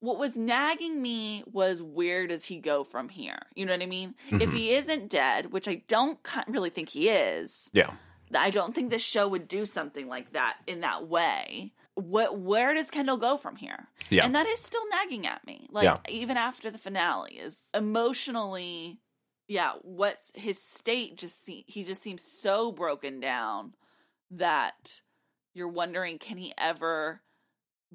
what 0.00 0.18
was 0.18 0.36
nagging 0.36 1.00
me 1.00 1.44
was 1.50 1.80
where 1.80 2.26
does 2.26 2.46
he 2.46 2.58
go 2.58 2.82
from 2.82 3.08
here? 3.08 3.38
You 3.54 3.66
know 3.66 3.72
what 3.72 3.82
I 3.82 3.86
mean? 3.86 4.14
If 4.30 4.52
he 4.52 4.74
isn't 4.74 5.08
dead, 5.08 5.52
which 5.52 5.68
I 5.68 5.82
don't 5.86 6.18
really 6.48 6.70
think 6.70 6.88
he 6.88 7.08
is, 7.08 7.70
Yeah. 7.72 7.92
I 8.34 8.50
don't 8.50 8.74
think 8.74 8.90
this 8.90 9.04
show 9.04 9.28
would 9.28 9.48
do 9.48 9.64
something 9.66 10.08
like 10.08 10.32
that 10.32 10.58
in 10.66 10.80
that 10.80 11.06
way. 11.08 11.72
What 11.94 12.38
where 12.38 12.72
does 12.74 12.90
Kendall 12.90 13.18
go 13.18 13.36
from 13.36 13.56
here? 13.56 13.88
Yeah. 14.08 14.24
And 14.24 14.34
that 14.34 14.46
is 14.46 14.60
still 14.60 14.88
nagging 14.90 15.26
at 15.26 15.46
me. 15.46 15.66
Like 15.70 15.84
Yeah. 15.84 15.98
even 16.08 16.36
after 16.36 16.70
the 16.70 16.78
finale 16.78 17.32
is 17.34 17.68
emotionally 17.74 18.98
yeah, 19.48 19.72
what's 19.82 20.32
his 20.34 20.62
state 20.62 21.18
just 21.18 21.44
se- 21.44 21.64
he 21.66 21.84
just 21.84 22.02
seems 22.02 22.22
so 22.22 22.72
broken 22.72 23.20
down 23.20 23.74
that 24.30 25.02
you're 25.52 25.68
wondering 25.68 26.18
can 26.18 26.38
he 26.38 26.54
ever 26.56 27.20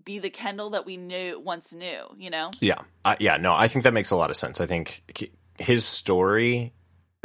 be 0.03 0.19
the 0.19 0.29
Kendall 0.29 0.69
that 0.71 0.85
we 0.85 0.97
knew 0.97 1.39
once 1.39 1.73
knew, 1.73 2.03
you 2.17 2.29
know? 2.29 2.51
Yeah. 2.59 2.81
Uh, 3.03 3.15
yeah. 3.19 3.37
No, 3.37 3.53
I 3.55 3.67
think 3.67 3.83
that 3.83 3.93
makes 3.93 4.11
a 4.11 4.15
lot 4.15 4.29
of 4.29 4.35
sense. 4.37 4.61
I 4.61 4.67
think 4.67 5.01
his 5.57 5.85
story 5.85 6.73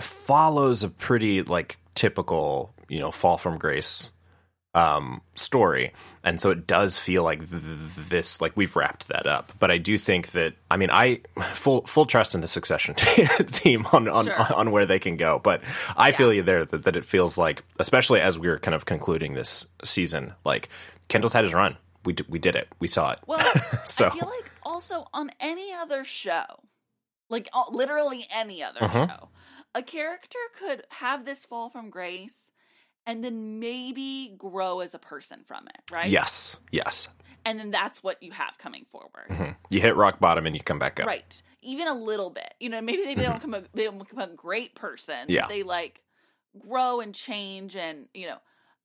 follows 0.00 0.82
a 0.82 0.88
pretty 0.88 1.42
like 1.42 1.76
typical, 1.94 2.74
you 2.88 2.98
know, 3.00 3.10
fall 3.10 3.38
from 3.38 3.58
grace 3.58 4.10
um 4.74 5.20
story. 5.34 5.92
And 6.24 6.40
so 6.40 6.50
it 6.50 6.66
does 6.66 6.98
feel 6.98 7.22
like 7.24 7.40
th- 7.50 7.62
th- 7.62 8.08
this 8.08 8.40
like 8.40 8.56
we've 8.56 8.74
wrapped 8.74 9.08
that 9.08 9.26
up. 9.26 9.52
But 9.58 9.70
i 9.70 9.76
do 9.76 9.98
think 9.98 10.28
that 10.28 10.54
i 10.70 10.78
mean 10.78 10.88
i 10.90 11.20
full 11.40 11.82
full 11.82 12.06
trust 12.06 12.34
in 12.34 12.40
the 12.40 12.46
succession 12.48 12.94
team 13.48 13.86
on 13.92 14.08
on, 14.08 14.24
Sure. 14.24 14.54
on 14.54 14.70
where 14.70 14.86
they 14.86 14.98
can 14.98 15.16
go. 15.16 15.38
But 15.44 15.60
i 15.94 16.12
feel 16.12 16.32
you 16.32 16.42
there 16.42 16.64
that, 16.64 16.84
that 16.84 16.96
it 16.96 17.04
feels 17.04 17.36
like 17.36 17.64
especially 17.78 18.20
as 18.22 18.38
we're 18.38 18.58
kind 18.58 18.74
of 18.74 18.86
concluding 18.86 19.34
this 19.34 19.66
season 19.84 20.32
like 20.44 20.70
kendall's 21.08 21.34
had 21.34 21.44
his 21.44 21.52
run. 21.52 21.76
We 22.06 22.14
d- 22.14 22.24
we 22.28 22.38
did 22.38 22.56
it. 22.56 22.68
We 22.80 22.88
saw 22.88 23.10
it. 23.12 23.18
Well, 23.26 23.38
So- 23.84 24.06
I 24.06 24.10
feel 24.10 24.26
like 24.40 24.50
also 24.62 25.06
on 25.12 25.30
any 25.38 25.74
other 25.74 26.02
show, 26.04 26.44
like 27.28 27.48
literally 27.70 28.26
any 28.34 28.62
other 28.62 28.80
Mhm. 28.80 29.06
show, 29.08 29.28
a 29.74 29.82
character 29.82 30.38
could 30.58 30.84
have 30.90 31.24
this 31.24 31.46
fall 31.46 31.70
from 31.70 31.90
grace 31.90 32.50
and 33.06 33.24
then 33.24 33.58
maybe 33.58 34.34
grow 34.36 34.80
as 34.80 34.94
a 34.94 34.98
person 34.98 35.40
from 35.46 35.66
it, 35.68 35.80
right? 35.92 36.10
yes 36.10 36.58
yes 36.70 37.08
And 37.44 37.58
then 37.58 37.70
that's 37.72 38.02
what 38.02 38.22
you 38.22 38.30
have 38.32 38.56
coming 38.58 38.84
forward. 38.90 39.28
Mhm. 39.30 39.56
you 39.70 39.80
hit 39.80 39.96
rock 39.96 40.20
bottom 40.20 40.46
and 40.46 40.54
you 40.54 40.62
come 40.62 40.78
back 40.78 41.00
up 41.00 41.06
Right. 41.06 41.42
Even 41.62 41.88
a 41.88 41.94
little 41.94 42.30
bit. 42.30 42.54
You 42.60 42.68
know, 42.68 42.80
maybe 42.80 43.04
they 43.04 43.14
don't 43.14 43.34
become 43.34 43.54
a, 43.54 43.62
they 43.74 43.84
don't 43.84 43.98
become 43.98 44.20
a 44.20 44.34
great 44.34 44.74
person. 44.74 45.14
but 45.26 45.28
Mm-hmm. 45.28 45.32
Yeah. 45.34 45.46
They 45.48 45.62
like 45.62 46.00
grow 46.58 47.00
and 47.00 47.14
change 47.14 47.74
and, 47.76 48.06
you 48.14 48.26
know, 48.26 48.38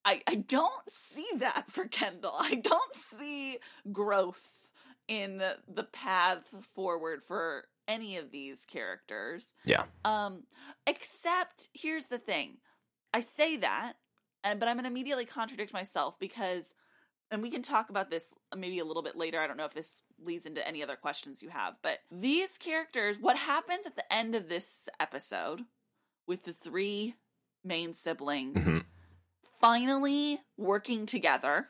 I, 0.05 0.21
I 0.25 0.35
don't 0.35 0.89
see 0.91 1.27
that 1.37 1.69
for 1.69 1.85
Kendall. 1.85 2.33
I 2.39 2.55
don't 2.55 2.95
see 2.95 3.57
growth 3.91 4.41
in 5.07 5.43
the 5.67 5.83
path 5.83 6.43
forward 6.73 7.21
for 7.27 7.65
any 7.87 8.17
of 8.17 8.31
these 8.31 8.65
characters. 8.65 9.55
yeah 9.65 9.83
Um, 10.05 10.43
except 10.85 11.69
here's 11.73 12.05
the 12.07 12.17
thing. 12.19 12.57
I 13.13 13.21
say 13.21 13.57
that, 13.57 13.93
and 14.43 14.59
but 14.59 14.67
I'm 14.69 14.75
gonna 14.75 14.87
immediately 14.89 15.25
contradict 15.25 15.73
myself 15.73 16.19
because 16.19 16.73
and 17.29 17.41
we 17.41 17.49
can 17.49 17.61
talk 17.61 17.89
about 17.89 18.09
this 18.09 18.33
maybe 18.55 18.79
a 18.79 18.85
little 18.85 19.03
bit 19.03 19.17
later. 19.17 19.41
I 19.41 19.47
don't 19.47 19.57
know 19.57 19.65
if 19.65 19.73
this 19.73 20.01
leads 20.23 20.45
into 20.45 20.65
any 20.65 20.81
other 20.81 20.95
questions 20.95 21.41
you 21.43 21.49
have, 21.49 21.75
but 21.81 21.99
these 22.09 22.57
characters, 22.57 23.17
what 23.19 23.35
happens 23.37 23.85
at 23.85 23.97
the 23.97 24.13
end 24.13 24.33
of 24.33 24.47
this 24.47 24.87
episode 24.99 25.61
with 26.25 26.43
the 26.43 26.53
three 26.53 27.15
main 27.65 27.93
siblings 27.93 28.57
Mhm. 28.59 28.85
finally 29.59 30.39
working 30.57 31.05
together 31.05 31.69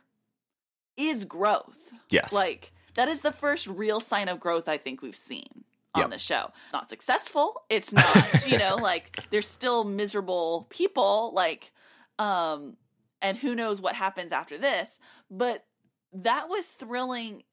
is 0.95 1.25
growth. 1.25 1.91
yes 2.09 2.33
Like 2.33 2.71
that 2.95 3.07
is 3.07 3.21
the 3.21 3.31
first 3.31 3.67
real 3.67 3.99
sign 3.99 4.27
of 4.27 4.39
growth 4.39 4.67
I 4.67 4.77
think 4.77 5.01
we've 5.01 5.15
seen 5.15 5.63
on 5.97 6.01
Yep. 6.03 6.09
the 6.11 6.17
show. 6.19 6.51
It's 6.65 6.73
not 6.73 6.89
successful. 6.89 7.63
It's 7.69 7.91
not, 7.93 8.47
you 8.47 8.57
know, 8.57 8.75
like 8.81 9.19
they're 9.29 9.41
still 9.41 9.83
miserable 9.83 10.67
people 10.69 11.31
like 11.33 11.71
um 12.19 12.77
and 13.21 13.37
who 13.37 13.55
knows 13.55 13.81
what 13.81 13.95
happens 13.95 14.31
after 14.31 14.57
this, 14.57 14.99
but 15.29 15.65
that 16.13 16.49
was 16.49 16.65
thrilling 16.65 17.43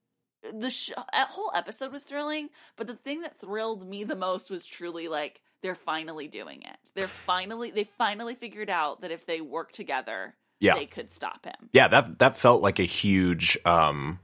the 0.53 0.69
sh- 0.71 0.91
whole 1.15 1.51
episode 1.55 1.91
was 1.91 2.03
thrilling, 2.03 2.51
but 2.77 2.87
the 2.87 2.95
thing 2.95 3.23
that 3.23 3.41
thrilled 3.41 3.89
me 3.89 4.05
the 4.05 4.15
most 4.15 4.51
was 4.51 4.67
truly 4.67 5.09
like 5.09 5.41
they're 5.63 5.75
finally 5.75 6.29
doing 6.29 6.61
it. 6.61 6.77
They're 6.95 7.07
finally 7.07 7.71
they 7.71 7.85
finally 7.97 8.35
figured 8.35 8.69
out 8.69 9.01
that 9.01 9.11
if 9.11 9.25
they 9.25 9.41
work 9.41 9.73
together, 9.73 10.35
Yeah. 10.61 10.75
they 10.75 10.85
could 10.87 11.11
stop 11.11 11.45
him. 11.47 11.71
yeah 11.73 11.89
that 11.89 12.19
that 12.19 12.37
felt 12.37 12.61
like 12.63 12.79
a 12.79 12.83
huge 12.85 13.57
um 13.65 14.19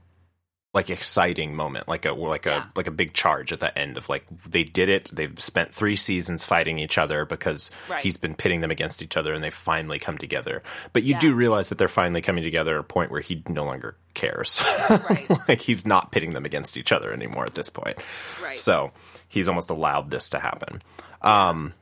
like 0.73 0.89
exciting 0.89 1.53
moment 1.53 1.85
like 1.89 2.05
a 2.05 2.13
like 2.13 2.45
a 2.45 2.49
Yeah. 2.49 2.65
like 2.77 2.87
a 2.87 2.91
big 2.91 3.13
charge 3.13 3.51
at 3.51 3.59
the 3.59 3.77
end 3.77 3.97
of 3.97 4.07
like 4.07 4.25
they 4.49 4.63
did 4.63 4.87
it 4.87 5.09
they've 5.11 5.37
spent 5.37 5.73
three 5.73 5.97
seasons 5.97 6.45
fighting 6.45 6.79
each 6.79 6.97
other 6.97 7.25
because 7.25 7.71
Right. 7.89 8.01
he's 8.01 8.15
been 8.15 8.35
pitting 8.35 8.61
them 8.61 8.71
against 8.71 9.03
each 9.03 9.17
other 9.17 9.33
and 9.33 9.43
they've 9.43 9.53
finally 9.53 9.99
come 9.99 10.17
together 10.17 10.63
but 10.93 11.03
you 11.03 11.11
Yeah. 11.13 11.19
do 11.19 11.33
realize 11.33 11.67
that 11.69 11.77
they're 11.77 11.89
finally 11.89 12.21
coming 12.21 12.41
together 12.43 12.75
at 12.75 12.79
a 12.79 12.83
point 12.83 13.11
where 13.11 13.19
he 13.19 13.43
no 13.49 13.65
longer 13.65 13.97
cares 14.13 14.63
Right. 14.89 15.27
like 15.49 15.59
he's 15.61 15.85
not 15.85 16.11
pitting 16.13 16.31
them 16.33 16.45
against 16.45 16.77
each 16.77 16.93
other 16.93 17.11
anymore 17.11 17.43
at 17.43 17.53
this 17.55 17.69
point 17.69 17.97
Right. 18.41 18.57
so 18.57 18.91
he's 19.27 19.49
almost 19.49 19.69
allowed 19.69 20.09
this 20.09 20.29
to 20.29 20.39
happen 20.39 20.81
um 21.21 21.73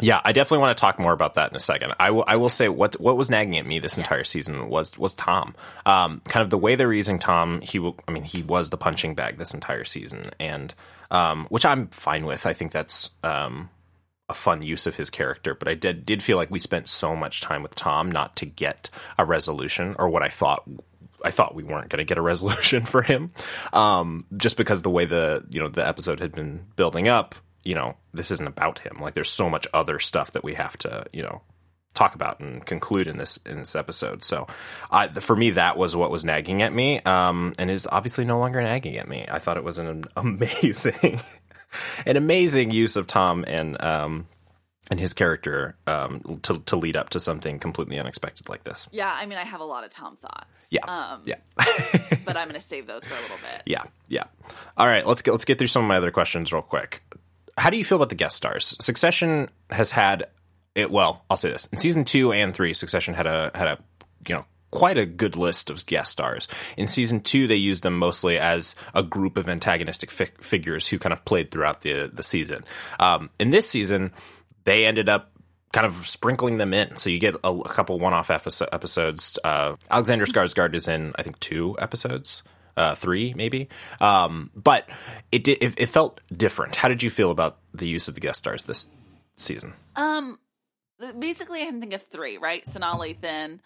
yeah, 0.00 0.20
I 0.24 0.32
definitely 0.32 0.62
want 0.62 0.76
to 0.76 0.80
talk 0.80 0.98
more 0.98 1.12
about 1.12 1.34
that 1.34 1.50
in 1.50 1.56
a 1.56 1.60
second. 1.60 1.94
I 1.98 2.10
will. 2.10 2.24
I 2.26 2.36
will 2.36 2.48
say 2.48 2.68
what 2.68 3.00
what 3.00 3.16
was 3.16 3.30
nagging 3.30 3.58
at 3.58 3.66
me 3.66 3.78
this 3.78 3.98
entire 3.98 4.24
season 4.24 4.68
was 4.68 4.98
was 4.98 5.14
Tom. 5.14 5.54
Um, 5.86 6.22
kind 6.28 6.42
of 6.42 6.50
the 6.50 6.58
way 6.58 6.74
they 6.74 6.86
were 6.86 6.92
using 6.92 7.18
Tom. 7.18 7.60
He 7.60 7.78
will. 7.78 7.96
I 8.08 8.12
mean, 8.12 8.24
he 8.24 8.42
was 8.42 8.70
the 8.70 8.76
punching 8.76 9.14
bag 9.14 9.38
this 9.38 9.54
entire 9.54 9.84
season, 9.84 10.22
and 10.38 10.74
um, 11.10 11.46
which 11.48 11.64
I'm 11.64 11.88
fine 11.88 12.24
with. 12.24 12.46
I 12.46 12.52
think 12.52 12.72
that's 12.72 13.10
um, 13.22 13.70
a 14.28 14.34
fun 14.34 14.62
use 14.62 14.86
of 14.86 14.96
his 14.96 15.10
character. 15.10 15.54
But 15.54 15.68
I 15.68 15.74
did 15.74 16.06
did 16.06 16.22
feel 16.22 16.36
like 16.36 16.50
we 16.50 16.58
spent 16.58 16.88
so 16.88 17.14
much 17.14 17.40
time 17.40 17.62
with 17.62 17.74
Tom 17.74 18.10
not 18.10 18.36
to 18.36 18.46
get 18.46 18.90
a 19.18 19.24
resolution, 19.24 19.96
or 19.98 20.08
what 20.08 20.22
I 20.22 20.28
thought 20.28 20.68
I 21.22 21.30
thought 21.30 21.54
we 21.54 21.62
weren't 21.62 21.88
going 21.88 21.98
to 21.98 22.04
get 22.04 22.18
a 22.18 22.22
resolution 22.32 22.84
for 22.84 23.02
him, 23.02 23.32
um, 23.72 24.24
just 24.36 24.56
because 24.56 24.82
the 24.82 24.90
way 24.90 25.04
the 25.04 25.44
you 25.50 25.60
know 25.60 25.68
the 25.68 25.86
episode 25.86 26.20
had 26.20 26.32
been 26.32 26.66
building 26.76 27.08
up. 27.08 27.34
You 27.64 27.74
know, 27.74 27.96
this 28.14 28.30
isn't 28.30 28.46
about 28.46 28.78
him. 28.80 28.98
Like, 29.00 29.14
there's 29.14 29.28
so 29.30 29.48
much 29.50 29.66
other 29.74 29.98
stuff 29.98 30.30
that 30.32 30.42
we 30.44 30.54
have 30.54 30.76
to 30.78 31.04
you 31.12 31.22
know 31.22 31.42
talk 31.92 32.14
about 32.14 32.38
and 32.40 32.64
conclude 32.64 33.08
in 33.08 33.18
this 33.18 33.36
in 33.38 33.58
this 33.58 33.74
episode. 33.76 34.22
So, 34.24 34.46
I, 34.90 35.08
for 35.08 35.36
me, 35.36 35.50
that 35.52 35.76
was 35.76 35.94
what 35.96 36.10
was 36.10 36.24
nagging 36.24 36.62
at 36.62 36.72
me, 36.72 37.00
um, 37.00 37.52
and 37.58 37.70
is 37.70 37.86
obviously 37.90 38.24
no 38.24 38.38
longer 38.38 38.62
nagging 38.62 38.96
at 38.96 39.08
me. 39.08 39.26
I 39.30 39.38
thought 39.38 39.56
it 39.56 39.64
was 39.64 39.78
an 39.78 40.04
amazing, 40.16 41.20
an 42.06 42.16
amazing 42.16 42.70
use 42.70 42.96
of 42.96 43.06
Tom 43.06 43.44
and 43.46 43.82
um, 43.82 44.26
and 44.90 44.98
his 44.98 45.12
character 45.12 45.76
um, 45.86 46.40
to 46.42 46.60
to 46.60 46.76
lead 46.76 46.96
up 46.96 47.10
to 47.10 47.20
something 47.20 47.58
completely 47.58 47.98
unexpected 47.98 48.48
like 48.48 48.64
this. 48.64 48.88
Yeah, 48.90 49.12
I 49.14 49.26
mean, 49.26 49.38
I 49.38 49.44
have 49.44 49.60
a 49.60 49.64
lot 49.64 49.84
of 49.84 49.90
Tom 49.90 50.16
thoughts. 50.16 50.46
Yeah, 50.70 50.84
Um, 50.86 51.22
yeah. 51.26 51.36
but 52.24 52.36
I'm 52.36 52.48
going 52.48 52.60
to 52.60 52.66
save 52.66 52.86
those 52.86 53.04
for 53.04 53.14
a 53.14 53.20
little 53.22 53.36
bit. 53.38 53.62
Yeah, 53.66 53.84
yeah. 54.08 54.24
All 54.76 54.86
right, 54.86 55.06
let's 55.06 55.22
get 55.22 55.32
let's 55.32 55.44
get 55.44 55.58
through 55.58 55.66
some 55.66 55.82
of 55.84 55.88
my 55.88 55.96
other 55.96 56.10
questions 56.10 56.52
real 56.52 56.62
quick. 56.62 57.02
How 57.60 57.68
do 57.68 57.76
you 57.76 57.84
feel 57.84 57.96
about 57.96 58.08
the 58.08 58.14
guest 58.14 58.36
stars? 58.36 58.74
Succession 58.80 59.50
has 59.68 59.90
had 59.90 60.28
it. 60.74 60.90
Well, 60.90 61.26
I'll 61.28 61.36
say 61.36 61.50
this: 61.50 61.66
in 61.66 61.76
season 61.76 62.06
two 62.06 62.32
and 62.32 62.54
three, 62.54 62.72
Succession 62.72 63.12
had 63.12 63.26
a 63.26 63.50
had 63.54 63.68
a 63.68 63.78
you 64.26 64.34
know 64.34 64.44
quite 64.70 64.96
a 64.96 65.04
good 65.04 65.36
list 65.36 65.68
of 65.68 65.84
guest 65.84 66.10
stars. 66.12 66.48
In 66.78 66.86
season 66.86 67.20
two, 67.20 67.46
they 67.46 67.56
used 67.56 67.82
them 67.82 67.98
mostly 67.98 68.38
as 68.38 68.74
a 68.94 69.02
group 69.02 69.36
of 69.36 69.46
antagonistic 69.46 70.10
fi- 70.10 70.30
figures 70.40 70.88
who 70.88 70.98
kind 70.98 71.12
of 71.12 71.24
played 71.26 71.50
throughout 71.50 71.82
the 71.82 72.10
the 72.10 72.22
season. 72.22 72.64
Um, 72.98 73.28
in 73.38 73.50
this 73.50 73.68
season, 73.68 74.12
they 74.64 74.86
ended 74.86 75.10
up 75.10 75.30
kind 75.74 75.86
of 75.86 76.06
sprinkling 76.06 76.56
them 76.56 76.72
in. 76.72 76.96
So 76.96 77.10
you 77.10 77.18
get 77.18 77.34
a, 77.44 77.50
a 77.50 77.68
couple 77.68 77.98
one-off 77.98 78.30
episode, 78.30 78.70
episodes. 78.72 79.38
Uh, 79.44 79.76
Alexander 79.90 80.24
Skarsgård 80.24 80.74
is 80.74 80.88
in, 80.88 81.12
I 81.16 81.22
think, 81.22 81.38
two 81.40 81.76
episodes, 81.78 82.42
uh, 82.76 82.94
three 82.94 83.34
maybe. 83.34 83.68
Um, 84.00 84.50
but 84.54 84.88
it, 85.32 85.44
did, 85.44 85.58
it 85.62 85.74
it 85.78 85.86
felt 85.88 86.20
different. 86.34 86.76
How 86.76 86.88
did 86.88 87.02
you 87.02 87.10
feel 87.10 87.30
about 87.30 87.58
the 87.74 87.86
use 87.88 88.08
of 88.08 88.14
the 88.14 88.20
guest 88.20 88.38
stars 88.40 88.64
this 88.64 88.88
season? 89.36 89.74
Um, 89.96 90.38
basically, 91.18 91.62
I 91.62 91.66
can 91.66 91.80
think 91.80 91.92
of 91.94 92.02
three, 92.02 92.36
right? 92.38 92.64
Sanaa 92.64 92.98
Lathan, 92.98 93.60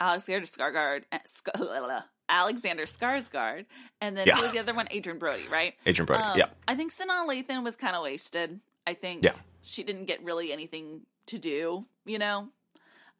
Alexander 0.00 0.46
Skarsgård, 0.46 1.04
eh, 1.12 1.18
Alexander 2.28 2.84
Skarsgård, 2.86 3.66
and 4.00 4.16
then 4.16 4.26
Yeah. 4.26 4.36
who 4.36 4.42
was 4.42 4.52
the 4.52 4.58
other 4.60 4.74
one? 4.74 4.86
Adrien 4.94 5.18
Brody, 5.18 5.46
right? 5.48 5.74
Adrien 5.86 6.06
Brody, 6.06 6.22
Um, 6.22 6.38
yeah. 6.38 6.46
I 6.68 6.74
think 6.74 6.94
Sanaa 6.94 7.26
Lathan 7.26 7.64
was 7.64 7.76
kind 7.76 7.96
of 7.96 8.02
wasted. 8.02 8.60
I 8.86 8.94
think 8.94 9.22
Yeah. 9.24 9.34
she 9.62 9.82
didn't 9.82 10.04
get 10.06 10.22
really 10.22 10.52
anything 10.52 11.02
to 11.26 11.38
do, 11.38 11.86
you 12.04 12.18
know? 12.18 12.48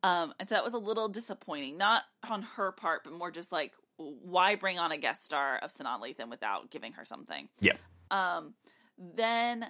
Um, 0.02 0.32
and 0.38 0.48
so 0.48 0.54
that 0.54 0.64
was 0.64 0.72
a 0.74 0.78
little 0.78 1.08
disappointing. 1.08 1.76
Not 1.76 2.04
on 2.28 2.42
her 2.56 2.72
part, 2.72 3.04
but 3.04 3.12
more 3.12 3.30
just 3.30 3.52
like, 3.52 3.72
why 4.00 4.54
bring 4.54 4.78
on 4.78 4.92
a 4.92 4.96
guest 4.96 5.24
star 5.24 5.58
of 5.58 5.72
Sanaa 5.72 6.00
Lathan 6.00 6.30
without 6.30 6.70
giving 6.70 6.92
her 6.92 7.04
something? 7.04 7.48
Yeah. 7.60 7.74
Um, 8.10 8.54
then 8.98 9.66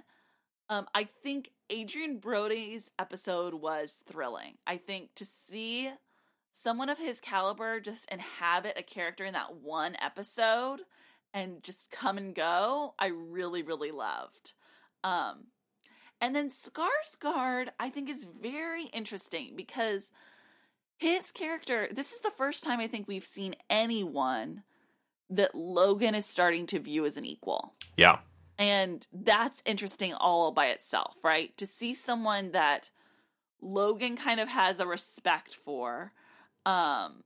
um, 0.68 0.86
I 0.94 1.08
think 1.22 1.50
Adrien 1.72 2.18
Brody's 2.18 2.90
episode 2.98 3.54
was 3.54 4.02
thrilling. 4.06 4.54
I 4.66 4.76
think 4.76 5.14
to 5.16 5.24
see 5.24 5.90
someone 6.52 6.88
of 6.88 6.98
his 6.98 7.20
caliber 7.20 7.80
just 7.80 8.10
inhabit 8.10 8.78
a 8.78 8.82
character 8.82 9.24
in 9.24 9.32
that 9.34 9.56
one 9.56 9.96
episode 10.00 10.80
and 11.32 11.62
just 11.62 11.90
come 11.90 12.18
and 12.18 12.34
go, 12.34 12.94
I 12.98 13.08
really, 13.08 13.62
really 13.62 13.90
loved. 13.90 14.52
Um, 15.02 15.46
and 16.20 16.36
then 16.36 16.50
Skarsgård, 16.50 17.68
I 17.78 17.88
think, 17.88 18.10
is 18.10 18.26
very 18.40 18.84
interesting 18.86 19.54
because 19.56 20.10
his 21.00 21.30
character, 21.32 21.88
this 21.90 22.12
is 22.12 22.20
the 22.20 22.30
first 22.30 22.62
time 22.62 22.78
I 22.78 22.86
think 22.86 23.08
we've 23.08 23.24
seen 23.24 23.54
anyone 23.70 24.64
that 25.30 25.54
Logan 25.54 26.14
is 26.14 26.26
starting 26.26 26.66
to 26.66 26.78
view 26.78 27.06
as 27.06 27.16
an 27.16 27.24
equal. 27.24 27.72
Yeah. 27.96 28.18
And 28.58 29.06
that's 29.10 29.62
interesting 29.64 30.12
all 30.12 30.52
by 30.52 30.66
itself, 30.66 31.14
right? 31.24 31.56
To 31.56 31.66
see 31.66 31.94
someone 31.94 32.50
that 32.50 32.90
Logan 33.62 34.16
kind 34.16 34.40
of 34.40 34.48
has 34.48 34.78
a 34.78 34.86
respect 34.86 35.54
for, 35.54 36.12
um, 36.66 37.24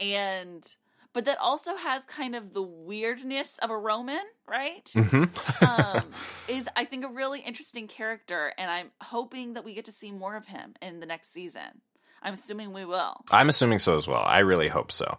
and 0.00 0.66
but 1.12 1.26
that 1.26 1.38
also 1.38 1.76
has 1.76 2.04
kind 2.06 2.34
of 2.34 2.54
the 2.54 2.62
weirdness 2.62 3.56
of 3.62 3.70
a 3.70 3.78
Roman, 3.78 4.24
right? 4.48 4.92
um, 4.96 6.02
is 6.48 6.68
I 6.74 6.84
think 6.84 7.04
a 7.04 7.08
really 7.08 7.38
interesting 7.40 7.86
character, 7.86 8.52
and 8.58 8.68
I'm 8.68 8.90
hoping 9.00 9.52
that 9.52 9.64
we 9.64 9.74
get 9.74 9.84
to 9.84 9.92
see 9.92 10.10
more 10.10 10.36
of 10.36 10.46
him 10.46 10.74
in 10.82 10.98
the 10.98 11.06
next 11.06 11.32
season. 11.32 11.82
I'm 12.26 12.34
assuming 12.34 12.72
we 12.72 12.84
will. 12.84 13.22
I'm 13.30 13.48
assuming 13.48 13.78
so 13.78 13.96
as 13.96 14.08
well. 14.08 14.24
I 14.26 14.40
really 14.40 14.66
hope 14.66 14.90
so. 14.90 15.16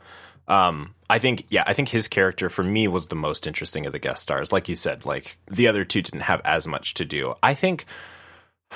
Um, 0.50 0.94
I 1.10 1.20
think, 1.20 1.46
yeah, 1.50 1.64
I 1.66 1.72
think 1.72 1.88
his 1.88 2.10
character 2.10 2.50
for 2.50 2.64
me 2.64 2.90
was 2.90 3.08
the 3.08 3.16
most 3.16 3.48
interesting 3.48 3.86
of 3.86 3.94
the 3.94 4.00
guest 4.00 4.22
stars. 4.22 4.52
Like 4.52 4.68
you 4.68 4.76
said, 4.76 5.06
like 5.06 5.38
the 5.50 5.70
other 5.70 5.86
two 5.86 6.02
didn't 6.02 6.22
have 6.22 6.42
as 6.44 6.68
much 6.68 6.96
to 6.96 7.06
do. 7.06 7.36
I 7.42 7.54
think 7.54 7.86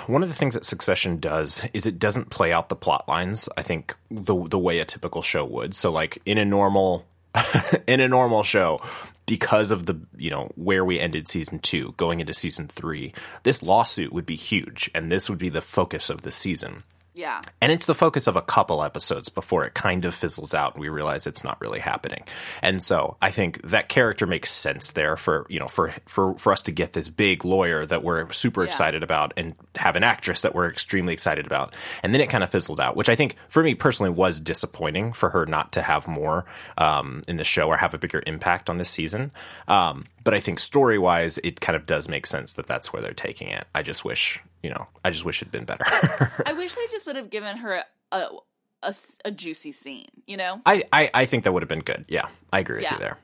one 0.08 0.24
of 0.24 0.30
the 0.30 0.36
things 0.36 0.54
that 0.54 0.66
Succession 0.66 1.20
does 1.20 1.62
is 1.74 1.86
it 1.86 2.00
doesn't 2.00 2.30
play 2.30 2.54
out 2.54 2.70
the 2.70 2.76
plot 2.78 3.06
lines. 3.10 3.50
I 3.58 3.64
think 3.64 3.98
the 4.10 4.48
the 4.48 4.60
way 4.60 4.80
a 4.80 4.86
typical 4.86 5.22
show 5.22 5.44
would. 5.44 5.76
So, 5.76 5.92
like 5.92 6.22
in 6.26 6.38
a 6.38 6.46
normal 6.46 7.06
in 7.88 8.00
a 8.00 8.08
normal 8.08 8.44
show, 8.44 8.80
because 9.26 9.72
of 9.72 9.88
the 9.88 10.00
you 10.18 10.30
know 10.30 10.50
where 10.56 10.86
we 10.86 11.02
ended 11.02 11.28
season 11.28 11.60
two, 11.60 11.94
going 11.98 12.22
into 12.22 12.34
season 12.34 12.70
three, 12.70 13.14
this 13.44 13.62
lawsuit 13.62 14.14
would 14.14 14.26
be 14.26 14.36
huge, 14.36 14.90
and 14.96 15.12
this 15.12 15.30
would 15.30 15.40
be 15.40 15.50
the 15.50 15.62
focus 15.62 16.10
of 16.10 16.22
the 16.22 16.32
season. 16.32 16.84
Yeah. 17.22 17.42
And 17.62 17.72
it's 17.72 17.86
the 17.86 17.94
focus 17.94 18.26
of 18.26 18.36
a 18.36 18.42
couple 18.42 18.84
episodes 18.84 19.30
before 19.30 19.64
it 19.64 19.76
kind 19.76 20.06
of 20.06 20.16
fizzles 20.16 20.56
out 20.56 20.74
and 20.74 20.82
we 20.82 20.90
realize 20.90 21.28
it's 21.28 21.44
not 21.44 21.62
really 21.62 21.80
happening. 21.80 22.24
And 22.64 22.82
so 22.82 23.16
I 23.22 23.30
think 23.30 23.62
that 23.70 23.90
character 23.90 24.26
makes 24.26 24.50
sense 24.52 24.92
there 24.94 25.16
for, 25.16 25.46
you 25.48 25.60
know, 25.60 25.68
for 25.68 25.94
for 26.08 26.36
for 26.38 26.52
us 26.52 26.64
to 26.64 26.72
get 26.72 26.94
this 26.94 27.10
big 27.10 27.46
lawyer 27.46 27.86
that 27.86 28.04
we're 28.04 28.32
super 28.32 28.64
Yeah. 28.64 28.70
excited 28.70 29.04
about 29.04 29.34
and 29.38 29.54
have 29.76 29.96
an 29.96 30.04
actress 30.04 30.42
that 30.42 30.56
we're 30.56 30.68
extremely 30.68 31.14
excited 31.14 31.46
about. 31.46 31.76
And 32.02 32.12
then 32.12 32.22
it 32.22 32.30
kind 32.32 32.44
of 32.44 32.50
fizzled 32.50 32.80
out, 32.80 32.96
which 32.96 33.08
I 33.10 33.16
think 33.16 33.36
for 33.50 33.62
me 33.62 33.76
personally 33.76 34.10
was 34.10 34.40
disappointing 34.40 35.14
for 35.14 35.30
her 35.30 35.46
not 35.46 35.72
to 35.74 35.84
have 35.84 36.08
more 36.08 36.46
um, 36.80 37.22
in 37.28 37.38
the 37.38 37.44
show 37.44 37.68
or 37.68 37.78
have 37.78 37.94
a 37.94 38.00
bigger 38.00 38.24
impact 38.26 38.68
on 38.68 38.80
this 38.80 38.90
season. 38.90 39.32
Um, 39.68 40.06
but 40.24 40.34
I 40.34 40.40
think 40.40 40.60
story 40.60 40.98
wise, 40.98 41.38
it 41.44 41.62
kind 41.62 41.76
of 41.76 41.86
does 41.86 42.10
make 42.10 42.26
sense 42.26 42.54
that 42.54 42.66
that's 42.66 42.92
where 42.92 43.02
they're 43.04 43.14
taking 43.14 43.50
it. 43.50 43.68
I 43.76 43.84
just 43.84 44.04
wish, 44.04 44.40
you 44.64 44.70
know, 44.70 44.88
I 45.04 45.10
just 45.10 45.26
wish 45.26 45.42
it'd 45.42 45.52
been 45.52 45.66
better. 45.66 45.86
I 46.46 46.54
wish 46.54 46.74
they 46.74 46.86
just 46.92 47.06
would 47.06 47.16
have 47.16 47.30
given 47.30 47.58
her 47.58 47.84
a, 48.12 48.30
a, 48.84 48.96
a, 49.26 49.32
juicy 49.32 49.72
scene, 49.72 50.10
you 50.28 50.38
know? 50.38 50.62
I, 50.66 50.84
I, 50.92 51.10
I 51.14 51.26
think 51.26 51.44
that 51.44 51.54
would 51.54 51.62
have 51.64 51.70
been 51.70 51.80
good. 51.80 52.06
Yeah, 52.08 52.28
I 52.52 52.60
agree 52.60 52.78
with 52.78 52.84
Yeah. 52.86 52.94
you 52.94 53.00
there. 53.00 53.18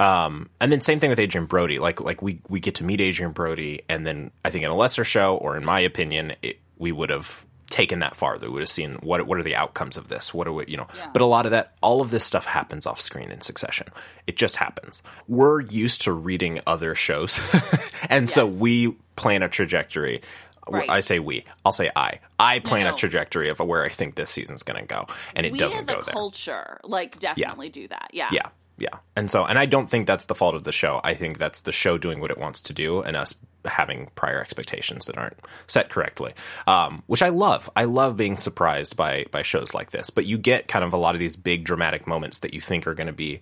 Um, 0.00 0.50
and 0.60 0.72
then 0.72 0.80
same 0.80 0.98
thing 0.98 1.10
with 1.10 1.20
Adrien 1.20 1.46
Brody. 1.46 1.78
Like 1.78 2.00
like 2.00 2.20
we 2.20 2.40
we 2.48 2.58
get 2.58 2.74
to 2.76 2.84
meet 2.84 3.00
Adrien 3.00 3.32
Brody, 3.32 3.82
and 3.88 4.04
then 4.04 4.32
I 4.44 4.50
think 4.50 4.64
in 4.64 4.70
a 4.70 4.76
lesser 4.76 5.04
show, 5.04 5.36
or 5.36 5.56
in 5.56 5.64
my 5.64 5.80
opinion, 5.80 6.34
it, 6.42 6.58
we 6.76 6.90
would 6.90 7.10
have 7.10 7.46
taken 7.70 8.00
that 8.00 8.14
farther. 8.14 8.48
We 8.48 8.54
would 8.54 8.62
have 8.62 8.68
seen 8.68 8.94
what 9.02 9.24
what 9.26 9.38
are 9.38 9.42
the 9.42 9.54
outcomes 9.54 9.96
of 9.96 10.08
this. 10.08 10.34
What 10.34 10.48
are 10.48 10.52
we 10.52 10.64
you 10.66 10.76
know? 10.76 10.88
Yeah. 10.96 11.10
But 11.12 11.22
a 11.22 11.26
lot 11.26 11.46
of 11.46 11.52
that, 11.52 11.74
all 11.80 12.00
of 12.00 12.10
this 12.10 12.24
stuff 12.24 12.44
happens 12.44 12.86
off 12.86 13.00
screen 13.00 13.30
in 13.30 13.40
succession. 13.40 13.86
It 14.26 14.36
just 14.36 14.56
happens. 14.56 15.02
We're 15.28 15.60
used 15.60 16.02
to 16.02 16.12
reading 16.12 16.60
other 16.66 16.96
shows, 16.96 17.40
and 18.10 18.28
so 18.28 18.46
we 18.46 18.96
plan 19.16 19.42
a 19.42 19.48
trajectory. 19.48 20.22
Right. 20.68 20.88
I 20.88 21.00
say 21.00 21.18
we. 21.18 21.44
I'll 21.64 21.72
say 21.72 21.90
I. 21.94 22.20
I 22.38 22.58
plan 22.60 22.84
No. 22.84 22.90
a 22.90 22.94
trajectory 22.94 23.48
of 23.50 23.58
where 23.60 23.84
I 23.84 23.88
think 23.88 24.14
this 24.14 24.30
season's 24.30 24.62
going 24.62 24.80
to 24.80 24.86
go, 24.86 25.06
and 25.36 25.44
it 25.46 25.52
we 25.52 25.58
doesn't 25.58 25.86
go 25.86 25.94
a 25.98 26.02
there. 26.04 26.12
culture, 26.12 26.80
like, 26.84 27.18
definitely 27.18 27.68
do 27.68 27.88
that. 27.88 28.10
Yeah. 28.12 28.28
Yeah. 28.32 28.48
Yeah. 28.76 28.88
And 29.14 29.30
so, 29.30 29.44
and 29.44 29.56
I 29.56 29.66
don't 29.66 29.88
think 29.88 30.06
that's 30.08 30.26
the 30.26 30.34
fault 30.34 30.56
of 30.56 30.64
the 30.64 30.72
show. 30.72 31.00
I 31.04 31.14
think 31.14 31.38
that's 31.38 31.60
the 31.62 31.70
show 31.70 31.96
doing 31.96 32.18
what 32.20 32.32
it 32.32 32.38
wants 32.38 32.60
to 32.62 32.72
do 32.72 33.02
and 33.02 33.16
us 33.16 33.32
having 33.64 34.10
prior 34.16 34.40
expectations 34.40 35.06
that 35.06 35.16
aren't 35.16 35.36
set 35.68 35.90
correctly. 35.90 36.32
Um, 36.66 37.04
which 37.06 37.22
I 37.22 37.28
love. 37.28 37.70
I 37.76 37.84
love 37.84 38.16
being 38.16 38.36
surprised 38.36 38.96
by 38.96 39.26
by 39.30 39.42
shows 39.42 39.74
like 39.74 39.90
this. 39.92 40.10
But 40.10 40.26
you 40.26 40.38
get 40.38 40.66
kind 40.66 40.84
of 40.84 40.92
a 40.92 40.96
lot 40.96 41.14
of 41.14 41.20
these 41.20 41.36
big 41.36 41.64
dramatic 41.64 42.06
moments 42.08 42.40
that 42.40 42.52
you 42.52 42.60
think 42.60 42.86
are 42.88 42.94
going 42.94 43.06
to 43.06 43.12
be 43.12 43.38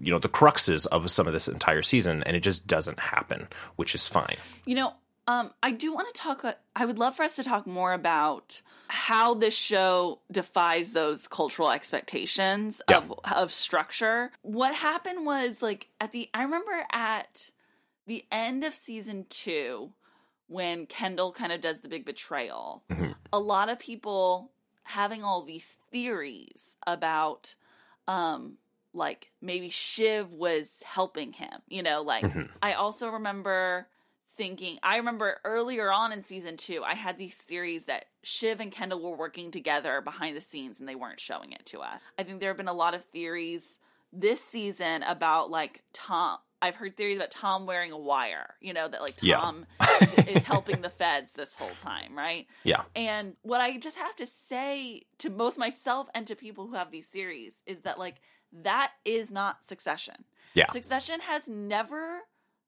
you 0.00 0.12
know 0.12 0.20
the 0.20 0.28
cruxes 0.28 0.86
of 0.86 1.10
some 1.10 1.26
of 1.26 1.32
this 1.32 1.48
entire 1.48 1.82
season 1.82 2.22
and 2.22 2.36
it 2.36 2.40
just 2.44 2.66
doesn't 2.68 3.00
happen, 3.00 3.48
which 3.74 3.92
is 3.96 4.06
fine. 4.06 4.36
You 4.64 4.76
know, 4.76 4.92
um, 5.28 5.52
I 5.62 5.70
do 5.70 5.92
want 5.92 6.12
to 6.12 6.20
talk. 6.20 6.44
uh, 6.44 6.54
I 6.74 6.84
would 6.86 6.98
love 6.98 7.14
for 7.14 7.22
us 7.22 7.36
to 7.36 7.44
talk 7.44 7.66
more 7.66 7.92
about 7.92 8.62
how 8.88 9.34
this 9.34 9.54
show 9.54 10.18
defies 10.32 10.92
those 10.92 11.28
cultural 11.28 11.70
expectations 11.70 12.80
Yeah. 12.88 12.96
of 12.98 13.12
of 13.36 13.52
structure. 13.52 14.32
What 14.42 14.74
happened 14.74 15.24
was 15.26 15.62
like 15.62 15.88
at 16.00 16.10
the. 16.12 16.28
I 16.34 16.42
remember 16.42 16.84
at 16.92 17.50
the 18.06 18.24
end 18.32 18.64
of 18.64 18.74
season 18.74 19.26
two 19.28 19.92
when 20.46 20.86
Kendall 20.86 21.30
kind 21.30 21.52
of 21.52 21.60
does 21.60 21.80
the 21.80 21.88
big 21.88 22.06
betrayal. 22.06 22.82
A 23.32 23.38
lot 23.38 23.68
of 23.68 23.78
people 23.78 24.50
having 24.84 25.22
all 25.22 25.42
these 25.42 25.76
theories 25.92 26.76
about 26.86 27.54
um 28.08 28.56
like 28.94 29.30
maybe 29.42 29.68
Shiv 29.68 30.32
was 30.32 30.82
helping 30.86 31.34
him, 31.34 31.60
you 31.68 31.82
know, 31.82 32.00
like 32.00 32.24
I 32.62 32.72
also 32.72 33.10
remember 33.10 33.86
thinking 34.36 34.78
I 34.82 34.96
remember 34.96 35.40
earlier 35.44 35.92
on 35.92 36.12
in 36.12 36.22
season 36.22 36.56
2 36.56 36.82
I 36.84 36.94
had 36.94 37.18
these 37.18 37.36
theories 37.36 37.84
that 37.84 38.06
Shiv 38.22 38.60
and 38.60 38.70
Kendall 38.70 39.02
were 39.02 39.16
working 39.16 39.50
together 39.50 40.00
behind 40.00 40.36
the 40.36 40.40
scenes 40.40 40.78
and 40.78 40.88
they 40.88 40.94
weren't 40.94 41.20
showing 41.20 41.52
it 41.52 41.64
to 41.66 41.80
us. 41.80 42.00
I 42.18 42.22
think 42.22 42.40
there 42.40 42.50
have 42.50 42.56
been 42.56 42.68
a 42.68 42.72
lot 42.72 42.94
of 42.94 43.04
theories 43.04 43.80
this 44.12 44.42
season 44.42 45.02
about 45.02 45.50
like 45.50 45.82
Tom 45.92 46.38
I've 46.60 46.74
heard 46.74 46.96
theories 46.96 47.16
about 47.16 47.30
Tom 47.30 47.66
wearing 47.66 47.92
a 47.92 47.98
wire, 47.98 48.54
you 48.60 48.72
know, 48.72 48.88
that 48.88 49.00
like 49.00 49.14
Yeah. 49.22 49.36
Tom 49.36 49.66
is 50.26 50.42
helping 50.42 50.80
the 50.80 50.90
feds 50.90 51.32
this 51.32 51.54
whole 51.54 51.74
time, 51.82 52.16
right? 52.18 52.46
Yeah. 52.64 52.82
And 52.96 53.36
what 53.42 53.60
I 53.60 53.76
just 53.78 53.96
have 53.96 54.16
to 54.16 54.26
say 54.26 55.02
to 55.18 55.30
both 55.30 55.56
myself 55.56 56.08
and 56.14 56.26
to 56.26 56.34
people 56.34 56.66
who 56.66 56.74
have 56.74 56.90
these 56.90 57.06
theories 57.06 57.62
is 57.66 57.80
that 57.80 57.98
like 57.98 58.16
that 58.52 58.92
is 59.04 59.30
not 59.30 59.64
Succession. 59.64 60.24
Yeah. 60.54 60.70
Succession 60.72 61.20
has 61.20 61.48
never 61.48 62.22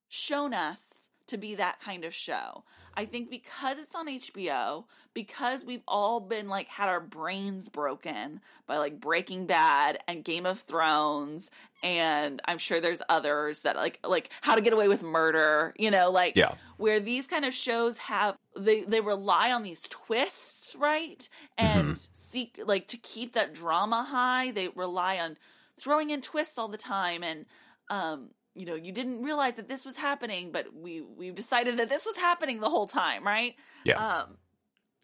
shown 0.08 0.54
us 0.54 0.99
to 1.30 1.36
be 1.38 1.56
that 1.56 1.80
kind 1.80 2.04
of 2.04 2.14
show. 2.14 2.64
I 2.94 3.04
think 3.04 3.30
because 3.30 3.78
it's 3.78 3.94
on 3.94 4.06
HBO, 4.08 4.84
because 5.14 5.64
we've 5.64 5.82
all 5.88 6.20
been 6.20 6.48
like 6.48 6.68
had 6.68 6.88
our 6.88 7.00
brains 7.00 7.68
broken 7.68 8.40
by 8.66 8.78
like 8.78 9.00
Breaking 9.00 9.46
Bad 9.46 9.98
and 10.06 10.22
Game 10.24 10.44
of 10.46 10.60
Thrones 10.60 11.50
and 11.82 12.42
I'm 12.44 12.58
sure 12.58 12.80
there's 12.80 13.00
others 13.08 13.60
that 13.60 13.76
like 13.76 14.00
like 14.06 14.30
How 14.42 14.54
to 14.54 14.60
Get 14.60 14.72
Away 14.72 14.88
with 14.88 15.02
Murder, 15.02 15.72
you 15.78 15.90
know, 15.90 16.10
like 16.10 16.36
Yeah. 16.36 16.54
where 16.76 17.00
these 17.00 17.26
kind 17.26 17.44
of 17.44 17.54
shows 17.54 17.96
have 17.98 18.36
they 18.56 18.82
they 18.84 19.00
rely 19.00 19.50
on 19.52 19.62
these 19.62 19.80
twists, 19.82 20.76
right? 20.76 21.26
And 21.56 21.96
seek 22.12 22.60
like 22.64 22.88
to 22.88 22.96
keep 22.96 23.32
that 23.32 23.54
drama 23.54 24.04
high, 24.04 24.50
they 24.50 24.68
rely 24.68 25.18
on 25.18 25.36
throwing 25.80 26.10
in 26.10 26.20
twists 26.20 26.58
all 26.58 26.68
the 26.68 26.76
time 26.76 27.22
and 27.22 27.46
um 27.88 28.30
you 28.54 28.66
know, 28.66 28.74
you 28.74 28.92
didn't 28.92 29.22
realize 29.22 29.54
that 29.54 29.68
this 29.68 29.84
was 29.84 29.96
happening, 29.96 30.50
but 30.52 30.74
we 30.74 31.00
we've 31.02 31.34
decided 31.34 31.76
that 31.78 31.88
this 31.88 32.04
was 32.04 32.16
happening 32.16 32.60
the 32.60 32.70
whole 32.70 32.86
time, 32.86 33.26
right? 33.26 33.54
Yeah. 33.84 34.20
Um 34.20 34.36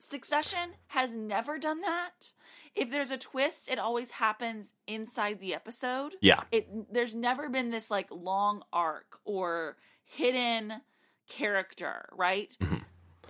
Succession 0.08 0.70
has 0.88 1.10
never 1.10 1.58
done 1.58 1.80
that. 1.80 2.32
If 2.76 2.90
there's 2.90 3.10
a 3.10 3.16
twist, 3.16 3.68
it 3.68 3.78
always 3.80 4.10
happens 4.12 4.70
inside 4.86 5.40
the 5.40 5.52
episode 5.54 6.12
yeah. 6.20 6.42
it 6.52 6.92
there's 6.92 7.14
never 7.14 7.48
been 7.48 7.70
this 7.70 7.90
like 7.90 8.08
long 8.12 8.62
arc 8.72 9.18
or 9.24 9.76
hidden 10.04 10.74
character 11.28 12.08
right 12.12 12.56
Mm-hmm. 12.60 12.76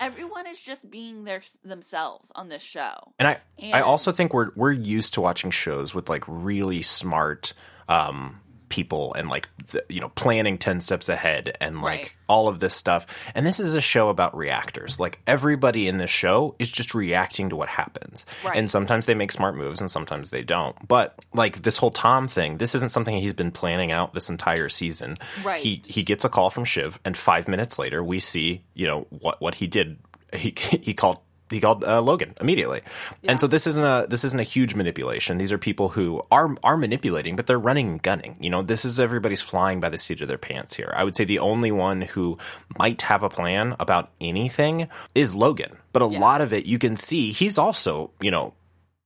everyone 0.00 0.46
is 0.46 0.60
just 0.60 0.90
being 0.90 1.24
their 1.24 1.40
themselves 1.64 2.30
on 2.34 2.48
this 2.50 2.62
show 2.62 3.14
And 3.18 3.28
I, 3.28 3.38
I 3.72 3.80
also 3.80 4.12
think 4.12 4.34
we're 4.34 4.50
we're 4.54 4.72
used 4.72 5.14
to 5.14 5.22
watching 5.22 5.50
shows 5.50 5.94
with 5.94 6.10
like 6.10 6.24
really 6.26 6.82
smart 6.82 7.54
um, 7.88 8.40
people 8.76 9.14
and 9.14 9.28
like 9.30 9.48
the, 9.72 9.82
you 9.88 10.00
know 10.00 10.10
planning 10.10 10.58
ten 10.58 10.80
steps 10.80 11.08
ahead 11.08 11.56
and 11.60 11.80
like 11.82 11.86
Right. 11.86 12.14
all 12.28 12.48
of 12.48 12.60
this 12.60 12.74
stuff. 12.74 13.06
And 13.34 13.46
this 13.46 13.58
is 13.58 13.74
a 13.74 13.80
show 13.80 14.08
about 14.10 14.36
reactors. 14.36 15.00
Like 15.00 15.18
everybody 15.26 15.88
in 15.88 15.96
this 15.98 16.10
show 16.10 16.54
is 16.58 16.70
just 16.70 16.94
reacting 16.94 17.48
to 17.50 17.56
what 17.56 17.68
happens. 17.68 18.26
Right. 18.44 18.56
And 18.58 18.70
sometimes 18.70 19.06
they 19.06 19.14
make 19.14 19.32
smart 19.32 19.56
moves 19.56 19.80
and 19.80 19.90
sometimes 19.90 20.30
they 20.30 20.42
don't. 20.42 20.76
But 20.86 21.14
like 21.32 21.62
this 21.62 21.78
whole 21.78 21.90
Tom 21.90 22.28
thing, 22.28 22.58
this 22.58 22.74
isn't 22.74 22.90
something 22.90 23.16
he's 23.16 23.32
been 23.34 23.50
planning 23.52 23.92
out 23.92 24.12
this 24.12 24.28
entire 24.30 24.68
season. 24.68 25.16
Right. 25.42 25.58
He 25.60 25.82
he 25.86 26.02
gets 26.02 26.24
a 26.24 26.28
call 26.28 26.50
from 26.50 26.64
Shiv, 26.64 27.00
and 27.04 27.16
five 27.16 27.48
minutes 27.48 27.78
later 27.78 28.04
we 28.04 28.18
see 28.20 28.62
you 28.74 28.86
know 28.86 29.06
what 29.10 29.40
what 29.40 29.54
he 29.56 29.66
did. 29.66 29.98
He 30.34 30.54
he 30.82 30.92
called 30.92 31.18
he 31.50 31.60
called 31.60 31.84
uh, 31.84 32.00
Logan 32.02 32.34
immediately, 32.40 32.82
and 33.24 33.40
so 33.40 33.46
this 33.46 33.66
isn't 33.66 33.82
a 33.84 34.06
this 34.08 34.24
isn't 34.24 34.40
a 34.40 34.44
huge 34.44 34.74
manipulation. 34.74 35.38
These 35.38 35.52
are 35.52 35.58
people 35.58 35.90
who 35.90 36.22
are 36.30 36.54
are 36.62 36.76
manipulating, 36.76 37.36
but 37.36 37.46
they're 37.46 37.58
running 37.58 37.88
and 37.88 38.02
gunning. 38.02 38.36
You 38.40 38.50
know, 38.50 38.62
this 38.62 38.84
is 38.84 38.98
everybody's 38.98 39.42
flying 39.42 39.80
by 39.80 39.88
the 39.88 39.98
seat 39.98 40.20
of 40.20 40.28
their 40.28 40.38
pants 40.38 40.76
here. 40.76 40.92
I 40.96 41.04
would 41.04 41.16
say 41.16 41.24
the 41.24 41.38
only 41.38 41.70
one 41.70 42.02
who 42.02 42.38
might 42.78 43.02
have 43.02 43.22
a 43.22 43.28
plan 43.28 43.76
about 43.78 44.10
anything 44.20 44.88
is 45.14 45.34
Logan, 45.34 45.76
but 45.92 46.02
a 46.02 46.06
lot 46.06 46.40
of 46.40 46.52
it 46.52 46.66
you 46.66 46.78
can 46.78 46.96
see 46.96 47.32
he's 47.32 47.58
also 47.58 48.10
you 48.20 48.30
know 48.30 48.54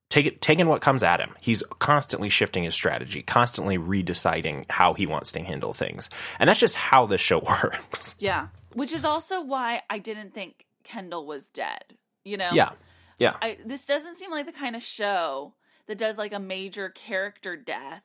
take 0.08 0.40
taking 0.40 0.66
what 0.66 0.80
comes 0.80 1.02
at 1.02 1.20
him. 1.20 1.34
He's 1.40 1.62
constantly 1.78 2.28
shifting 2.28 2.64
his 2.64 2.74
strategy, 2.74 3.22
constantly 3.22 3.78
redeciding 3.78 4.64
how 4.70 4.94
he 4.94 5.06
wants 5.06 5.32
to 5.32 5.40
handle 5.42 5.72
things, 5.72 6.08
and 6.38 6.48
that's 6.48 6.60
just 6.60 6.74
how 6.76 7.06
this 7.06 7.20
show 7.20 7.38
works. 7.62 8.16
yeah 8.18 8.48
which 8.74 8.92
is 8.92 9.04
also 9.04 9.40
why 9.42 9.82
i 9.90 9.98
didn't 9.98 10.32
think 10.32 10.64
kendall 10.84 11.26
was 11.26 11.48
dead 11.48 11.84
you 12.24 12.36
know 12.36 12.50
yeah, 12.52 12.70
yeah, 13.18 13.36
I, 13.42 13.58
this 13.64 13.86
doesn't 13.86 14.18
seem 14.18 14.30
like 14.30 14.46
the 14.46 14.52
kind 14.52 14.76
of 14.76 14.82
show 14.82 15.54
that 15.86 15.98
does 15.98 16.18
like 16.18 16.32
a 16.32 16.38
major 16.38 16.88
character 16.88 17.56
death 17.56 18.04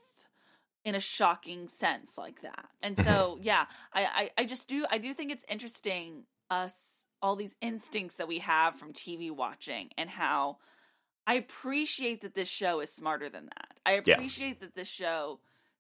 in 0.84 0.96
a 0.96 1.00
shocking 1.00 1.68
sense 1.68 2.18
like 2.18 2.42
that. 2.44 2.70
And 2.84 2.98
so, 3.00 3.40
yeah, 3.42 3.66
I, 3.92 4.06
I, 4.06 4.30
I 4.38 4.46
just 4.46 4.68
do 4.68 4.86
I 4.90 4.98
do 5.00 5.14
think 5.14 5.32
it's 5.32 5.46
interesting 5.50 6.24
us 6.50 7.06
all 7.22 7.36
these 7.36 7.56
instincts 7.62 8.18
that 8.18 8.28
we 8.28 8.40
have 8.40 8.76
from 8.76 8.94
TV 8.94 9.32
watching 9.32 9.90
and 9.98 10.10
how 10.10 10.58
I 11.26 11.36
appreciate 11.36 12.22
that 12.22 12.36
this 12.36 12.48
show 12.48 12.82
is 12.82 12.92
smarter 12.94 13.30
than 13.30 13.46
that. 13.46 13.80
I 13.86 14.00
Yeah. 14.06 14.16
appreciate 14.16 14.60
that 14.62 14.76
this 14.76 14.88
show 14.88 15.40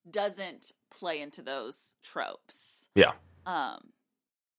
doesn't 0.09 0.71
play 0.89 1.21
into 1.21 1.41
those 1.43 1.93
tropes. 2.03 2.87
yeah. 2.95 3.13
Um 3.45 3.89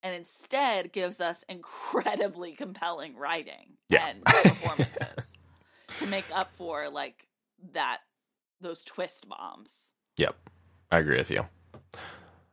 and 0.07 0.15
instead 0.15 0.93
gives 0.93 1.21
us 1.21 1.45
incredibly 1.49 2.53
compelling 2.53 3.17
writing 3.17 3.75
Yeah. 3.89 4.07
and 4.07 4.25
performances 4.25 5.27
to 5.99 6.07
make 6.07 6.27
up 6.33 6.53
for 6.57 6.89
like 6.89 7.27
that 7.73 7.99
those 8.61 8.85
twist 8.85 9.29
bombs. 9.29 9.91
Yep. 10.17 10.37
I 10.93 10.99
agree 10.99 11.19
with 11.19 11.31
you. 11.33 11.41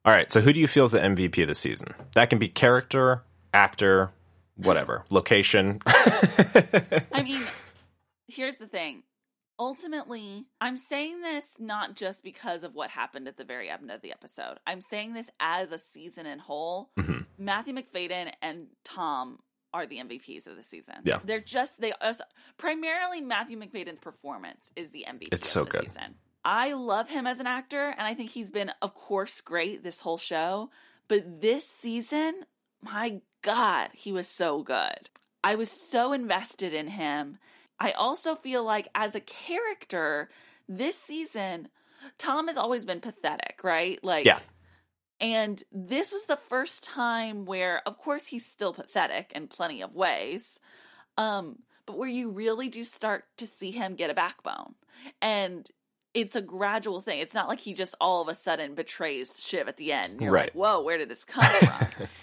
All 0.05 0.13
right. 0.13 0.31
So, 0.31 0.41
who 0.41 0.51
do 0.51 0.59
you 0.59 0.67
feel 0.67 0.85
is 0.85 0.91
the 0.93 0.99
MVP 0.99 1.43
of 1.43 1.47
the 1.47 1.55
season? 1.55 1.93
That 2.15 2.29
can 2.31 2.39
be 2.39 2.47
character, 2.49 3.23
actor, 3.53 4.11
whatever, 4.55 5.05
location. 5.11 5.79
I 5.85 7.21
mean, 7.23 7.41
here's 8.27 8.57
the 8.57 8.67
thing. 8.67 9.03
Ultimately, 9.59 10.45
I'm 10.59 10.77
saying 10.77 11.21
this 11.21 11.45
not 11.59 11.95
just 11.95 12.23
because 12.23 12.63
of 12.63 12.73
what 12.73 12.89
happened 12.89 13.27
at 13.27 13.37
the 13.37 13.43
very 13.45 13.69
end 13.69 13.91
of 13.91 14.01
the 14.01 14.11
episode. 14.11 14.57
I'm 14.65 14.81
saying 14.81 15.13
this 15.13 15.29
as 15.39 15.71
a 15.71 15.77
season 15.77 16.25
in 16.25 16.39
whole. 16.39 16.89
Mm-hmm. 16.99 17.19
Matthew 17.37 17.73
Macfadyen 17.73 18.31
and 18.41 18.67
Tom 18.83 19.39
are 19.73 19.85
the 19.85 19.97
MVPs 19.97 20.47
of 20.47 20.55
the 20.55 20.63
season. 20.63 20.95
Yeah. 21.03 21.19
They're 21.23 21.39
just 21.39 21.79
they 21.81 21.91
are 22.01 22.13
primarily 22.57 23.21
Matthew 23.21 23.57
Macfadyen's 23.59 23.99
performance 23.99 24.69
is 24.75 24.91
the 24.91 25.05
MVP 25.07 25.29
It's 25.31 25.47
of 25.47 25.51
so 25.51 25.63
the 25.63 25.69
good. 25.69 25.85
season. 25.85 26.15
I 26.45 26.73
love 26.73 27.09
him 27.09 27.25
as 27.25 27.39
an 27.39 27.47
actor 27.47 27.93
and 27.97 28.01
I 28.07 28.13
think 28.13 28.31
he's 28.31 28.51
been 28.51 28.71
of 28.81 28.93
course 28.93 29.41
great 29.41 29.83
this 29.83 30.01
whole 30.01 30.17
show, 30.17 30.69
but 31.07 31.41
this 31.41 31.65
season, 31.67 32.43
my 32.81 33.21
god, 33.41 33.89
he 33.93 34.11
was 34.11 34.27
so 34.27 34.61
good. 34.63 35.09
I 35.43 35.55
was 35.55 35.71
so 35.89 36.13
invested 36.13 36.73
in 36.73 36.87
him. 36.87 37.37
I 37.79 37.91
also 37.91 38.35
feel 38.35 38.63
like 38.63 38.87
as 38.95 39.15
a 39.15 39.19
character 39.19 40.29
this 40.67 40.97
season 40.97 41.69
Tom 42.17 42.47
has 42.47 42.57
always 42.57 42.83
been 42.85 42.99
pathetic, 42.99 43.59
right? 43.63 44.03
Like 44.03 44.25
Yeah. 44.25 44.39
and 45.21 45.63
this 45.71 46.11
was 46.11 46.25
the 46.25 46.35
first 46.35 46.83
time 46.83 47.45
where, 47.45 47.81
of 47.87 47.97
course, 47.97 48.27
he's 48.27 48.45
still 48.45 48.73
pathetic 48.73 49.31
in 49.33 49.47
plenty 49.47 49.81
of 49.81 49.95
ways, 49.95 50.59
um, 51.17 51.59
but 51.85 51.97
where 51.97 52.09
you 52.09 52.29
really 52.29 52.67
do 52.67 52.83
start 52.83 53.25
to 53.37 53.47
see 53.47 53.71
him 53.71 53.95
get 53.95 54.09
a 54.09 54.13
backbone. 54.13 54.75
And 55.21 55.69
it's 56.13 56.35
a 56.35 56.41
gradual 56.41 56.99
thing. 57.01 57.19
It's 57.19 57.33
not 57.33 57.47
like 57.47 57.61
he 57.61 57.73
just 57.73 57.95
all 58.01 58.21
of 58.21 58.27
a 58.27 58.35
sudden 58.35 58.75
betrays 58.75 59.39
Shiv 59.41 59.67
at 59.67 59.77
the 59.77 59.91
end. 59.93 60.21
You're 60.21 60.31
Right. 60.31 60.45
like, 60.47 60.53
whoa, 60.53 60.81
where 60.81 60.97
did 60.97 61.09
this 61.09 61.23
come 61.23 61.43
from? 61.43 62.07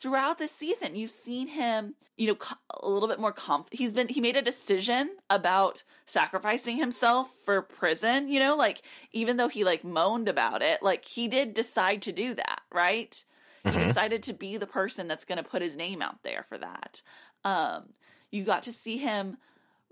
throughout 0.00 0.38
the 0.38 0.48
season 0.48 0.96
you've 0.96 1.10
seen 1.10 1.48
him 1.48 1.94
you 2.16 2.26
know 2.26 2.36
a 2.82 2.88
little 2.88 3.08
bit 3.08 3.20
more 3.20 3.32
comp 3.32 3.68
he's 3.70 3.92
been 3.92 4.08
he 4.08 4.20
made 4.20 4.36
a 4.36 4.42
decision 4.42 5.10
about 5.28 5.82
sacrificing 6.06 6.76
himself 6.76 7.28
for 7.44 7.62
prison 7.62 8.28
you 8.28 8.38
know 8.40 8.56
like 8.56 8.82
even 9.12 9.36
though 9.36 9.48
he 9.48 9.64
like 9.64 9.84
moaned 9.84 10.28
about 10.28 10.62
it 10.62 10.82
like 10.82 11.04
he 11.04 11.28
did 11.28 11.54
decide 11.54 12.02
to 12.02 12.12
do 12.12 12.34
that 12.34 12.60
right? 12.72 13.24
He 13.64 13.78
decided 13.78 14.22
to 14.24 14.32
be 14.32 14.56
the 14.56 14.66
person 14.66 15.06
that's 15.06 15.24
going 15.24 15.36
to 15.36 15.44
put 15.44 15.60
his 15.60 15.76
name 15.76 16.00
out 16.00 16.22
there 16.22 16.44
for 16.48 16.58
that. 16.58 17.02
Um 17.44 17.90
you 18.30 18.44
got 18.44 18.62
to 18.64 18.72
see 18.72 18.96
him 18.96 19.38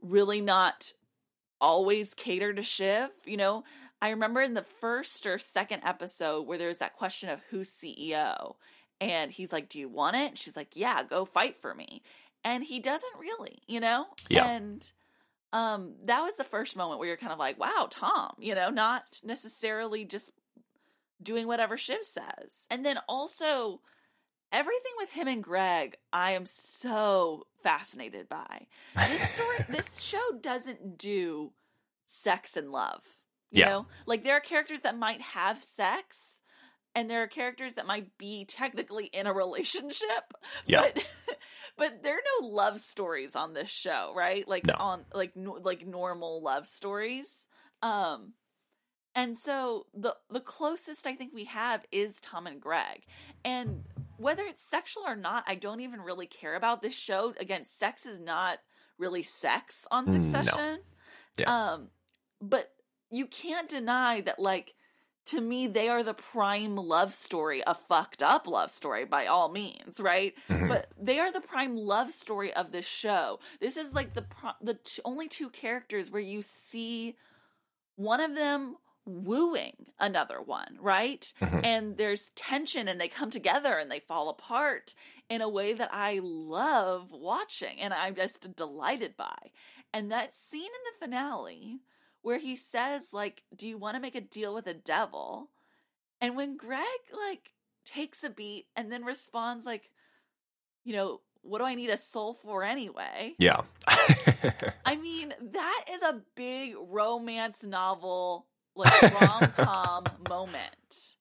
really 0.00 0.40
not 0.40 0.92
always 1.60 2.14
cater 2.14 2.52
to 2.52 2.62
shiv 2.62 3.10
you 3.24 3.36
know? 3.36 3.64
I 4.00 4.10
remember 4.10 4.40
in 4.40 4.54
the 4.54 4.64
first 4.80 5.26
or 5.26 5.38
second 5.38 5.82
episode 5.84 6.46
where 6.46 6.56
there 6.56 6.68
was 6.68 6.78
that 6.78 6.96
question 6.96 7.30
of 7.30 7.40
who's 7.50 7.70
ceo 7.70 8.54
and 9.00 9.30
he's 9.30 9.52
like, 9.52 9.68
Do 9.68 9.78
you 9.78 9.88
want 9.88 10.16
it? 10.16 10.28
And 10.28 10.38
she's 10.38 10.56
like, 10.56 10.70
Yeah, 10.74 11.02
go 11.02 11.24
fight 11.24 11.60
for 11.60 11.74
me. 11.74 12.02
And 12.44 12.62
he 12.64 12.80
doesn't 12.80 13.12
really, 13.18 13.58
you 13.66 13.80
know? 13.80 14.06
Yeah. 14.28 14.46
And 14.46 14.90
um 15.52 15.94
that 16.04 16.20
was 16.22 16.36
the 16.36 16.44
first 16.44 16.76
moment 16.76 16.98
where 16.98 17.08
you're 17.08 17.16
kind 17.16 17.32
of 17.32 17.38
like, 17.38 17.58
Wow, 17.58 17.88
Tom, 17.90 18.34
you 18.38 18.54
know, 18.54 18.70
not 18.70 19.20
necessarily 19.24 20.04
just 20.04 20.30
doing 21.22 21.46
whatever 21.46 21.76
Shiv 21.76 22.04
says. 22.04 22.66
And 22.70 22.84
then 22.86 22.98
also 23.08 23.80
everything 24.52 24.92
with 24.98 25.10
him 25.12 25.28
and 25.28 25.42
Greg, 25.42 25.96
I 26.12 26.32
am 26.32 26.46
so 26.46 27.46
fascinated 27.62 28.28
by. 28.28 28.66
This 29.08 29.30
story 29.30 29.56
this 29.68 30.00
show 30.00 30.20
doesn't 30.40 30.96
do 30.98 31.52
sex 32.06 32.56
and 32.56 32.70
love. 32.70 33.04
You 33.50 33.60
Yeah. 33.60 33.68
know? 33.70 33.86
Like 34.06 34.24
there 34.24 34.36
are 34.36 34.40
characters 34.40 34.82
that 34.82 34.96
might 34.98 35.20
have 35.20 35.62
sex 35.62 36.37
and 36.98 37.08
there 37.08 37.22
are 37.22 37.28
characters 37.28 37.74
that 37.74 37.86
might 37.86 38.18
be 38.18 38.44
technically 38.44 39.06
in 39.06 39.26
a 39.28 39.32
relationship. 39.32 40.34
Yeah. 40.66 40.80
But 40.80 41.06
but 41.78 42.02
there 42.02 42.14
are 42.16 42.22
no 42.40 42.48
love 42.48 42.80
stories 42.80 43.36
on 43.36 43.52
this 43.54 43.68
show, 43.70 44.12
right? 44.16 44.46
Like 44.48 44.66
No. 44.66 44.74
on 44.78 45.04
like 45.14 45.36
no, 45.36 45.52
like 45.52 45.86
normal 45.86 46.42
love 46.42 46.66
stories. 46.66 47.46
Um 47.82 48.32
and 49.14 49.38
so 49.38 49.86
the 49.94 50.16
the 50.28 50.40
closest 50.40 51.06
I 51.06 51.14
think 51.14 51.32
we 51.32 51.44
have 51.44 51.84
is 51.92 52.20
Tom 52.20 52.46
and 52.48 52.60
Greg. 52.60 53.04
And 53.44 53.84
whether 54.16 54.42
it's 54.44 54.64
sexual 54.68 55.04
or 55.06 55.14
not, 55.16 55.44
I 55.46 55.54
don't 55.54 55.80
even 55.80 56.00
really 56.00 56.26
care 56.26 56.56
about 56.56 56.82
this 56.82 56.96
show. 56.98 57.32
Again, 57.38 57.64
sex 57.66 58.06
is 58.06 58.18
not 58.18 58.58
really 58.98 59.22
sex 59.22 59.86
on 59.92 60.06
Mm, 60.06 60.16
no. 60.16 60.22
Succession. 60.22 60.78
Yeah. 61.38 61.72
Um 61.74 61.88
but 62.40 62.72
you 63.10 63.26
can't 63.26 63.68
deny 63.68 64.20
that 64.22 64.40
like 64.40 64.74
to 65.28 65.40
me 65.40 65.66
they 65.66 65.88
are 65.88 66.02
the 66.02 66.14
prime 66.14 66.76
love 66.76 67.12
story, 67.12 67.62
a 67.66 67.74
fucked 67.74 68.22
up 68.22 68.46
love 68.46 68.70
story 68.70 69.04
by 69.04 69.26
all 69.26 69.48
means, 69.48 70.00
right? 70.00 70.34
Mhm. 70.48 70.68
But 70.68 70.90
they 71.00 71.18
are 71.18 71.32
the 71.32 71.40
prime 71.40 71.76
love 71.76 72.12
story 72.12 72.52
of 72.52 72.72
this 72.72 72.86
show. 72.86 73.38
This 73.60 73.76
is 73.76 73.92
like 73.92 74.14
the 74.14 74.22
pro- 74.22 74.52
the 74.60 74.74
t- 74.74 75.02
only 75.04 75.28
two 75.28 75.50
characters 75.50 76.10
where 76.10 76.22
you 76.22 76.42
see 76.42 77.16
one 77.96 78.20
of 78.20 78.34
them 78.34 78.76
wooing 79.04 79.86
another 79.98 80.40
one, 80.40 80.76
right? 80.80 81.32
Mhm. 81.40 81.64
And 81.64 81.96
there's 81.96 82.30
tension 82.30 82.88
and 82.88 83.00
they 83.00 83.08
come 83.08 83.30
together 83.30 83.78
and 83.78 83.90
they 83.90 84.00
fall 84.00 84.28
apart 84.28 84.94
in 85.30 85.40
a 85.40 85.48
way 85.48 85.72
that 85.72 85.88
I 85.92 86.20
love 86.22 87.10
watching 87.12 87.80
and 87.80 87.94
I'm 87.94 88.14
just 88.14 88.54
delighted 88.54 89.16
by. 89.16 89.52
And 89.92 90.12
that 90.12 90.34
scene 90.34 90.66
in 90.66 90.92
the 90.92 90.98
finale 91.06 91.80
where 92.28 92.38
he 92.38 92.56
says 92.56 93.04
like, 93.10 93.42
"Do 93.56 93.66
you 93.66 93.78
want 93.78 93.96
to 93.96 94.00
make 94.00 94.14
a 94.14 94.20
deal 94.20 94.54
with 94.54 94.66
the 94.66 94.74
devil?" 94.74 95.48
And 96.20 96.36
when 96.36 96.56
Greg 96.58 96.84
like 97.12 97.54
takes 97.88 98.22
a 98.22 98.30
beat 98.30 98.66
and 98.76 98.92
then 98.92 99.04
responds 99.04 99.64
like, 99.64 99.90
you 100.84 100.92
know, 100.92 101.20
what 101.42 101.58
do 101.58 101.64
I 101.64 101.74
need 101.74 101.90
a 101.90 101.96
soul 101.96 102.34
for 102.34 102.62
anyway? 102.64 103.34
Yeah. 103.38 103.62
I 104.84 104.96
mean, 104.96 105.32
that 105.40 105.84
is 105.90 106.02
a 106.02 106.20
big 106.34 106.74
romance 106.78 107.64
novel, 107.64 108.46
like 108.76 109.20
rom 109.20 109.52
com 109.56 110.04
moment. 110.28 111.14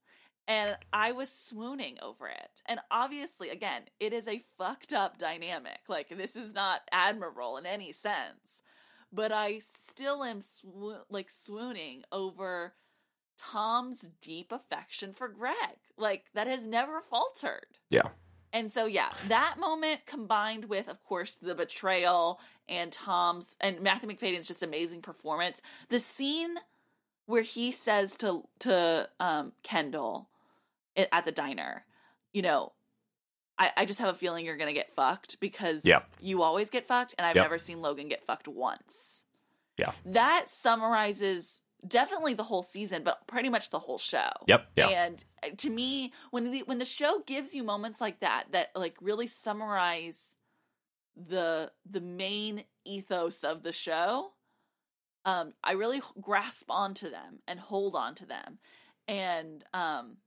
And 0.49 0.77
I 0.93 1.11
was 1.11 1.29
swooning 1.29 1.97
over 2.01 2.27
it. 2.27 2.61
And 2.67 2.79
obviously, 2.89 3.49
again, 3.49 3.83
it 3.99 4.13
is 4.13 4.27
a 4.27 4.43
fucked 4.57 4.93
up 4.93 5.17
dynamic. 5.17 5.79
Like, 5.89 6.09
this 6.09 6.37
is 6.37 6.53
not 6.53 6.81
admirable 6.91 7.57
in 7.57 7.65
any 7.65 7.91
sense. 7.91 8.61
But 9.17 9.31
I 9.31 9.61
still 9.83 10.23
am 10.23 10.41
swo- 10.41 11.01
like 11.09 11.29
swooning 11.31 12.03
over 12.11 12.75
Tom's 13.39 14.11
deep 14.21 14.51
affection 14.51 15.11
for 15.13 15.27
Greg. 15.27 15.77
Like, 15.97 16.25
that 16.35 16.45
has 16.47 16.67
never 16.67 17.01
faltered. 17.01 17.79
yeah. 17.89 18.09
And 18.53 18.71
so, 18.71 18.85
yeah, 18.85 19.09
that 19.27 19.55
moment 19.59 20.05
combined 20.05 20.65
with, 20.65 20.87
of 20.87 21.03
course, 21.03 21.35
the 21.35 21.53
betrayal 21.53 22.39
and 22.69 22.91
Tom's 22.91 23.57
and 23.59 23.81
Matthew 23.81 24.07
Macfadyen's 24.07 24.47
just 24.47 24.63
amazing 24.63 25.01
performance. 25.01 25.61
The 25.89 25.99
scene 25.99 26.55
where 27.25 27.41
he 27.41 27.71
says 27.71 28.15
to 28.17 28.47
to 28.59 29.09
um, 29.19 29.51
Kendall 29.63 30.29
at 30.95 31.25
the 31.25 31.31
diner, 31.31 31.83
you 32.33 32.41
know, 32.41 32.71
I, 33.59 33.71
I 33.77 33.85
just 33.85 33.99
have 33.99 34.09
a 34.09 34.13
feeling 34.17 34.45
you're 34.45 34.57
gonna 34.57 34.73
get 34.73 34.93
fucked 34.95 35.39
because 35.39 35.83
Yeah. 35.85 36.03
you 36.19 36.43
always 36.43 36.69
get 36.69 36.87
fucked, 36.87 37.15
and 37.17 37.25
I've 37.25 37.35
Yep. 37.35 37.43
never 37.45 37.59
seen 37.59 37.81
Logan 37.81 38.07
get 38.07 38.23
fucked 38.25 38.47
once. 38.47 39.23
Yeah. 39.77 39.91
That 40.05 40.49
summarizes 40.49 41.61
definitely 41.87 42.33
the 42.33 42.43
whole 42.43 42.63
season, 42.63 43.03
but 43.03 43.25
pretty 43.27 43.49
much 43.49 43.69
the 43.69 43.79
whole 43.79 43.99
show. 43.99 44.29
Yep. 44.47 44.67
Yeah. 44.75 44.87
And 44.87 45.25
uh, 45.43 45.49
to 45.57 45.69
me, 45.69 46.13
when 46.31 46.49
the 46.51 46.59
when 46.63 46.79
the 46.79 46.85
show 46.85 47.21
gives 47.25 47.53
you 47.55 47.63
moments 47.63 48.01
like 48.01 48.19
that 48.21 48.51
that 48.51 48.71
like 48.75 48.95
really 49.01 49.27
summarize 49.27 50.35
the 51.15 51.71
the 51.89 52.01
main 52.01 52.63
ethos 52.85 53.43
of 53.43 53.63
the 53.63 53.71
show, 53.71 54.33
um, 55.25 55.53
I 55.63 55.73
really 55.73 56.01
grasp 56.21 56.69
onto 56.69 57.09
them 57.09 57.39
and 57.47 57.59
hold 57.59 57.95
on 57.95 58.15
to 58.15 58.25
them, 58.25 58.59
and 59.07 59.63
um, 59.73 60.17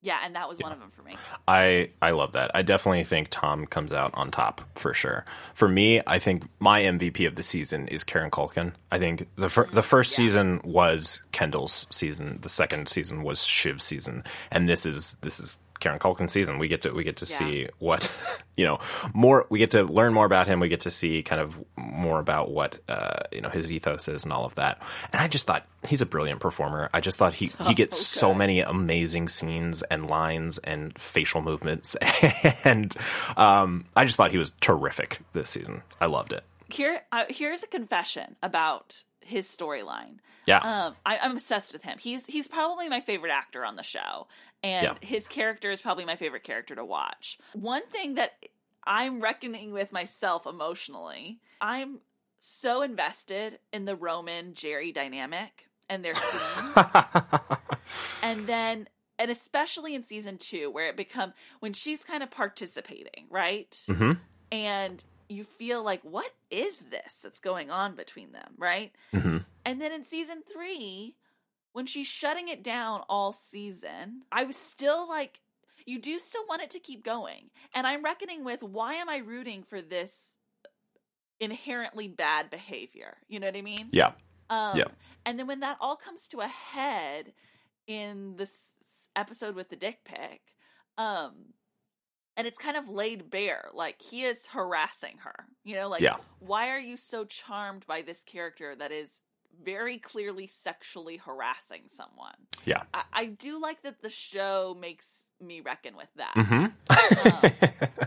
yeah, 0.00 0.20
and 0.24 0.36
that 0.36 0.48
was 0.48 0.58
one 0.58 0.70
of 0.70 0.78
them 0.78 0.92
for 0.94 1.02
me. 1.02 1.16
I 1.48 1.90
I 2.00 2.12
love 2.12 2.32
that. 2.32 2.52
I 2.54 2.62
definitely 2.62 3.02
think 3.02 3.28
Tom 3.30 3.66
comes 3.66 3.92
out 3.92 4.12
on 4.14 4.30
top 4.30 4.60
for 4.78 4.94
sure. 4.94 5.24
For 5.54 5.68
me, 5.68 6.00
I 6.06 6.20
think 6.20 6.44
my 6.60 6.82
MVP 6.82 7.26
of 7.26 7.34
the 7.34 7.42
season 7.42 7.88
is 7.88 8.04
Kieran 8.04 8.30
Culkin. 8.30 8.74
I 8.92 8.98
think 8.98 9.28
the 9.34 9.48
fir- 9.48 9.68
the 9.72 9.80
mm, 9.80 9.84
first 9.84 10.12
yeah. 10.12 10.16
season 10.16 10.60
was 10.62 11.22
Kendall's 11.32 11.86
season. 11.90 12.38
The 12.42 12.48
second 12.48 12.88
season 12.88 13.24
was 13.24 13.40
Shiv's 13.40 13.82
season, 13.82 14.22
and 14.52 14.68
this 14.68 14.86
is 14.86 15.16
this 15.22 15.40
is 15.40 15.58
Kieran 15.80 15.98
Culkin 15.98 16.30
season. 16.30 16.58
We 16.58 16.68
get 16.68 16.82
to 16.82 16.90
we 16.92 17.04
get 17.04 17.16
to 17.18 17.26
Yeah. 17.26 17.38
see 17.38 17.68
what 17.78 18.10
you 18.56 18.64
know 18.64 18.78
more. 19.14 19.46
We 19.50 19.58
get 19.58 19.70
to 19.72 19.84
learn 19.84 20.12
more 20.12 20.24
about 20.26 20.46
him. 20.46 20.60
We 20.60 20.68
get 20.68 20.80
to 20.82 20.90
see 20.90 21.22
kind 21.22 21.40
of 21.40 21.62
more 21.76 22.18
about 22.20 22.50
what 22.50 22.78
uh, 22.88 23.20
you 23.32 23.40
know 23.40 23.48
his 23.48 23.70
ethos 23.72 24.08
is 24.08 24.24
and 24.24 24.32
all 24.32 24.44
of 24.44 24.54
that. 24.56 24.80
And 25.12 25.20
I 25.20 25.28
just 25.28 25.46
thought 25.46 25.66
he's 25.88 26.02
a 26.02 26.06
brilliant 26.06 26.40
performer. 26.40 26.88
I 26.92 27.00
just 27.00 27.18
thought 27.18 27.34
he 27.34 27.50
he 27.66 27.74
gets 27.74 27.98
so 28.04 28.34
many 28.34 28.60
amazing 28.60 29.28
scenes 29.28 29.82
and 29.82 30.06
lines 30.06 30.58
and 30.58 30.98
facial 30.98 31.42
movements, 31.42 31.94
and 32.64 32.94
um, 33.36 33.84
I 33.96 34.04
just 34.04 34.16
thought 34.16 34.30
he 34.30 34.38
was 34.38 34.52
terrific 34.60 35.18
this 35.32 35.50
season. 35.50 35.82
I 36.00 36.06
loved 36.06 36.32
it. 36.32 36.44
Here, 36.70 37.00
uh, 37.12 37.24
here's 37.30 37.62
a 37.62 37.66
confession 37.66 38.36
about 38.42 39.02
his 39.28 39.46
storyline. 39.46 40.16
Yeah, 40.46 40.58
Um, 40.58 40.96
I, 41.04 41.18
I'm 41.18 41.32
obsessed 41.32 41.72
with 41.72 41.82
him. 41.84 41.98
He's 41.98 42.24
he's 42.26 42.48
probably 42.48 42.88
my 42.88 43.00
favorite 43.00 43.30
actor 43.32 43.64
on 43.64 43.76
the 43.76 43.82
show, 43.82 44.26
and 44.62 44.84
Yeah. 44.84 44.94
his 45.06 45.28
character 45.28 45.70
is 45.70 45.82
probably 45.82 46.04
my 46.06 46.16
favorite 46.16 46.44
character 46.44 46.74
to 46.74 46.84
watch. 46.84 47.38
One 47.52 47.86
thing 47.88 48.14
that 48.14 48.32
I'm 48.84 49.20
reckoning 49.20 49.72
with 49.72 49.92
myself 49.92 50.46
emotionally, 50.46 51.40
I'm 51.60 52.00
so 52.40 52.82
invested 52.82 53.58
in 53.72 53.84
the 53.84 53.94
Roman 53.96 54.52
Gerri 54.54 54.94
dynamic 54.94 55.68
and 55.90 56.02
their 56.04 56.14
scenes, 56.14 56.86
and 58.22 58.46
then 58.46 58.88
and 59.18 59.30
especially 59.30 59.94
in 59.94 60.04
season 60.04 60.38
two 60.38 60.70
where 60.70 60.88
it 60.88 60.96
become 60.96 61.32
when 61.60 61.72
she's 61.72 62.04
kind 62.04 62.22
of 62.22 62.30
participating, 62.30 63.26
right? 63.30 63.78
hmm 63.86 64.12
and 64.50 65.04
you 65.28 65.44
feel 65.44 65.82
like 65.82 66.00
what 66.02 66.30
is 66.50 66.78
this 66.90 67.12
that's 67.22 67.40
going 67.40 67.70
on 67.70 67.94
between 67.94 68.32
them 68.32 68.54
right? 68.56 68.92
Hmm 69.12 69.38
and 69.64 69.80
then 69.82 69.92
in 69.92 70.04
season 70.04 70.42
three 70.50 71.16
when 71.72 71.84
she's 71.84 72.06
shutting 72.06 72.48
it 72.48 72.62
down 72.64 73.02
all 73.08 73.34
season 73.34 74.22
i 74.32 74.42
was 74.44 74.56
still 74.56 75.06
like 75.08 75.40
you 75.88 75.98
do 75.98 76.18
still 76.18 76.44
want 76.48 76.60
it 76.60 76.70
to 76.70 76.78
keep 76.78 77.02
going. 77.02 77.48
And 77.74 77.86
i'm 77.86 78.04
reckoning 78.04 78.44
with 78.44 78.62
why 78.62 78.94
am 78.94 79.08
i 79.08 79.18
rooting 79.18 79.62
for 79.62 79.80
this 79.80 80.36
inherently 81.40 82.08
bad 82.08 82.50
behavior? 82.50 83.16
You 83.28 83.40
know 83.40 83.46
what 83.46 83.56
i 83.56 83.62
mean? 83.62 83.88
Yeah, 83.90 84.12
um, 84.50 84.76
Yeah. 84.76 84.88
And 85.24 85.38
then 85.38 85.46
when 85.46 85.60
that 85.60 85.78
all 85.80 85.96
comes 85.96 86.28
to 86.28 86.40
a 86.40 86.46
head 86.46 87.32
in 87.86 88.36
this 88.36 88.70
episode 89.16 89.54
with 89.54 89.68
the 89.68 89.76
dick 89.76 90.04
pic, 90.04 90.40
um, 90.96 91.54
and 92.38 92.46
it's 92.46 92.56
kind 92.58 92.76
of 92.78 92.88
laid 92.88 93.28
bare, 93.30 93.68
like 93.74 94.00
he 94.00 94.22
is 94.22 94.46
harassing 94.46 95.18
her. 95.24 95.44
You 95.64 95.74
know, 95.74 95.88
like 95.90 96.00
Yeah. 96.00 96.16
why 96.38 96.70
are 96.70 96.78
you 96.78 96.96
so 96.96 97.24
charmed 97.26 97.84
by 97.86 98.00
this 98.00 98.22
character 98.24 98.74
that 98.76 98.92
is 98.92 99.20
very 99.62 99.98
clearly 99.98 100.46
sexually 100.46 101.16
harassing 101.18 101.82
someone? 101.94 102.36
yeah. 102.64 102.84
I, 102.94 103.02
I 103.12 103.24
do 103.26 103.60
like 103.60 103.82
that 103.82 104.02
the 104.02 104.08
show 104.10 104.76
makes 104.80 105.26
me 105.40 105.60
reckon 105.60 105.96
with 105.96 106.08
that. 106.16 106.32
hmm 106.34 106.66
Um, 107.26 107.50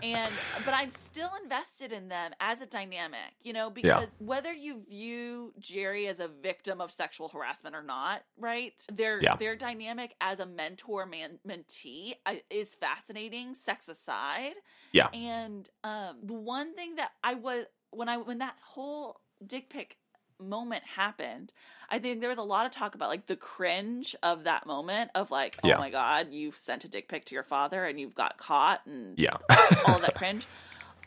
I'm 0.03 0.91
still 0.91 1.31
invested 1.43 1.91
in 1.91 2.09
them 2.09 2.31
as 2.39 2.61
a 2.61 2.65
dynamic, 2.65 3.33
you 3.41 3.53
know, 3.53 3.69
because 3.69 4.09
whether 4.19 4.51
you 4.51 4.83
view 4.89 5.53
Gerri 5.59 6.07
as 6.07 6.19
a 6.19 6.27
victim 6.27 6.81
of 6.81 6.91
sexual 6.91 7.29
harassment 7.29 7.75
or 7.75 7.83
not, 7.83 8.23
right? 8.37 8.73
Their 8.91 9.21
Yeah. 9.21 9.35
their 9.35 9.55
dynamic 9.55 10.15
as 10.21 10.39
a 10.39 10.45
mentor 10.45 11.05
man 11.05 11.39
mentee 11.47 12.15
uh, 12.25 12.35
is 12.49 12.75
fascinating, 12.75 13.55
sex 13.55 13.87
aside. 13.87 14.55
Yeah. 14.91 15.09
And 15.09 15.69
um 15.83 16.17
the 16.23 16.33
one 16.33 16.75
thing 16.75 16.95
that 16.95 17.11
I 17.23 17.35
was 17.35 17.65
when 17.91 18.09
I 18.09 18.17
when 18.17 18.39
that 18.39 18.55
whole 18.61 19.21
dick 19.45 19.69
pic 19.69 19.97
moment 20.41 20.83
happened, 20.95 21.51
I 21.89 21.99
think 21.99 22.19
there 22.21 22.29
was 22.29 22.37
a 22.37 22.43
lot 22.43 22.65
of 22.65 22.71
talk 22.71 22.95
about 22.95 23.09
like 23.09 23.27
the 23.27 23.35
cringe 23.35 24.15
of 24.23 24.45
that 24.45 24.65
moment 24.65 25.11
of 25.15 25.31
like, 25.31 25.57
oh 25.63 25.67
Yeah. 25.67 25.77
my 25.77 25.89
god, 25.89 26.27
you've 26.31 26.55
sent 26.55 26.83
a 26.83 26.87
dick 26.87 27.07
pic 27.07 27.25
to 27.25 27.35
your 27.35 27.43
father 27.43 27.85
and 27.85 27.99
you've 27.99 28.15
got 28.15 28.37
caught 28.37 28.81
and 28.85 29.17
Yeah. 29.19 29.37
all 29.87 29.99
that 29.99 30.15
cringe. 30.17 30.47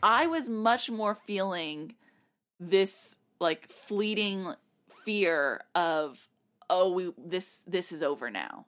I 0.03 0.27
was 0.27 0.49
much 0.49 0.89
more 0.89 1.15
feeling 1.15 1.95
this 2.59 3.15
like 3.39 3.69
fleeting 3.71 4.53
fear 5.03 5.61
of 5.75 6.19
oh 6.69 6.91
we 6.91 7.13
this 7.17 7.59
this 7.67 7.91
is 7.91 8.01
over 8.03 8.29
now. 8.29 8.65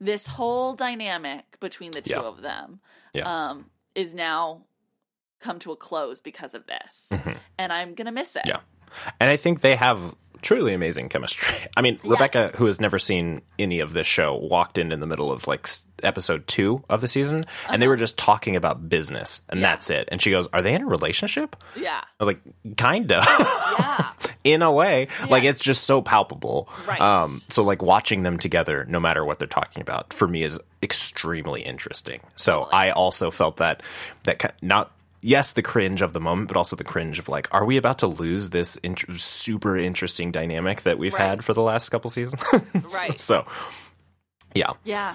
This 0.00 0.26
whole 0.26 0.74
dynamic 0.74 1.58
between 1.60 1.90
the 1.92 2.00
two 2.02 2.14
Yeah. 2.14 2.20
of 2.22 2.42
them 2.42 2.80
um 3.24 3.66
is 3.94 4.14
now 4.14 4.62
come 5.40 5.58
to 5.58 5.72
a 5.72 5.76
close 5.76 6.20
because 6.20 6.54
of 6.54 6.64
this. 6.66 7.08
And 7.58 7.72
I'm 7.72 7.94
going 7.94 8.06
to 8.06 8.12
miss 8.12 8.36
it. 8.36 8.42
Mm-hmm. 8.46 8.48
Yeah. 8.50 8.60
And 9.20 9.30
I 9.30 9.36
think 9.36 9.60
they 9.60 9.76
have 9.76 10.14
truly 10.42 10.72
amazing 10.72 11.08
chemistry. 11.10 11.54
I 11.76 11.82
mean, 11.82 11.98
Rebecca, 12.04 12.50
who 12.56 12.66
has 12.66 12.80
never 12.80 12.98
seen 12.98 13.42
any 13.58 13.80
of 13.80 13.92
this 13.92 14.06
show, 14.06 14.34
walked 14.36 14.78
in 14.78 14.90
in 14.92 15.00
the 15.00 15.06
middle 15.06 15.30
of 15.30 15.46
like 15.46 15.68
episode 16.02 16.46
two 16.46 16.82
of 16.88 17.02
the 17.02 17.08
season, 17.08 17.44
and 17.68 17.82
they 17.82 17.86
were 17.88 17.96
just 17.96 18.16
talking 18.16 18.56
about 18.56 18.88
business, 18.88 19.42
and 19.50 19.58
Uh-huh. 19.58 19.68
Yeah. 19.68 19.74
that's 19.76 19.90
it. 19.90 20.08
And 20.10 20.22
she 20.22 20.30
goes, 20.30 20.48
"Are 20.54 20.62
they 20.62 20.72
in 20.72 20.80
a 20.82 20.86
relationship?" 20.86 21.56
Yeah. 21.76 22.00
I 22.00 22.24
was 22.24 22.26
like, 22.28 22.40
"Kinda." 22.78 23.22
Yeah. 23.78 24.10
in 24.42 24.62
a 24.62 24.72
way 24.72 25.06
like 25.28 25.44
it's 25.44 25.60
just 25.60 25.84
so 25.86 26.00
palpable 26.00 26.66
Right. 26.88 26.98
um 26.98 27.42
so 27.50 27.62
like 27.62 27.82
watching 27.82 28.22
them 28.22 28.38
together 28.38 28.86
no 28.88 28.98
matter 28.98 29.22
what 29.22 29.38
they're 29.38 29.46
talking 29.46 29.82
about 29.82 30.14
for 30.14 30.26
me 30.26 30.42
is 30.42 30.58
extremely 30.82 31.60
interesting 31.60 32.20
so 32.36 32.60
Totally. 32.64 32.72
i 32.72 32.90
also 32.90 33.30
felt 33.30 33.58
that 33.58 33.82
that 34.22 34.54
not 34.62 34.92
yes 35.20 35.52
the 35.52 35.62
cringe 35.62 36.02
of 36.02 36.12
the 36.12 36.20
moment 36.20 36.48
but 36.48 36.56
also 36.56 36.76
the 36.76 36.84
cringe 36.84 37.18
of 37.18 37.28
like 37.28 37.46
are 37.52 37.64
we 37.64 37.76
about 37.76 37.98
to 37.98 38.06
lose 38.06 38.50
this 38.50 38.76
int- 38.76 39.04
super 39.20 39.76
interesting 39.76 40.32
dynamic 40.32 40.82
that 40.82 40.98
we've 40.98 41.12
Right. 41.14 41.22
had 41.28 41.44
for 41.44 41.52
the 41.54 41.62
last 41.62 41.88
couple 41.90 42.10
seasons 42.10 42.42
Right. 42.94 43.20
so 43.20 43.44
yeah 44.54 44.72
Yeah. 44.84 45.14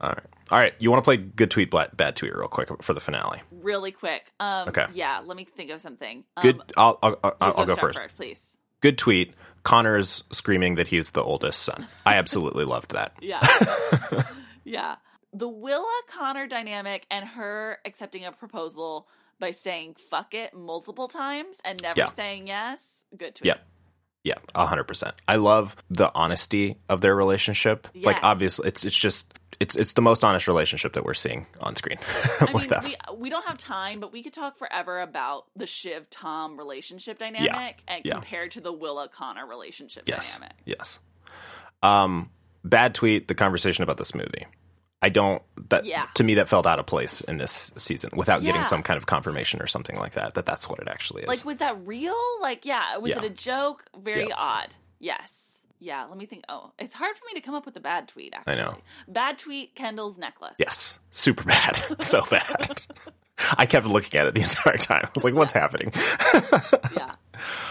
all 0.00 0.10
right 0.10 0.24
all 0.50 0.58
right 0.58 0.74
you 0.78 0.90
want 0.90 1.02
to 1.02 1.06
play 1.06 1.16
good 1.16 1.50
tweet 1.50 1.70
bla- 1.70 1.88
bad 1.94 2.16
tweet 2.16 2.34
real 2.36 2.48
quick 2.48 2.70
for 2.82 2.92
the 2.94 3.00
finale 3.00 3.40
Really 3.50 3.90
quick. 3.92 4.32
Um 4.40 4.68
Okay. 4.68 4.86
yeah, 4.94 5.20
let 5.24 5.36
me 5.36 5.44
think 5.44 5.70
of 5.70 5.80
something. 5.82 6.24
Um, 6.36 6.42
good 6.42 6.60
i'll 6.78 6.98
i'll, 7.02 7.18
I'll, 7.22 7.36
I'll 7.40 7.66
go 7.66 7.74
start 7.74 7.94
first 7.96 8.16
please. 8.16 8.56
good 8.80 8.96
tweet. 8.98 9.34
Connor's 9.62 10.24
screaming 10.32 10.76
that 10.76 10.86
he's 10.86 11.10
the 11.10 11.22
oldest 11.22 11.62
son. 11.62 11.86
I 12.06 12.14
absolutely 12.14 12.64
loved 12.64 12.92
that. 12.92 13.12
Yeah. 13.20 13.40
yeah. 14.64 14.96
The 15.34 15.48
Willa 15.48 16.00
Connor 16.08 16.46
dynamic 16.46 17.04
and 17.10 17.24
her 17.28 17.78
accepting 17.84 18.24
a 18.24 18.32
proposal 18.32 19.06
by 19.40 19.50
saying 19.52 19.96
fuck 20.10 20.34
it 20.34 20.54
multiple 20.54 21.08
times 21.08 21.56
and 21.64 21.82
never 21.82 22.00
Yeah. 22.00 22.06
saying 22.06 22.46
yes. 22.46 23.04
Good 23.16 23.34
tweet. 23.36 23.46
Yep. 23.46 23.66
Yeah, 24.22 24.34
a 24.54 24.66
hundred 24.66 24.84
percent. 24.84 25.14
I 25.26 25.36
love 25.36 25.74
the 25.88 26.10
honesty 26.14 26.76
of 26.90 27.00
their 27.00 27.16
relationship. 27.16 27.88
Like 27.94 28.22
obviously 28.22 28.68
it's 28.68 28.84
it's 28.84 28.96
just 28.96 29.32
it's 29.58 29.74
it's 29.76 29.94
the 29.94 30.02
most 30.02 30.22
honest 30.24 30.46
relationship 30.46 30.92
that 30.92 31.04
we're 31.06 31.14
seeing 31.14 31.46
on 31.62 31.74
screen. 31.74 31.96
I 32.40 32.44
mean, 32.44 32.54
Without- 32.54 32.84
we 32.84 32.96
we 33.16 33.30
don't 33.30 33.46
have 33.46 33.56
time, 33.56 33.98
but 33.98 34.12
we 34.12 34.22
could 34.22 34.34
talk 34.34 34.58
forever 34.58 35.00
about 35.00 35.46
the 35.56 35.66
Shiv 35.66 36.10
Tom 36.10 36.58
relationship 36.58 37.18
dynamic 37.18 37.82
and 37.88 38.02
yeah. 38.04 38.12
compared 38.12 38.50
to 38.52 38.60
the 38.60 38.72
Willa 38.72 39.08
Connor 39.08 39.46
relationship 39.46 40.02
yes. 40.06 40.34
dynamic. 40.34 40.56
Yes. 40.66 41.00
Um 41.82 42.28
bad 42.62 42.94
tweet, 42.94 43.26
the 43.26 43.34
conversation 43.34 43.82
about 43.84 43.96
the 43.96 44.04
smoothie. 44.04 44.44
I 45.02 45.08
don't 45.08 45.42
that 45.70 45.84
Yeah. 45.86 46.04
to 46.14 46.24
me 46.24 46.34
that 46.34 46.48
felt 46.48 46.66
out 46.66 46.78
of 46.78 46.86
place 46.86 47.20
in 47.22 47.38
this 47.38 47.72
season 47.76 48.10
without 48.14 48.42
getting 48.42 48.64
some 48.64 48.82
kind 48.82 48.98
of 48.98 49.06
confirmation 49.06 49.62
or 49.62 49.66
something 49.66 49.96
like 49.96 50.12
that 50.12 50.34
that 50.34 50.44
that's 50.46 50.68
what 50.68 50.78
it 50.80 50.88
actually 50.88 51.22
is. 51.22 51.28
Like, 51.28 51.44
was 51.44 51.58
that 51.58 51.76
real? 51.86 52.14
Like, 52.42 52.66
yeah, 52.66 52.96
was 52.98 53.10
Yeah. 53.10 53.18
it 53.18 53.24
a 53.24 53.30
joke? 53.30 53.84
Very 53.98 54.28
Yeah. 54.28 54.34
odd. 54.36 54.68
Yes. 54.98 55.64
Yeah, 55.82 56.04
let 56.04 56.18
me 56.18 56.26
think. 56.26 56.44
Oh, 56.50 56.72
it's 56.78 56.92
hard 56.92 57.16
for 57.16 57.24
me 57.24 57.40
to 57.40 57.40
come 57.40 57.54
up 57.54 57.64
with 57.64 57.74
a 57.76 57.80
bad 57.80 58.06
tweet, 58.08 58.34
actually. 58.34 58.56
know. 58.56 58.76
Bad 59.08 59.38
tweet, 59.38 59.74
Kendall's 59.74 60.18
necklace. 60.18 60.56
Yes, 60.58 60.98
super 61.10 61.44
bad, 61.44 61.82
so 62.02 62.22
bad. 62.30 62.82
I 63.56 63.64
kept 63.64 63.86
looking 63.86 64.20
at 64.20 64.26
it 64.26 64.34
the 64.34 64.42
entire 64.50 64.76
time. 64.76 65.04
I 65.06 65.10
was 65.14 65.24
like, 65.24 65.32
"What's 65.32 65.54
happening?" 65.54 65.92
Yeah. 66.94 67.14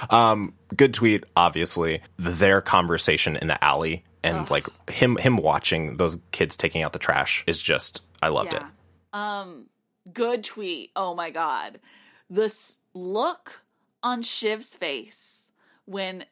Um, 0.09 0.55
Good 0.75 0.95
tweet, 0.95 1.25
obviously. 1.35 2.01
Their 2.17 2.61
conversation 2.61 3.35
in 3.35 3.47
the 3.49 3.63
alley 3.63 4.03
and 4.23 4.49
like 4.49 4.67
him 4.89 5.17
him 5.17 5.37
watching 5.37 5.97
those 5.97 6.17
kids 6.31 6.57
taking 6.57 6.81
out 6.83 6.93
the 6.93 6.99
trash 6.99 7.43
is 7.47 7.61
just 7.61 8.01
I 8.21 8.27
loved 8.29 8.53
it. 8.53 8.63
Um, 9.13 9.65
good 10.11 10.43
tweet. 10.43 10.91
Oh 10.95 11.15
my 11.15 11.29
god. 11.29 11.79
This 12.29 12.75
look 12.93 13.61
on 14.03 14.21
Shiv's 14.23 14.75
face 14.75 15.45
when 15.85 16.25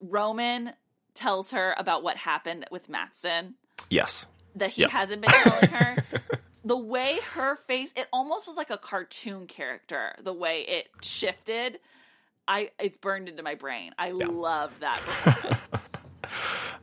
Roman 0.00 0.72
tells 1.14 1.52
her 1.52 1.74
about 1.78 2.02
what 2.02 2.16
happened 2.16 2.66
with 2.70 2.88
Matsson 2.88 3.54
Yes, 3.90 4.26
that 4.56 4.70
he 4.70 4.82
Yep. 4.82 4.90
hasn't 4.90 5.22
been 5.22 5.30
telling 5.30 5.70
her. 5.70 6.04
the 6.64 6.76
way 6.76 7.18
her 7.34 7.54
face, 7.56 7.92
it 7.94 8.08
almost 8.12 8.46
was 8.46 8.56
like 8.56 8.70
a 8.70 8.78
cartoon 8.78 9.46
character. 9.46 10.14
The 10.22 10.32
way 10.32 10.60
it 10.62 10.88
shifted, 11.02 11.78
I 12.48 12.70
it's 12.78 12.96
burned 12.98 13.28
into 13.28 13.42
my 13.42 13.54
brain. 13.54 13.92
I 13.98 14.10
love 14.10 14.72
that. 14.80 15.00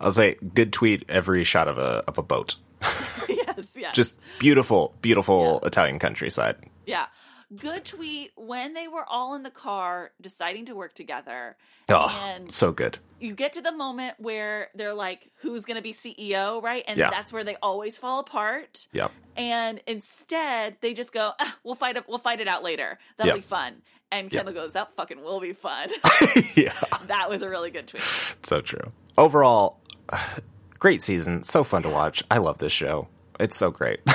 I'll 0.02 0.12
say 0.12 0.36
good 0.54 0.74
tweet. 0.74 1.06
Every 1.08 1.44
shot 1.44 1.68
of 1.68 1.78
a 1.78 2.04
of 2.08 2.18
a 2.18 2.24
boat, 2.24 2.56
yes, 3.30 3.68
yes, 3.76 3.96
just 3.96 4.18
beautiful, 4.40 4.96
beautiful 5.02 5.60
Italian 5.64 6.00
countryside. 6.00 6.58
yeah. 6.86 7.06
Good 7.54 7.84
tweet 7.84 8.32
when 8.38 8.74
they 8.76 8.88
were 8.88 9.04
all 9.06 9.36
in 9.36 9.44
the 9.44 9.50
car 9.50 10.12
deciding 10.22 10.68
to 10.68 10.74
work 10.74 10.94
together. 10.94 11.58
Oh, 11.90 12.08
and 12.26 12.50
so 12.54 12.72
good. 12.72 13.00
you 13.20 13.34
get 13.36 13.52
to 13.54 13.62
the 13.62 13.74
moment 13.74 14.16
where 14.20 14.70
they're 14.74 14.94
like, 14.94 15.30
who's 15.42 15.66
going 15.66 15.76
to 15.76 15.82
be 15.82 15.92
CEO, 15.92 16.64
right? 16.64 16.86
And 16.88 16.98
Yeah. 16.98 17.10
that's 17.10 17.34
where 17.34 17.44
they 17.44 17.58
always 17.62 17.98
fall 17.98 18.20
apart. 18.22 18.88
Yep. 18.94 19.12
And 19.36 19.82
instead, 19.86 20.78
they 20.80 20.94
just 20.94 21.12
go, 21.12 21.34
ah, 21.42 21.58
"We'll 21.66 21.76
fight 21.76 21.98
it. 21.98 22.06
We'll 22.08 22.20
fight 22.20 22.40
it 22.40 22.48
out 22.48 22.64
later. 22.64 22.98
That'll 23.18 23.32
Yep. 23.34 23.36
be 23.36 23.42
fun." 23.42 23.82
And 24.14 24.32
Yep. 24.32 24.46
Kendall 24.46 24.54
goes, 24.64 24.72
"That 24.72 24.96
fucking 24.96 25.22
will 25.22 25.42
be 25.42 25.52
fun." 25.52 25.90
yeah, 26.56 26.74
that 27.08 27.30
was 27.30 27.42
a 27.42 27.50
really 27.50 27.70
good 27.70 27.88
tweet. 27.88 28.04
so 28.44 28.62
true. 28.62 28.94
Overall, 29.18 29.82
great 30.80 31.02
season. 31.02 31.44
So 31.44 31.64
fun 31.64 31.84
to 31.84 31.90
watch. 31.90 32.24
I 32.32 32.38
love 32.38 32.58
this 32.58 32.72
show. 32.72 33.08
It's 33.40 33.58
so 33.58 33.72
great. 33.72 34.00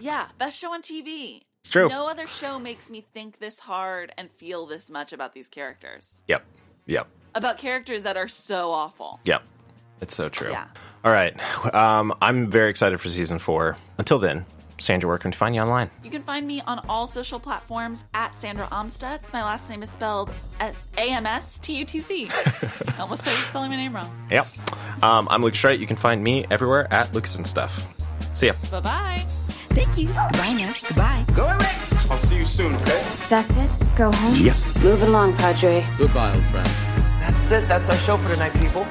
Yeah, 0.00 0.26
best 0.36 0.58
show 0.58 0.72
on 0.72 0.82
TV. 0.82 1.42
It's 1.60 1.70
true. 1.70 1.88
No 1.88 2.08
other 2.08 2.26
show 2.26 2.58
makes 2.58 2.90
me 2.90 3.06
think 3.14 3.38
this 3.38 3.60
hard 3.60 4.12
and 4.18 4.28
feel 4.32 4.66
this 4.66 4.90
much 4.90 5.12
about 5.12 5.32
these 5.32 5.46
characters. 5.48 6.20
yep. 6.26 6.44
Yep. 6.86 7.06
About 7.36 7.56
characters 7.58 8.02
that 8.02 8.16
are 8.16 8.26
so 8.26 8.72
awful. 8.72 9.20
Yep. 9.24 9.42
It's 10.00 10.16
so 10.16 10.28
true. 10.28 10.50
Yeah. 10.50 10.66
All 11.04 11.12
right. 11.12 11.34
Um, 11.72 12.12
I'm 12.20 12.50
very 12.50 12.68
excited 12.68 12.98
for 13.00 13.08
season 13.08 13.38
four. 13.38 13.76
Until 13.96 14.18
then, 14.18 14.44
Sandra, 14.82 15.08
where 15.08 15.18
can 15.18 15.30
we 15.30 15.36
find 15.36 15.54
you 15.54 15.60
online? 15.60 15.90
You 16.02 16.10
can 16.10 16.22
find 16.24 16.46
me 16.46 16.60
on 16.66 16.80
all 16.88 17.06
social 17.06 17.38
platforms 17.38 18.02
at 18.14 18.38
Sandra 18.40 18.66
Amstutz. 18.66 19.32
My 19.32 19.42
last 19.42 19.70
name 19.70 19.82
is 19.82 19.90
spelled 19.90 20.30
as 20.58 20.76
A 20.98 21.10
M 21.12 21.24
S 21.24 21.58
T 21.58 21.76
U 21.78 21.84
T 21.84 22.00
C. 22.00 22.28
I 22.36 23.00
almost 23.00 23.22
started 23.22 23.40
spelling 23.44 23.70
my 23.70 23.76
name 23.76 23.94
wrong. 23.94 24.10
Yep. 24.30 24.46
Um, 25.02 25.28
I'm 25.30 25.40
Luke 25.40 25.54
Straight. 25.54 25.78
You 25.78 25.86
can 25.86 25.96
find 25.96 26.22
me 26.22 26.44
everywhere 26.50 26.92
at 26.92 27.14
Lucas 27.14 27.36
and 27.36 27.46
Stuff. 27.46 27.94
See 28.34 28.46
ya. 28.48 28.54
Bye 28.70 28.80
bye. 28.80 29.24
Thank 29.70 29.96
you. 29.96 30.08
Goodbye 30.08 30.52
now. 30.52 30.74
Goodbye. 30.86 31.24
Go 31.34 31.44
away. 31.46 31.70
I'll 32.10 32.18
see 32.18 32.36
you 32.36 32.44
soon, 32.44 32.74
okay? 32.74 33.02
That's 33.30 33.56
it? 33.56 33.70
Go 33.96 34.10
home? 34.10 34.34
Yep. 34.34 34.56
Moving 34.82 35.08
along, 35.08 35.36
Padre. 35.36 35.86
Goodbye, 35.96 36.34
old 36.34 36.44
friend. 36.46 36.66
That's 37.20 37.50
it. 37.52 37.68
That's 37.68 37.88
our 37.88 37.96
show 37.98 38.16
for 38.18 38.28
tonight, 38.30 38.52
people. 38.54 38.84